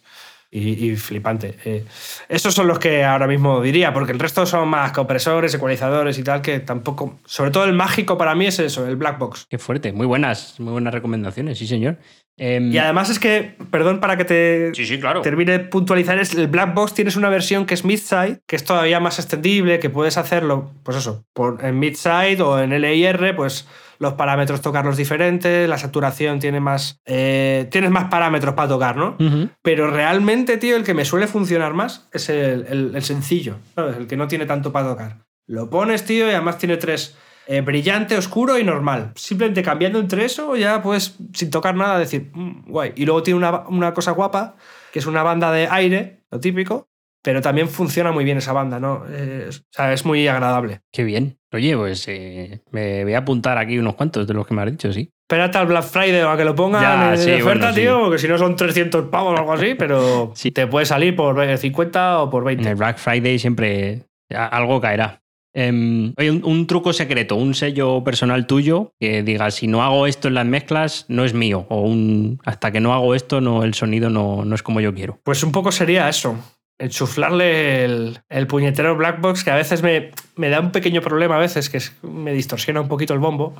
[0.50, 1.56] Y, y flipante.
[1.66, 1.84] Eh,
[2.28, 6.22] esos son los que ahora mismo diría, porque el resto son más compresores, ecualizadores y
[6.22, 7.18] tal, que tampoco.
[7.26, 9.46] Sobre todo el mágico para mí es eso, el black box.
[9.50, 9.92] Qué fuerte.
[9.92, 11.98] Muy buenas, muy buenas recomendaciones, sí, señor.
[12.38, 15.20] Em, Y además es que, perdón para que te sí, sí, claro.
[15.22, 18.64] termine de puntualizar, es el Black Box tienes una versión que es mid-side, que es
[18.64, 23.66] todavía más extendible, que puedes hacerlo, pues eso, por, en mid-side o en LIR, pues
[23.98, 27.00] los parámetros tocarlos diferentes, la saturación tiene más.
[27.06, 29.16] eh, tienes más parámetros para tocar, ¿no?
[29.62, 33.96] Pero realmente, tío, el que me suele funcionar más es el, el- el sencillo, ¿sabes?
[33.96, 35.16] El que no tiene tanto para tocar.
[35.46, 37.16] Lo pones, tío, y además tiene tres.
[37.50, 39.12] eh, brillante, oscuro y normal.
[39.14, 42.92] Simplemente cambiando entre eso, ya puedes, sin tocar nada, decir, "Mm, guay.
[42.94, 44.56] Y luego tiene una, una cosa guapa,
[44.92, 46.87] que es una banda de aire, lo típico,
[47.22, 49.04] pero también funciona muy bien esa banda, ¿no?
[49.10, 50.80] Eh, o sea, es muy agradable.
[50.92, 51.38] Qué bien.
[51.52, 54.70] Oye, pues eh, me voy a apuntar aquí unos cuantos de los que me has
[54.70, 55.10] dicho, sí.
[55.30, 57.80] Espérate al Black Friday o a que lo pongan Ya, en sí, oferta, bueno, sí.
[57.80, 60.50] tío, porque si no son 300 pavos o algo así, pero Sí.
[60.50, 62.62] te puede salir por 50 o por 20.
[62.62, 65.22] En el Black Friday siempre algo caerá.
[65.54, 70.06] Em, oye, un, un truco secreto, un sello personal tuyo que diga, si no hago
[70.06, 71.66] esto en las mezclas, no es mío.
[71.70, 74.94] O un hasta que no hago esto, no, el sonido no, no es como yo
[74.94, 75.18] quiero.
[75.24, 76.36] Pues un poco sería eso.
[76.78, 81.36] Enchuflarle el, el puñetero black box, que a veces me, me da un pequeño problema,
[81.36, 83.54] a veces, que me distorsiona un poquito el bombo.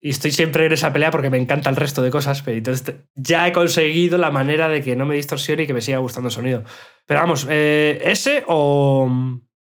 [0.00, 2.60] Y estoy siempre en esa pelea porque me encanta el resto de cosas, pero
[3.16, 6.28] ya he conseguido la manera de que no me distorsione y que me siga gustando
[6.28, 6.62] el sonido.
[7.04, 9.10] Pero vamos, eh, ese o,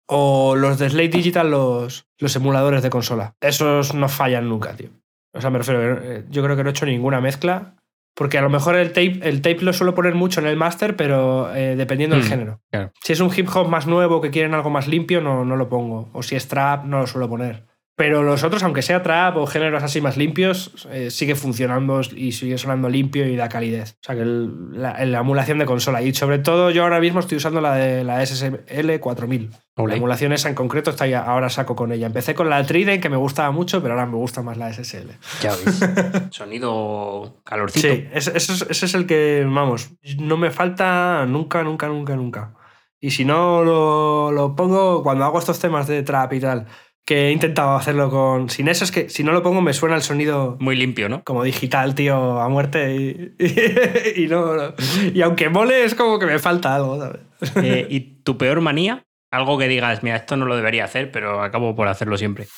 [0.09, 3.34] o los de Slate Digital, los, los emuladores de consola.
[3.40, 4.90] Esos no fallan nunca, tío.
[5.32, 7.76] O sea, me refiero, eh, yo creo que no he hecho ninguna mezcla.
[8.16, 10.96] Porque a lo mejor el tape, el tape lo suelo poner mucho en el máster,
[10.96, 12.60] pero eh, dependiendo del Mm, género.
[12.70, 12.92] claro.
[13.04, 15.68] Si es un hip hop más nuevo que quieren algo más limpio, no, no lo
[15.68, 16.08] pongo.
[16.14, 17.66] O si es trap, no lo suelo poner.
[17.99, 22.32] Pero los otros, aunque sea trap o géneros así más limpios, eh, sigue funcionando y
[22.32, 23.92] sigue sonando limpio y da calidez.
[24.03, 26.03] O sea que el- la, la emulación de consola.
[26.03, 29.51] Y sobre todo yo ahora mismo estoy usando la de la SSL 4000.
[29.76, 29.92] Ole.
[29.92, 32.07] La emulación esa en concreto está ya, ahora saco con ella.
[32.07, 35.12] Empecé con la Trident que me gustaba mucho, pero ahora me gusta más la SSL.
[35.40, 35.80] Ya ves.
[36.30, 37.88] Sonido calorcito.
[37.88, 42.14] Sí, ese, ese es- ese es el que, vamos, no me falta nunca, nunca, nunca,
[42.16, 42.55] nunca.
[42.99, 46.66] Y si no lo, lo pongo cuando hago estos temas de trap y tal,
[47.07, 48.50] que he intentado hacerlo con.
[48.50, 51.22] Sin eso, es que si no lo pongo me suena el sonido Muy limpio, ¿no?
[51.22, 52.94] como digital, tío, a muerte.
[52.94, 54.74] Y, y, y no, no.
[55.14, 57.20] Y aunque mole, es como que me falta algo, ¿sabes?
[57.62, 59.04] Eh, ¿Y tu peor manía?
[59.30, 62.48] Algo que digas, mira, esto no lo debería hacer, pero acabo por hacerlo siempre.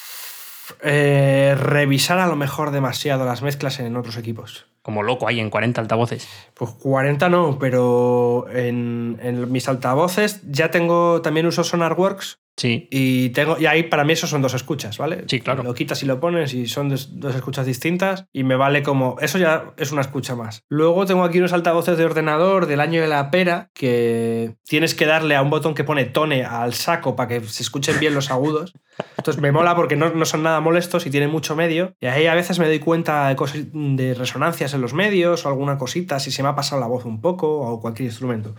[0.83, 4.67] Eh, revisar a lo mejor demasiado las mezclas en otros equipos.
[4.89, 6.27] Como loco ahí en 40 altavoces.
[6.55, 12.89] Pues 40 no, pero en, en mis altavoces ya tengo, también uso SonarWorks Sí.
[12.91, 15.23] y, tengo, y ahí para mí eso son dos escuchas, ¿vale?
[15.29, 15.63] Sí, claro.
[15.63, 19.17] Lo quitas y lo pones y son dos, dos escuchas distintas y me vale como,
[19.21, 20.65] eso ya es una escucha más.
[20.69, 25.07] Luego tengo aquí unos altavoces de ordenador del año de la pera que tienes que
[25.07, 28.33] darle a un botón que pone tone al saco para que se escuchen bien los
[28.33, 28.73] agudos.
[29.17, 31.95] Entonces me mola porque no, no son nada molestos y tienen mucho medio.
[32.01, 35.79] Y ahí a veces me doy cuenta de, cosas, de resonancias los medios o alguna
[35.79, 38.55] cosita, si se me ha pasado la voz un poco o cualquier instrumento.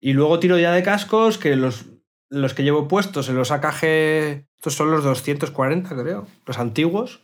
[0.00, 1.86] Y luego tiro ya de cascos que los,
[2.28, 3.84] los que llevo puestos en los AKG,
[4.56, 7.22] estos son los 240 creo, los antiguos.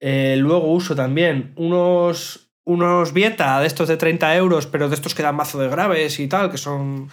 [0.00, 5.14] Eh, luego uso también unos, unos Vieta de estos de 30 euros, pero de estos
[5.14, 7.08] que dan mazo de graves y tal, que son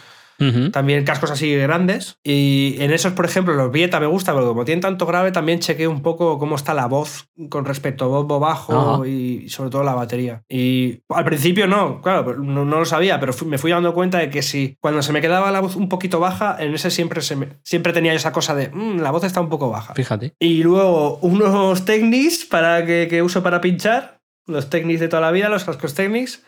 [0.72, 2.18] También cascos así grandes.
[2.24, 5.60] Y en esos, por ejemplo, los Vieta me gusta, porque como tienen tanto grave, también
[5.60, 9.84] chequeo un poco cómo está la voz con respecto a bombo bajo y sobre todo
[9.84, 10.44] la batería.
[10.50, 14.18] Y al principio no, claro, no, no lo sabía, pero fui- me fui dando cuenta
[14.20, 17.22] de que si cuando se me quedaba la voz un poquito baja, en ese siempre,
[17.22, 19.94] se me- siempre tenía esa cosa de "Mm, la voz está un poco baja.
[19.94, 20.34] Fíjate.
[20.40, 25.32] Y luego unos Technics para que, que uso para pinchar, los Technics de toda la
[25.32, 26.44] vida, los cascos Technics.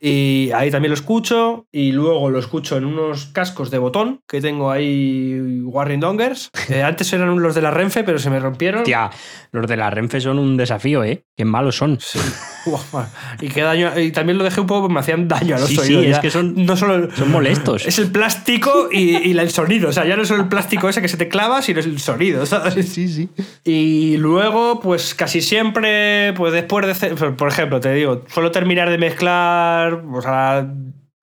[0.00, 1.66] Y ahí también lo escucho.
[1.72, 6.50] Y luego lo escucho en unos cascos de botón que tengo ahí, Warring Dongers.
[6.68, 8.82] Eh, antes eran los de la Renfe, pero se me rompieron.
[8.82, 9.08] Tía,
[9.52, 11.22] los de la Renfe son un desafío, ¿eh?
[11.36, 12.00] Qué malos son.
[12.00, 12.18] Sí.
[13.40, 13.98] Y qué daño.
[13.98, 16.04] Y también lo dejé un poco porque me hacían daño a los Sí, sí, oídos.
[16.06, 16.20] es ya.
[16.20, 17.08] que son- No solo.
[17.14, 17.86] Son molestos.
[17.86, 19.88] Es el plástico y, el sonido.
[19.88, 21.86] O sea, ya no es solo el plástico ese que se te clava, sino es
[21.86, 22.88] el sonido, ¿sabes?
[22.88, 23.28] Sí, sí.
[23.64, 27.14] Y luego, pues casi siempre, pues después de.
[27.32, 30.66] Por ejemplo, te digo, suelo terminar de mezclar pues, a las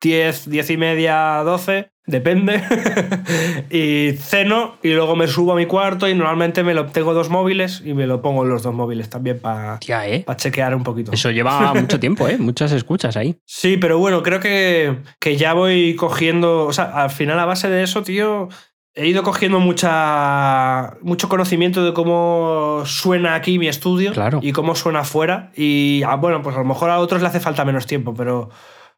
[0.01, 2.61] 10, 10 y media, 12, depende.
[3.69, 7.29] y ceno y luego me subo a mi cuarto y normalmente me lo tengo dos
[7.29, 10.25] móviles y me lo pongo en los dos móviles también para ¿eh?
[10.35, 11.11] chequear un poquito.
[11.11, 12.37] Eso lleva mucho tiempo, ¿eh?
[12.37, 13.37] Muchas escuchas ahí.
[13.45, 16.65] Sí, pero bueno, creo que, que ya voy cogiendo.
[16.65, 18.49] O sea, al final, a base de eso, tío,
[18.95, 24.39] he ido cogiendo mucha, mucho conocimiento de cómo suena aquí mi estudio Claro.
[24.41, 25.51] y cómo suena afuera.
[25.55, 28.49] Y ah, bueno, pues a lo mejor a otros le hace falta menos tiempo, pero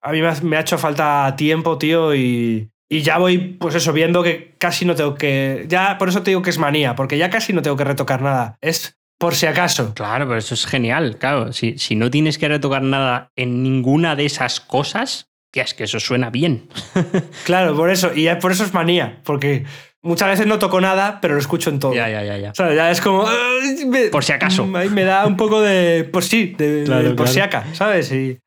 [0.02, 2.72] a mí me ha, me ha hecho falta tiempo, tío, y.
[2.90, 5.66] Y ya voy, pues eso, viendo que casi no tengo que.
[5.68, 8.22] Ya, por eso te digo que es manía, porque ya casi no tengo que retocar
[8.22, 8.58] nada.
[8.62, 9.94] Es por si acaso.
[9.96, 11.18] Claro, pero eso es genial.
[11.18, 15.74] Claro, si, si no tienes que retocar nada en ninguna de esas cosas, tía, es
[15.74, 16.70] que eso suena bien.
[17.46, 18.12] Claro, por eso.
[18.14, 19.66] Y ya por eso es manía, porque
[20.04, 21.94] muchas veces no toco nada, pero lo escucho en todo.
[21.96, 22.52] Ya, ya, ya, ya.
[22.52, 23.26] O sea, ya es como.
[23.28, 24.70] "Ay, me- Por si acaso.
[24.76, 26.08] Ahí me da un poco de.
[26.12, 27.32] Pues sí, de, Claro, de por claro.
[27.34, 28.12] si acaso, ¿sabes?
[28.12, 28.38] Y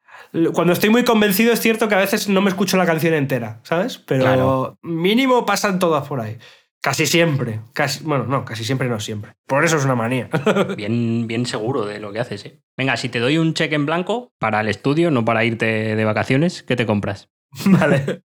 [0.52, 3.60] cuando estoy muy convencido, es cierto que a veces no me escucho la canción entera,
[3.62, 3.98] ¿sabes?
[3.98, 4.78] Pero Claro.
[4.82, 6.38] mínimo pasan todas por ahí.
[6.80, 7.60] Casi siempre.
[7.74, 9.32] Casi, bueno, no, casi siempre no siempre.
[9.46, 10.28] Por eso es una manía.
[10.76, 12.60] Bien, bien seguro de lo que haces, ¿eh?
[12.76, 16.04] Venga, si te doy un cheque en blanco para el estudio, no para irte de
[16.04, 17.30] vacaciones, ¿qué te compras?
[17.66, 18.22] vale.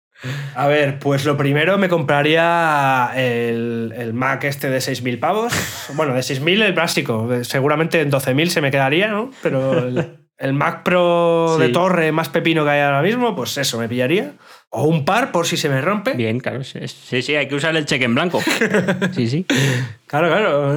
[0.54, 5.52] A ver, pues lo primero me compraría el, el Mac este de 6.000 pavos.
[5.94, 7.28] Bueno, de 6.000 el básico.
[7.42, 9.30] Seguramente en 12.000 se me quedaría, ¿no?
[9.42, 11.62] Pero el, el Mac Pro Sí.
[11.62, 14.32] de torre más pepino que hay ahora mismo, pues eso me pillaría.
[14.70, 16.14] O un par por si se me rompe.
[16.14, 16.62] Bien, claro.
[16.64, 18.40] Sí, sí, hay que usar el cheque en blanco.
[19.14, 19.46] Sí, sí.
[20.06, 20.74] Claro, claro.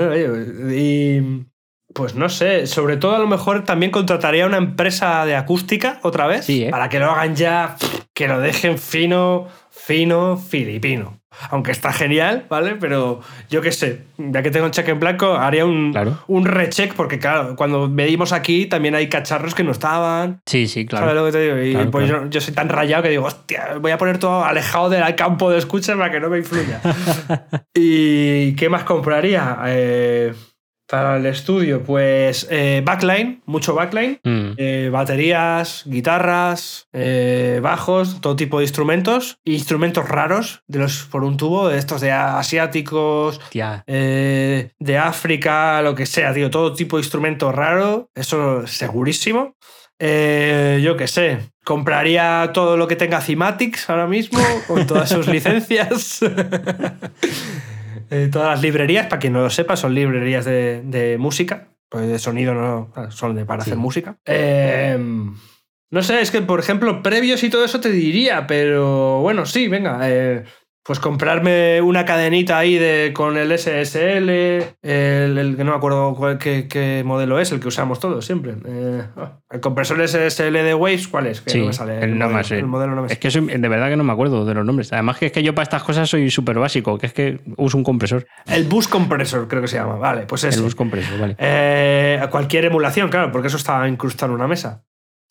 [0.73, 1.45] Y
[1.93, 6.25] pues no sé, sobre todo a lo mejor también contrataría una empresa de acústica otra
[6.25, 6.69] vez Sí, ¿eh?
[6.71, 7.75] para que lo hagan ya,
[8.15, 9.47] que lo dejen fino.
[9.85, 11.19] Fino filipino.
[11.49, 12.75] Aunque está genial, ¿vale?
[12.79, 13.19] Pero
[13.49, 16.19] yo qué sé, ya que tengo un cheque en blanco, haría un, Claro.
[16.27, 20.41] un recheck, porque claro, cuando medimos aquí también hay cacharros que no estaban.
[20.45, 21.07] Sí, sí, claro.
[21.07, 21.57] ¿Sabes lo que te digo?
[21.63, 22.23] Y Claro, pues claro.
[22.25, 25.49] Yo, yo soy tan rayado que digo, hostia, voy a poner todo alejado del campo
[25.49, 26.79] de escucha para que no me influya.
[27.73, 29.57] ¿Y qué más compraría?
[29.65, 30.33] Eh,
[30.93, 34.19] para el estudio, pues eh, backline, mucho backline.
[34.23, 34.51] Mm.
[34.57, 39.39] Eh, baterías, guitarras, eh, bajos, todo tipo de instrumentos.
[39.43, 46.05] Instrumentos raros de los por un tubo, de estos de asiáticos, de África, lo que
[46.05, 46.51] sea, tío.
[46.51, 49.55] Todo tipo de instrumento raro, eso segurísimo.
[49.97, 55.27] Eh, yo qué sé, compraría todo lo que tenga Cymatics ahora mismo, con todas sus
[55.35, 56.19] licencias.
[58.13, 62.07] Eh, todas las librerías, para quien no lo sepa, son librerías de, de música, pues
[62.07, 63.71] de sonido no, son de, para Sí.
[63.71, 64.17] hacer música.
[64.25, 64.97] Eh,
[65.91, 69.67] no sé, es que por ejemplo, previos y todo eso te diría, pero bueno, sí,
[69.67, 69.99] venga.
[70.03, 70.43] eh,
[70.85, 74.29] pues comprarme una cadenita ahí de, con el SSL,
[74.81, 78.25] el, el que no me acuerdo cuál- qué, qué modelo es, el que usamos todos
[78.25, 78.55] siempre.
[78.65, 81.39] Eh, ah, el compresor SSL de Waves, ¿cuál es?
[81.39, 81.99] Que Sí, no me sale.
[82.03, 82.55] el no modelo, más, sí.
[82.55, 83.19] el modelo no me Es sale.
[83.21, 84.91] que soy- de verdad que no me acuerdo de los nombres.
[84.91, 87.77] Además que es que yo para estas cosas soy súper básico, que es que uso
[87.77, 88.27] un compresor.
[88.45, 89.95] El bus compresor, creo que se llama.
[89.95, 90.57] Vale, pues ese.
[90.57, 91.35] El bus compresor, vale.
[91.39, 94.83] Eh, cualquier emulación, claro, porque eso está incrustado en una mesa.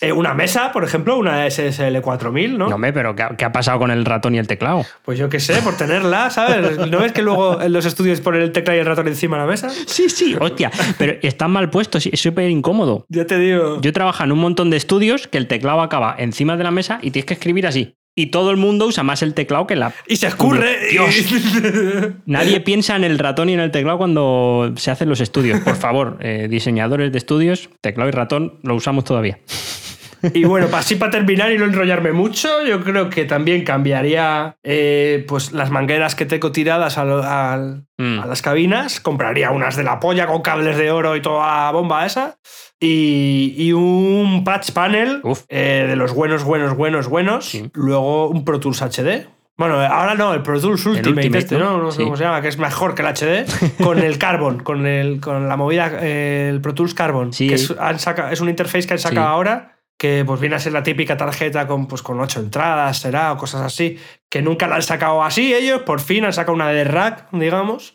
[0.02, 2.68] Eh, una mesa, por ejemplo, una SSL 4000, ¿no?
[2.68, 4.84] No, hombre, pero ¿qué ha, qué ha pasado con el ratón y el teclado?
[5.04, 6.76] Pues yo qué sé, por tenerla, ¿sabes?
[6.90, 9.42] ¿No ves que luego en los estudios ponen el teclado y el ratón encima de
[9.44, 9.70] la mesa?
[9.70, 10.34] Sí, sí.
[10.40, 13.06] Hostia, pero están mal puestos, es súper incómodo.
[13.10, 13.80] Ya te digo.
[13.80, 16.98] Yo trabajo en un montón de estudios que el teclado acaba encima de la mesa
[17.00, 17.94] y tienes que escribir así.
[18.14, 19.94] Y todo el mundo usa más el teclado que la...
[20.06, 20.90] Y se escurre.
[20.90, 21.14] Dios.
[22.26, 25.60] Nadie piensa en el ratón y en el teclado cuando se hacen los estudios.
[25.60, 29.38] Por favor, eh, diseñadores de estudios, teclado y ratón lo usamos todavía.
[30.34, 35.24] Y bueno, así para terminar y no enrollarme mucho, yo creo que también cambiaría eh,
[35.28, 38.18] pues las mangueras que tengo tiradas al- Mm.
[38.20, 41.70] a las cabinas, compraría unas de la polla con cables de oro y toda la
[41.72, 42.36] bomba esa,
[42.80, 47.70] y, y un patch panel eh, de los buenos, buenos, buenos, buenos, Sí.
[47.74, 49.26] luego un Pro Tools HD.
[49.56, 51.78] Bueno, ahora no, el Pro Tools Ultimate, Ultimate, este, ¿no?
[51.78, 51.90] ¿no?
[51.92, 52.04] Sé Sí.
[52.04, 53.44] cómo se llama, que es mejor que el HD,
[53.84, 57.46] con el Carbon, con, el, con la movida, eh, el Pro Tools Carbon, Sí.
[57.48, 59.30] que es, han saca- es un interface que han sacado Sí.
[59.32, 63.30] ahora, que pues viene a ser la típica tarjeta con, pues, con ocho entradas, será,
[63.32, 63.98] o cosas así,
[64.28, 67.94] que nunca la han sacado así ellos, por fin han sacado una de rack, digamos,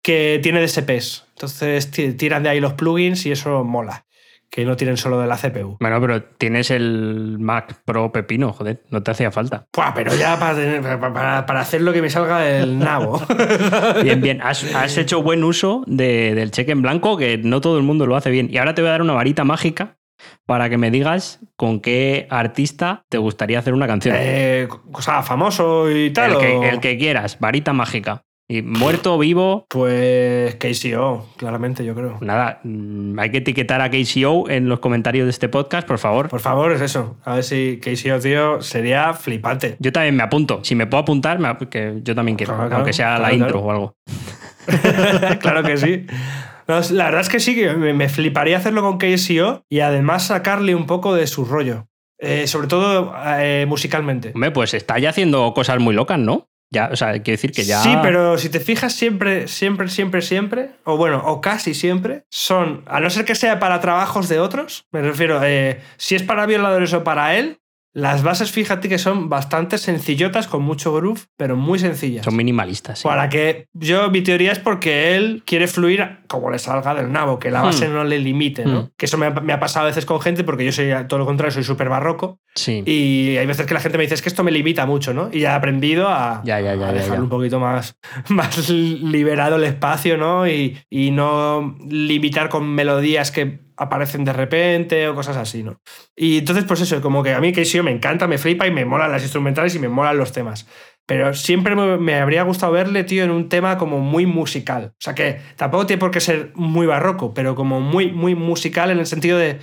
[0.00, 1.26] que tiene DSPs.
[1.34, 4.04] Entonces ti- tiran de ahí los plugins y eso mola,
[4.50, 5.78] que no tienen solo de la CPU.
[5.80, 9.66] Bueno, pero tienes el Mac Pro Pepino, joder, no te hacía falta.
[9.96, 13.20] Pero ya para, tener- para, para- para hacer lo que me salga del nabo.
[14.04, 17.76] Bien, bien, has, has hecho buen uso de- del cheque en blanco, que no todo
[17.78, 18.48] el mundo lo hace bien.
[18.48, 19.96] Y ahora te voy a dar una varita mágica
[20.46, 24.16] para que me digas con qué artista te gustaría hacer una canción.
[24.18, 26.30] eh, cosa famoso y tal.
[26.30, 28.22] el, o- que, el que quieras, varita mágica.
[28.50, 32.16] Y muerto, vivo, Pues KCO, claramente, yo creo.
[32.22, 36.30] nada, mm, hay que etiquetar a KCO en los comentarios de este podcast, por favor.
[36.30, 37.18] Por favor, es eso.
[37.26, 39.76] A ver si KCO, tío, sería flipante.
[39.80, 40.60] Yo también me apunto.
[40.62, 43.34] Si me puedo apuntar, me ap- que yo también quiero, Claro, claro, aunque sea la
[43.34, 43.96] intro o algo.
[45.40, 46.06] claro que sí.
[46.68, 50.74] No, la verdad es que sí, que me, fliparía hacerlo con KCO y además sacarle
[50.74, 51.88] un poco de su rollo.
[52.20, 54.32] Eh, sobre todo eh, musicalmente.
[54.34, 56.48] Hombre, pues está ya haciendo cosas muy locas, ¿no?
[56.70, 57.82] Ya, o sea, quiero decir que ya.
[57.82, 62.82] Sí, pero si te fijas siempre, siempre, siempre, siempre, o bueno, o casi siempre, son,
[62.86, 66.44] a no ser que sea para trabajos de otros, me refiero, eh, si es para
[66.44, 67.60] violadores o para él,
[67.94, 72.24] las bases, fíjate que son bastante sencillotas, con mucho groove, pero muy sencillas.
[72.24, 73.00] Son minimalistas.
[73.00, 73.08] sí.
[73.08, 77.38] Para que yo, mi teoría es porque él quiere fluir como le salga del nabo,
[77.38, 77.92] que la base Hmm.
[77.94, 78.82] no le limite, ¿no?
[78.82, 78.88] Hmm.
[78.96, 81.18] Que eso me ha, me ha pasado a veces con gente porque yo soy todo
[81.18, 82.82] lo contrario, soy súper barroco Sí.
[82.86, 85.30] y hay veces que la gente me dice es que esto me limita mucho, ¿no?
[85.32, 87.96] Y ya he aprendido a, Ya, ya, ya, a dejar un poquito más,
[88.28, 90.46] más liberado el espacio, ¿no?
[90.46, 95.80] Y, y no limitar con melodías que aparecen de repente o cosas así, ¿no?
[96.16, 98.84] Y entonces, pues eso, como que a mí KCO me encanta, me flipa y me
[98.84, 100.66] molan las instrumentales y me molan los temas.
[101.06, 104.92] Pero siempre me, me habría gustado verle, tío, en un tema como muy musical.
[104.94, 108.90] O sea que tampoco tiene por qué ser muy barroco, pero como muy, muy musical
[108.90, 109.58] en el sentido de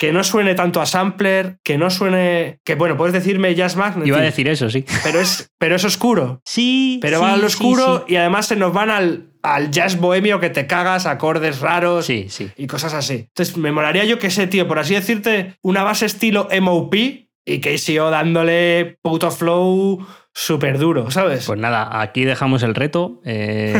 [0.00, 2.58] que no suene tanto a sampler, que no suene...
[2.64, 4.86] Que bueno, puedes decirme jazz magnet, Iba a decir eso, sí.
[5.04, 6.40] pero es, pero es oscuro.
[6.46, 6.98] Sí.
[7.02, 8.14] Pero sí, va al oscuro sí.
[8.14, 12.28] y además se nos van al, al jazz bohemio que te cagas, acordes raros Sí,
[12.30, 12.48] sí.
[12.56, 13.26] y cosas así.
[13.28, 17.60] Entonces, me molaría yo que sé, tío, por así decirte, una base estilo MOP y
[17.60, 20.06] KCO dándole puto flow
[20.40, 21.44] súper duro, ¿sabes?
[21.44, 23.20] Pues nada, aquí dejamos el reto.
[23.26, 23.74] Eh,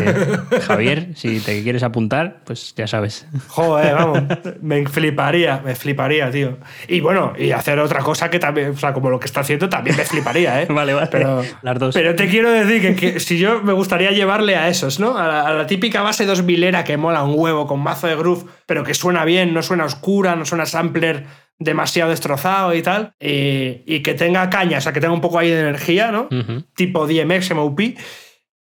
[0.67, 3.27] Javier, si te quieres apuntar, pues ya sabes.
[3.49, 4.23] Joder, vamos,
[4.61, 6.59] me fliparía, me fliparía, tío.
[6.87, 9.71] Y bueno, y hacer otra cosa que también, o sea, como lo que está haciendo,
[9.71, 10.67] también me fliparía, ¿eh?
[10.81, 11.09] Vale, vale.
[11.11, 11.95] Pero, Las dos.
[11.95, 15.17] Pero te quiero decir que, que si yo me gustaría llevarle a esos, ¿no?
[15.17, 18.45] A la, a la típica base 2000era que mola un huevo con mazo de groove,
[18.67, 21.25] pero que suena bien, no suena oscura, no suena sampler
[21.61, 25.39] demasiado destrozado y tal, y, y que tenga caña, o sea, que tenga un poco
[25.39, 26.29] ahí de energía, ¿no?
[26.75, 27.81] Tipo DMX, MOP,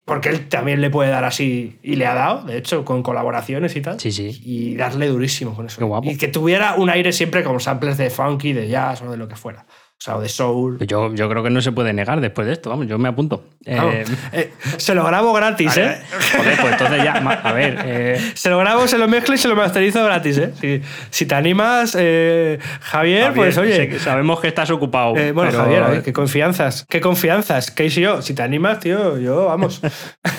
[0.04, 3.76] porque él también le puede dar así, y le ha dado, de hecho, con colaboraciones
[3.76, 4.00] y tal.
[4.00, 4.40] Sí, sí.
[4.44, 5.78] Y darle durísimo con eso.
[5.78, 6.10] Qué guapo.
[6.10, 9.28] Y que tuviera un aire siempre con samples de funky, de jazz o de lo
[9.28, 9.66] que fuera.
[10.00, 10.78] O sea, o de soul.
[10.86, 13.44] Yo, yo creo que no se puede negar después de esto, vamos, yo me apunto.
[13.66, 16.00] Vamos, Eh, eh, se lo grabo gratis, ¿eh?
[16.38, 19.46] Joder, pues entonces ya, a ver, eh, Se lo grabo, se lo mezclo y se
[19.46, 20.52] lo masterizo gratis, ¿eh?
[20.58, 23.90] Si, si te animas, Javier, Javier, pues oye.
[23.90, 25.12] que sabemos que estás ocupado.
[25.12, 26.86] bueno, pero- Javier, a ver, qué confianzas.
[26.88, 27.70] Qué confianzas.
[27.70, 28.22] ¿Qué hice yo?
[28.22, 29.82] Si te animas, tío, yo, vamos.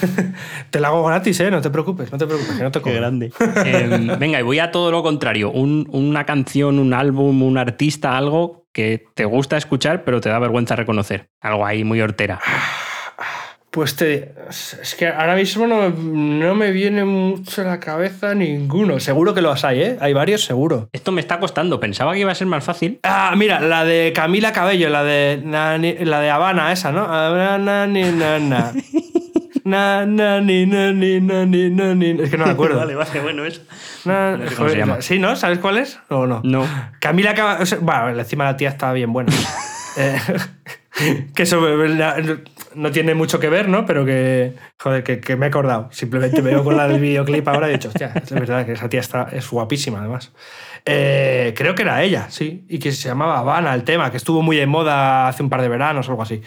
[0.71, 1.51] te lo hago gratis, ¿eh?
[1.51, 3.31] No te preocupes, no te preocupes, que no te Qué grande.
[3.63, 5.51] Eh, venga, y voy a todo lo contrario.
[5.51, 10.39] Un- una canción, un álbum, un artista, algo que te gusta escuchar, pero te da
[10.39, 11.30] vergüenza reconocer.
[11.41, 12.39] Algo ahí muy hortera.
[13.72, 14.34] Pues te.
[14.49, 18.99] Es que ahora mismo no, no me viene mucho a la cabeza ninguno.
[18.99, 19.98] Seguro que los hay, ¿eh?
[20.02, 20.89] Hay varios, seguro.
[20.91, 21.80] Esto me está costando.
[21.80, 22.99] Pensaba que iba a ser más fácil.
[23.03, 27.06] Ah, mira, la de Camila Cabello, la de, la de Habana, esa, ¿no?
[27.06, 28.73] Habana, na, ni, na, na.
[29.63, 32.21] Na, na, ni, na, ni, na, ni, na, ni.
[32.21, 32.77] Es que no me acuerdo.
[32.97, 33.61] vale, bueno, eso.
[34.05, 35.01] Na- No sé cómo se llama.
[35.01, 35.35] ¿Sí, no?
[35.35, 35.99] ¿Sabes cuál es?
[36.09, 36.41] ¿O no?
[36.43, 36.65] No.
[36.99, 37.77] Camila Cabello.
[37.81, 39.31] Bueno, encima la tía está bien buena.
[39.97, 40.17] Eh,
[41.35, 42.15] que eso la-
[42.75, 43.85] no tiene mucho que ver, ¿no?
[43.85, 45.89] Pero que, joder, que, que me he acordado.
[45.91, 48.71] Simplemente me veo con la del videoclip ahora y he dicho, hostia, es verdad que
[48.71, 50.31] esa tía está, es guapísima, además.
[50.85, 52.63] Eh, creo que era ella, sí.
[52.69, 55.61] Y que se llamaba Habana el tema, que estuvo muy de moda hace un par
[55.61, 56.41] de veranos o algo así.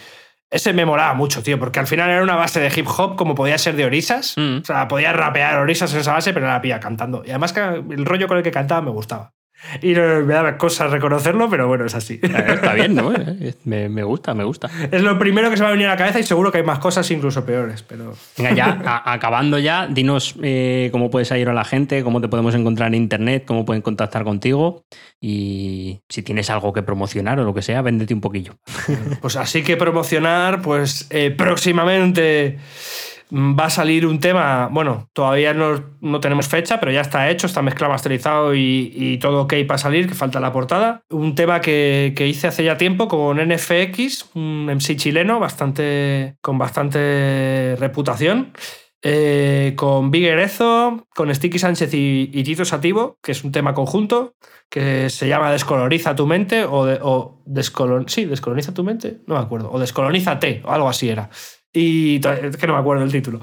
[0.51, 3.35] Ese me molaba mucho, tío, porque al final era una base de hip hop como
[3.35, 4.35] podía ser de Orisas.
[4.37, 4.57] Mm.
[4.61, 7.23] O sea, podía rapear Orisas en esa base, pero era la pilla cantando.
[7.25, 9.33] Y además que el rollo con el que cantaba me gustaba.
[9.81, 12.19] Y no, me daba cosas reconocerlo, pero bueno, es así.
[12.21, 13.11] Eh, Está bien, ¿no?
[13.15, 14.69] Eh, Me, me gusta, me gusta.
[14.91, 16.59] Es lo primero que se me va a venir a la cabeza y seguro que
[16.59, 18.13] hay más cosas incluso peores, pero...
[18.37, 22.27] Venga, ya, a- acabando ya, dinos eh, cómo puedes ir a la gente, cómo te
[22.27, 24.83] podemos encontrar en internet, cómo pueden contactar contigo
[25.19, 28.55] y si tienes algo que promocionar o lo que sea, véndete un poquillo.
[29.21, 32.57] Pues así que promocionar, pues eh, próximamente
[33.31, 37.47] va a salir un tema, bueno, todavía no, no tenemos fecha, pero ya está hecho,
[37.47, 41.01] está mezclado, masterizado y, y todo ok para salir, que falta la portada.
[41.09, 46.57] Un tema que, que hice hace ya tiempo con NFX, un MC chileno bastante, con
[46.57, 48.53] bastante reputación.
[49.01, 53.73] eh, con Big Erezo, con Sticky Sánchez y, y Tito Sativo, que es un tema
[53.73, 54.35] conjunto
[54.69, 57.43] que se llama Descoloriza tu mente o, o
[58.07, 61.29] sí, Descoloniza tu mente, no me acuerdo, o Descolonízate o algo así era.
[61.75, 63.41] Y es que no me acuerdo el título.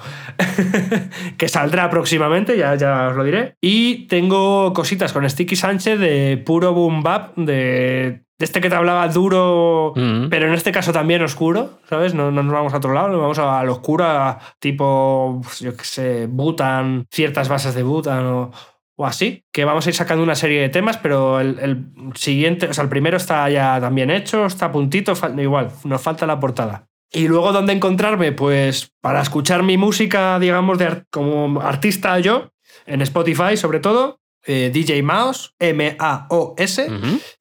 [1.37, 3.57] que saldrá próximamente, ya, ya os lo diré.
[3.61, 9.07] Y tengo cositas con Sticky Sánchez de puro boom bap, de, este que te hablaba
[9.09, 9.93] duro,
[10.31, 12.15] pero en este caso también oscuro, ¿sabes?
[12.15, 15.61] No, no nos vamos a otro lado, nos vamos a lo oscuro, a tipo, pues,
[15.61, 18.51] yo qué sé, Butan, ciertas bases de Butan o,
[18.97, 22.67] o así, que vamos a ir sacando una serie de temas, pero el, el siguiente,
[22.67, 26.41] o sea, el primero está ya también hecho, está a puntito, igual, nos falta la
[26.41, 26.89] portada.
[27.13, 28.33] Y luego, ¿dónde encontrarme?
[28.33, 32.53] Pues para escuchar mi música, digamos, de como artista yo,
[32.87, 36.89] en Spotify sobre todo, eh, DJ Maos, M-A-O-S.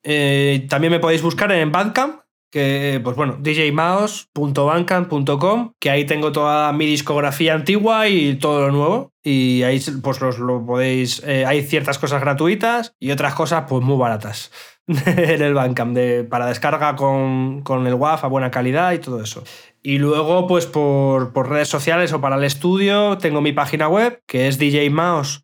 [0.03, 2.21] Eh, también me podéis buscar en Bandcamp,
[2.51, 9.13] que, pues bueno, djmaos.bandcamp.com, que ahí tengo toda mi discografía antigua y todo lo nuevo.
[9.23, 11.23] Y ahí pues los, lo podéis.
[11.25, 14.51] eh, hay ciertas cosas gratuitas y otras cosas, pues muy baratas.
[14.87, 19.21] en el Bandcamp, de, para descarga con, con el WAF a buena calidad y todo
[19.21, 19.43] eso.
[19.83, 24.21] Y luego, pues por, por redes sociales o para el estudio, tengo mi página web,
[24.27, 25.41] que es djmouse.mmr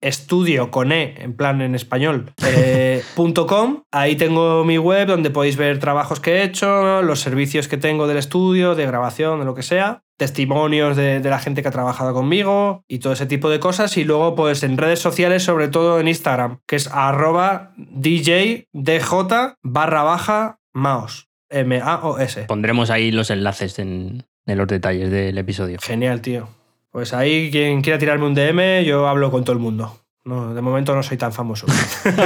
[0.00, 3.82] estudio con E, en plan en español, eh, punto .com.
[3.92, 8.06] Ahí tengo mi web donde podéis ver trabajos que he hecho, los servicios que tengo
[8.06, 11.72] del estudio, de grabación, de lo que sea testimonios de, de la gente que ha
[11.72, 13.96] trabajado conmigo y todo ese tipo de cosas.
[13.96, 20.02] Y luego, pues en redes sociales, sobre todo en Instagram, que es arroba djdj barra
[20.02, 21.28] baja maos.
[21.54, 22.44] M-A-O-S.
[22.44, 25.78] Pondremos ahí los enlaces en, en los detalles del episodio.
[25.80, 26.48] Genial, tío.
[26.90, 30.00] Pues ahí, quien quiera tirarme un DM, yo hablo con todo el mundo.
[30.24, 31.66] No, de momento no soy tan famoso.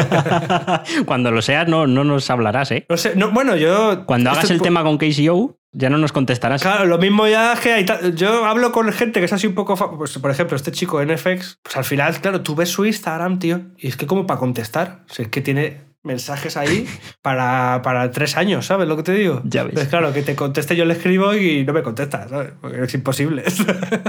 [1.06, 2.86] Cuando lo seas, no, no nos hablarás, ¿eh?
[2.88, 4.04] No sé, no, bueno, yo.
[4.06, 6.62] Cuando hagas el tema con KCO, ya no nos contestarás.
[6.62, 9.54] Claro, lo mismo ya es que hay yo hablo con gente que es así un
[9.54, 9.74] poco.
[9.98, 13.62] Pues, por ejemplo, este chico NFX, pues al final, claro, tú ves su Instagram, tío,
[13.76, 16.86] y es que como para contestar, o sea, es que tiene mensajes ahí
[17.22, 19.42] para, para tres años, ¿sabes lo que te digo?
[19.44, 19.74] Ya ves.
[19.74, 22.52] Pues claro, que te conteste yo le escribo y no me contesta, ¿sabes?
[22.60, 23.44] Porque es imposible.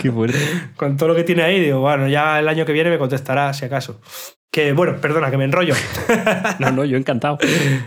[0.01, 0.39] Qué fuerte.
[0.75, 3.53] Con todo lo que tiene ahí, digo, bueno, ya el año que viene me contestará,
[3.53, 3.99] si acaso.
[4.51, 5.75] Que bueno, perdona, que me enrollo.
[6.59, 7.37] No, no, yo encantado.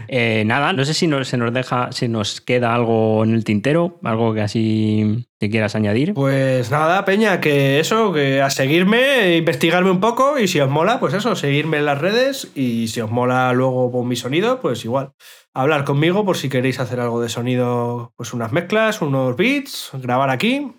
[0.08, 3.44] Eh, nada, no sé si nos, se nos deja, si nos queda algo en el
[3.44, 6.14] tintero, algo que así te quieras añadir.
[6.14, 11.00] Pues nada, Peña, que eso, que a seguirme, investigarme un poco y si os mola,
[11.00, 14.84] pues eso, seguirme en las redes y si os mola luego con mi sonido, pues
[14.84, 15.12] igual.
[15.52, 20.30] Hablar conmigo por si queréis hacer algo de sonido, pues unas mezclas, unos beats, grabar
[20.30, 20.72] aquí.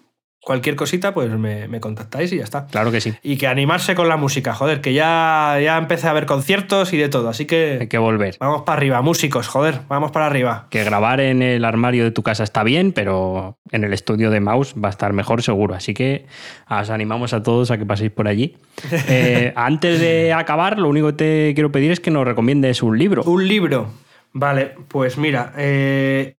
[0.43, 2.65] Cualquier cosita, pues me, me contactáis y ya está.
[2.67, 3.13] Claro que sí.
[3.23, 6.97] Y que animarse con la música, joder, que ya, ya empecé a ver conciertos y
[6.97, 8.35] de todo, así Hay que que volver.
[8.39, 10.67] vamos para arriba, músicos, joder, vamos para arriba.
[10.69, 14.41] Que grabar en el armario de tu casa está bien, pero en el estudio de
[14.41, 15.75] Mouse va a estar mejor seguro.
[15.75, 16.25] Así que
[16.69, 18.57] os animamos a todos a que paséis por allí.
[19.07, 22.97] Eh, antes de acabar, lo único que te quiero pedir es que nos recomiendes un
[22.97, 23.23] libro.
[23.23, 23.87] Un libro.
[24.33, 26.35] Vale, pues mira, eh,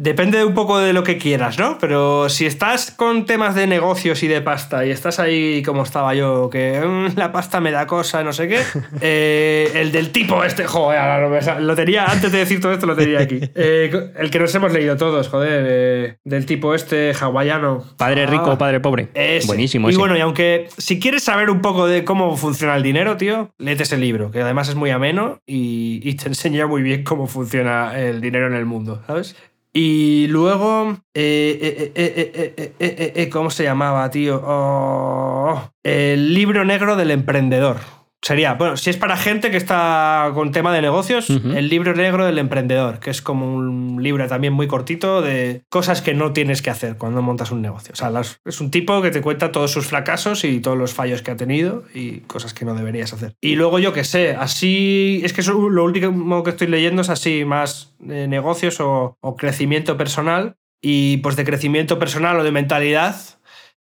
[0.00, 1.76] depende un poco de lo que quieras, ¿no?
[1.78, 6.14] Pero si estás con temas de negocios y de pasta y estás ahí como estaba
[6.14, 8.60] yo, que mm, la pasta me da cosa, no sé qué,
[9.02, 12.96] eh, el del tipo este, joder, ahora lo tenía, antes de decir todo esto lo
[12.96, 13.40] tenía aquí.
[13.62, 17.84] Eh, el que nos hemos leído todos, joder, eh, del tipo este hawaiano.
[17.98, 19.08] Padre rico, Ah, padre pobre.
[19.12, 19.46] ese.
[19.46, 19.88] Buenísimo.
[19.88, 19.98] Y ese.
[19.98, 23.82] bueno, y aunque si quieres saber un poco de cómo funciona el dinero, tío, léete
[23.82, 27.98] ese libro, que además es muy ameno y, y te enseña muy bien cómo funciona
[28.00, 29.36] el dinero en el mundo, ¿sabes?
[29.72, 34.42] Y luego, eh, eh, eh, ¿cómo se llamaba, tío?
[34.44, 37.99] Oh, el libro negro del emprendedor.
[38.22, 42.26] Sería, bueno, si es para gente que está con tema de negocios, el libro negro
[42.26, 46.60] del emprendedor, que es como un libro también muy cortito de cosas que no tienes
[46.60, 47.92] que hacer cuando montas un negocio.
[47.94, 50.92] O sea, las- es un tipo que te cuenta todos sus fracasos y todos los
[50.92, 53.34] fallos que ha tenido y cosas que no deberías hacer.
[53.40, 57.08] Y luego yo que sé, así, es que eso, lo último que estoy leyendo es
[57.08, 60.56] así, más de negocios o, o crecimiento personal.
[60.82, 63.14] Y pues de crecimiento personal o de mentalidad,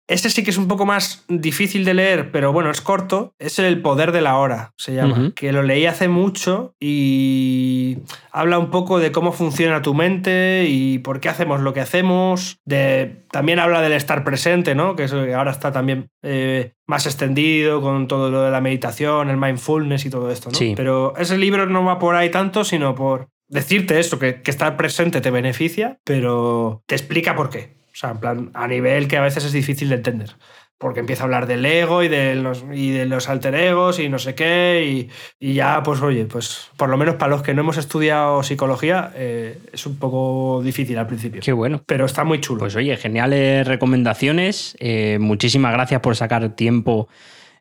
[0.06, 3.32] ese sí que es un poco más difícil de leer, pero bueno, es corto.
[3.39, 5.32] Es El Poder de la Hora, se llama.
[5.35, 7.98] Que lo leí hace mucho y
[8.31, 12.59] habla un poco de cómo funciona tu mente y por qué hacemos lo que hacemos.
[12.66, 14.94] De, también habla del estar presente, ¿no?
[14.94, 19.39] Que eso ahora está también eh, más extendido con todo lo de la meditación, el
[19.39, 20.59] mindfulness y todo esto, ¿no?
[20.59, 20.74] Sí.
[20.76, 24.76] Pero ese libro no va por ahí tanto, sino por decirte eso, que, que estar
[24.76, 27.84] presente te beneficia, pero te explica por qué.
[27.94, 30.30] O sea, en plan, a nivel que a veces es difícil de entender.
[30.78, 34.08] Porque empieza a hablar del ego y de los, y de los alter egos y
[34.08, 34.84] no sé qué.
[34.84, 38.42] Y, y ya, pues oye, pues por lo menos para los que no hemos estudiado
[38.42, 41.40] psicología, eh, es un poco difícil al principio.
[41.42, 41.82] Qué bueno.
[41.86, 42.58] Pero está muy chulo.
[42.58, 44.76] Pues oye, geniales recomendaciones.
[44.80, 47.08] Eh, muchísimas gracias por sacar tiempo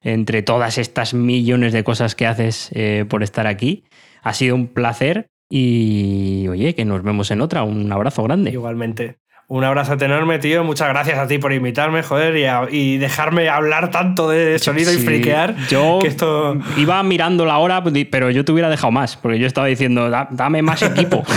[0.02, 3.84] entre todas estas millones de cosas que haces eh, por estar aquí.
[4.24, 7.64] Ha sido un placer y oye, que nos vemos en otra.
[7.64, 8.50] Un abrazo grande.
[8.50, 9.20] Igualmente.
[9.48, 10.64] Un abrazo enorme, tío.
[10.64, 14.92] Muchas gracias a ti por invitarme, joder, y, a- y dejarme hablar tanto de sonido
[14.92, 15.56] y friquear.
[15.70, 16.58] Yo que esto.
[16.78, 20.28] iba mirando la hora, pero yo te hubiera dejado más, porque yo estaba diciendo, "Da-
[20.32, 21.24] dame más equipo.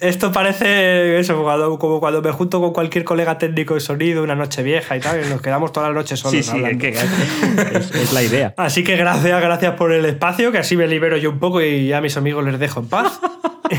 [0.00, 4.34] Esto parece eso, cuando- como cuando me junto con cualquier colega técnico de sonido, una
[4.34, 6.44] noche vieja y tal, y nos quedamos todas las noches solos.
[6.46, 8.54] sí, sí, es, que es- es la idea.
[8.56, 11.88] Así que gracias, gracias por el espacio, que así me libero yo un poco y
[11.88, 13.20] ya a mis amigos les dejo en paz.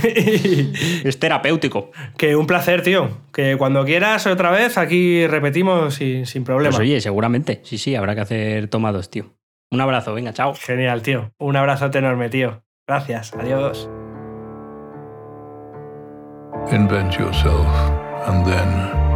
[1.04, 1.92] Es terapéutico.
[2.18, 3.10] que un placer, tío.
[3.34, 6.76] Que cuando quieras otra vez, aquí repetimos sin, sin problema.
[6.76, 7.62] Pues oye, seguramente.
[7.64, 9.34] Sí, sí, habrá que hacer tomados, tío.
[9.72, 10.54] Un abrazo, venga, chao.
[10.56, 11.32] Genial, tío.
[11.38, 12.64] Un abrazote enorme, tío.
[12.88, 13.34] Gracias.
[13.36, 13.88] Adiós.
[16.72, 17.68] Invent yourself
[18.28, 18.70] and then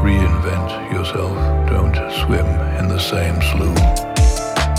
[0.03, 1.35] reinvent yourself.
[1.69, 2.45] Don't swim
[2.79, 3.77] in the same slough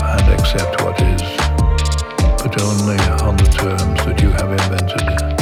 [0.01, 1.21] and accept what is,
[2.41, 5.34] but only on the terms that you have invented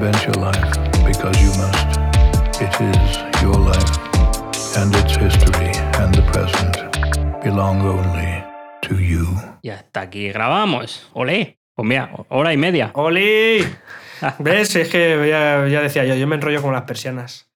[0.00, 1.98] reinvent your life because you must.
[2.60, 3.98] It is your life
[4.76, 8.44] and its history and the present belong only
[8.82, 9.26] to you.
[9.62, 11.08] Y hasta aquí grabamos.
[11.12, 11.58] Olé.
[11.74, 12.90] Pues mira, hora y media.
[12.94, 13.64] ¡Oli!
[14.38, 14.76] ¿Ves?
[14.76, 17.48] Es que ya, ya decía yo, yo me enrollo con las persianas.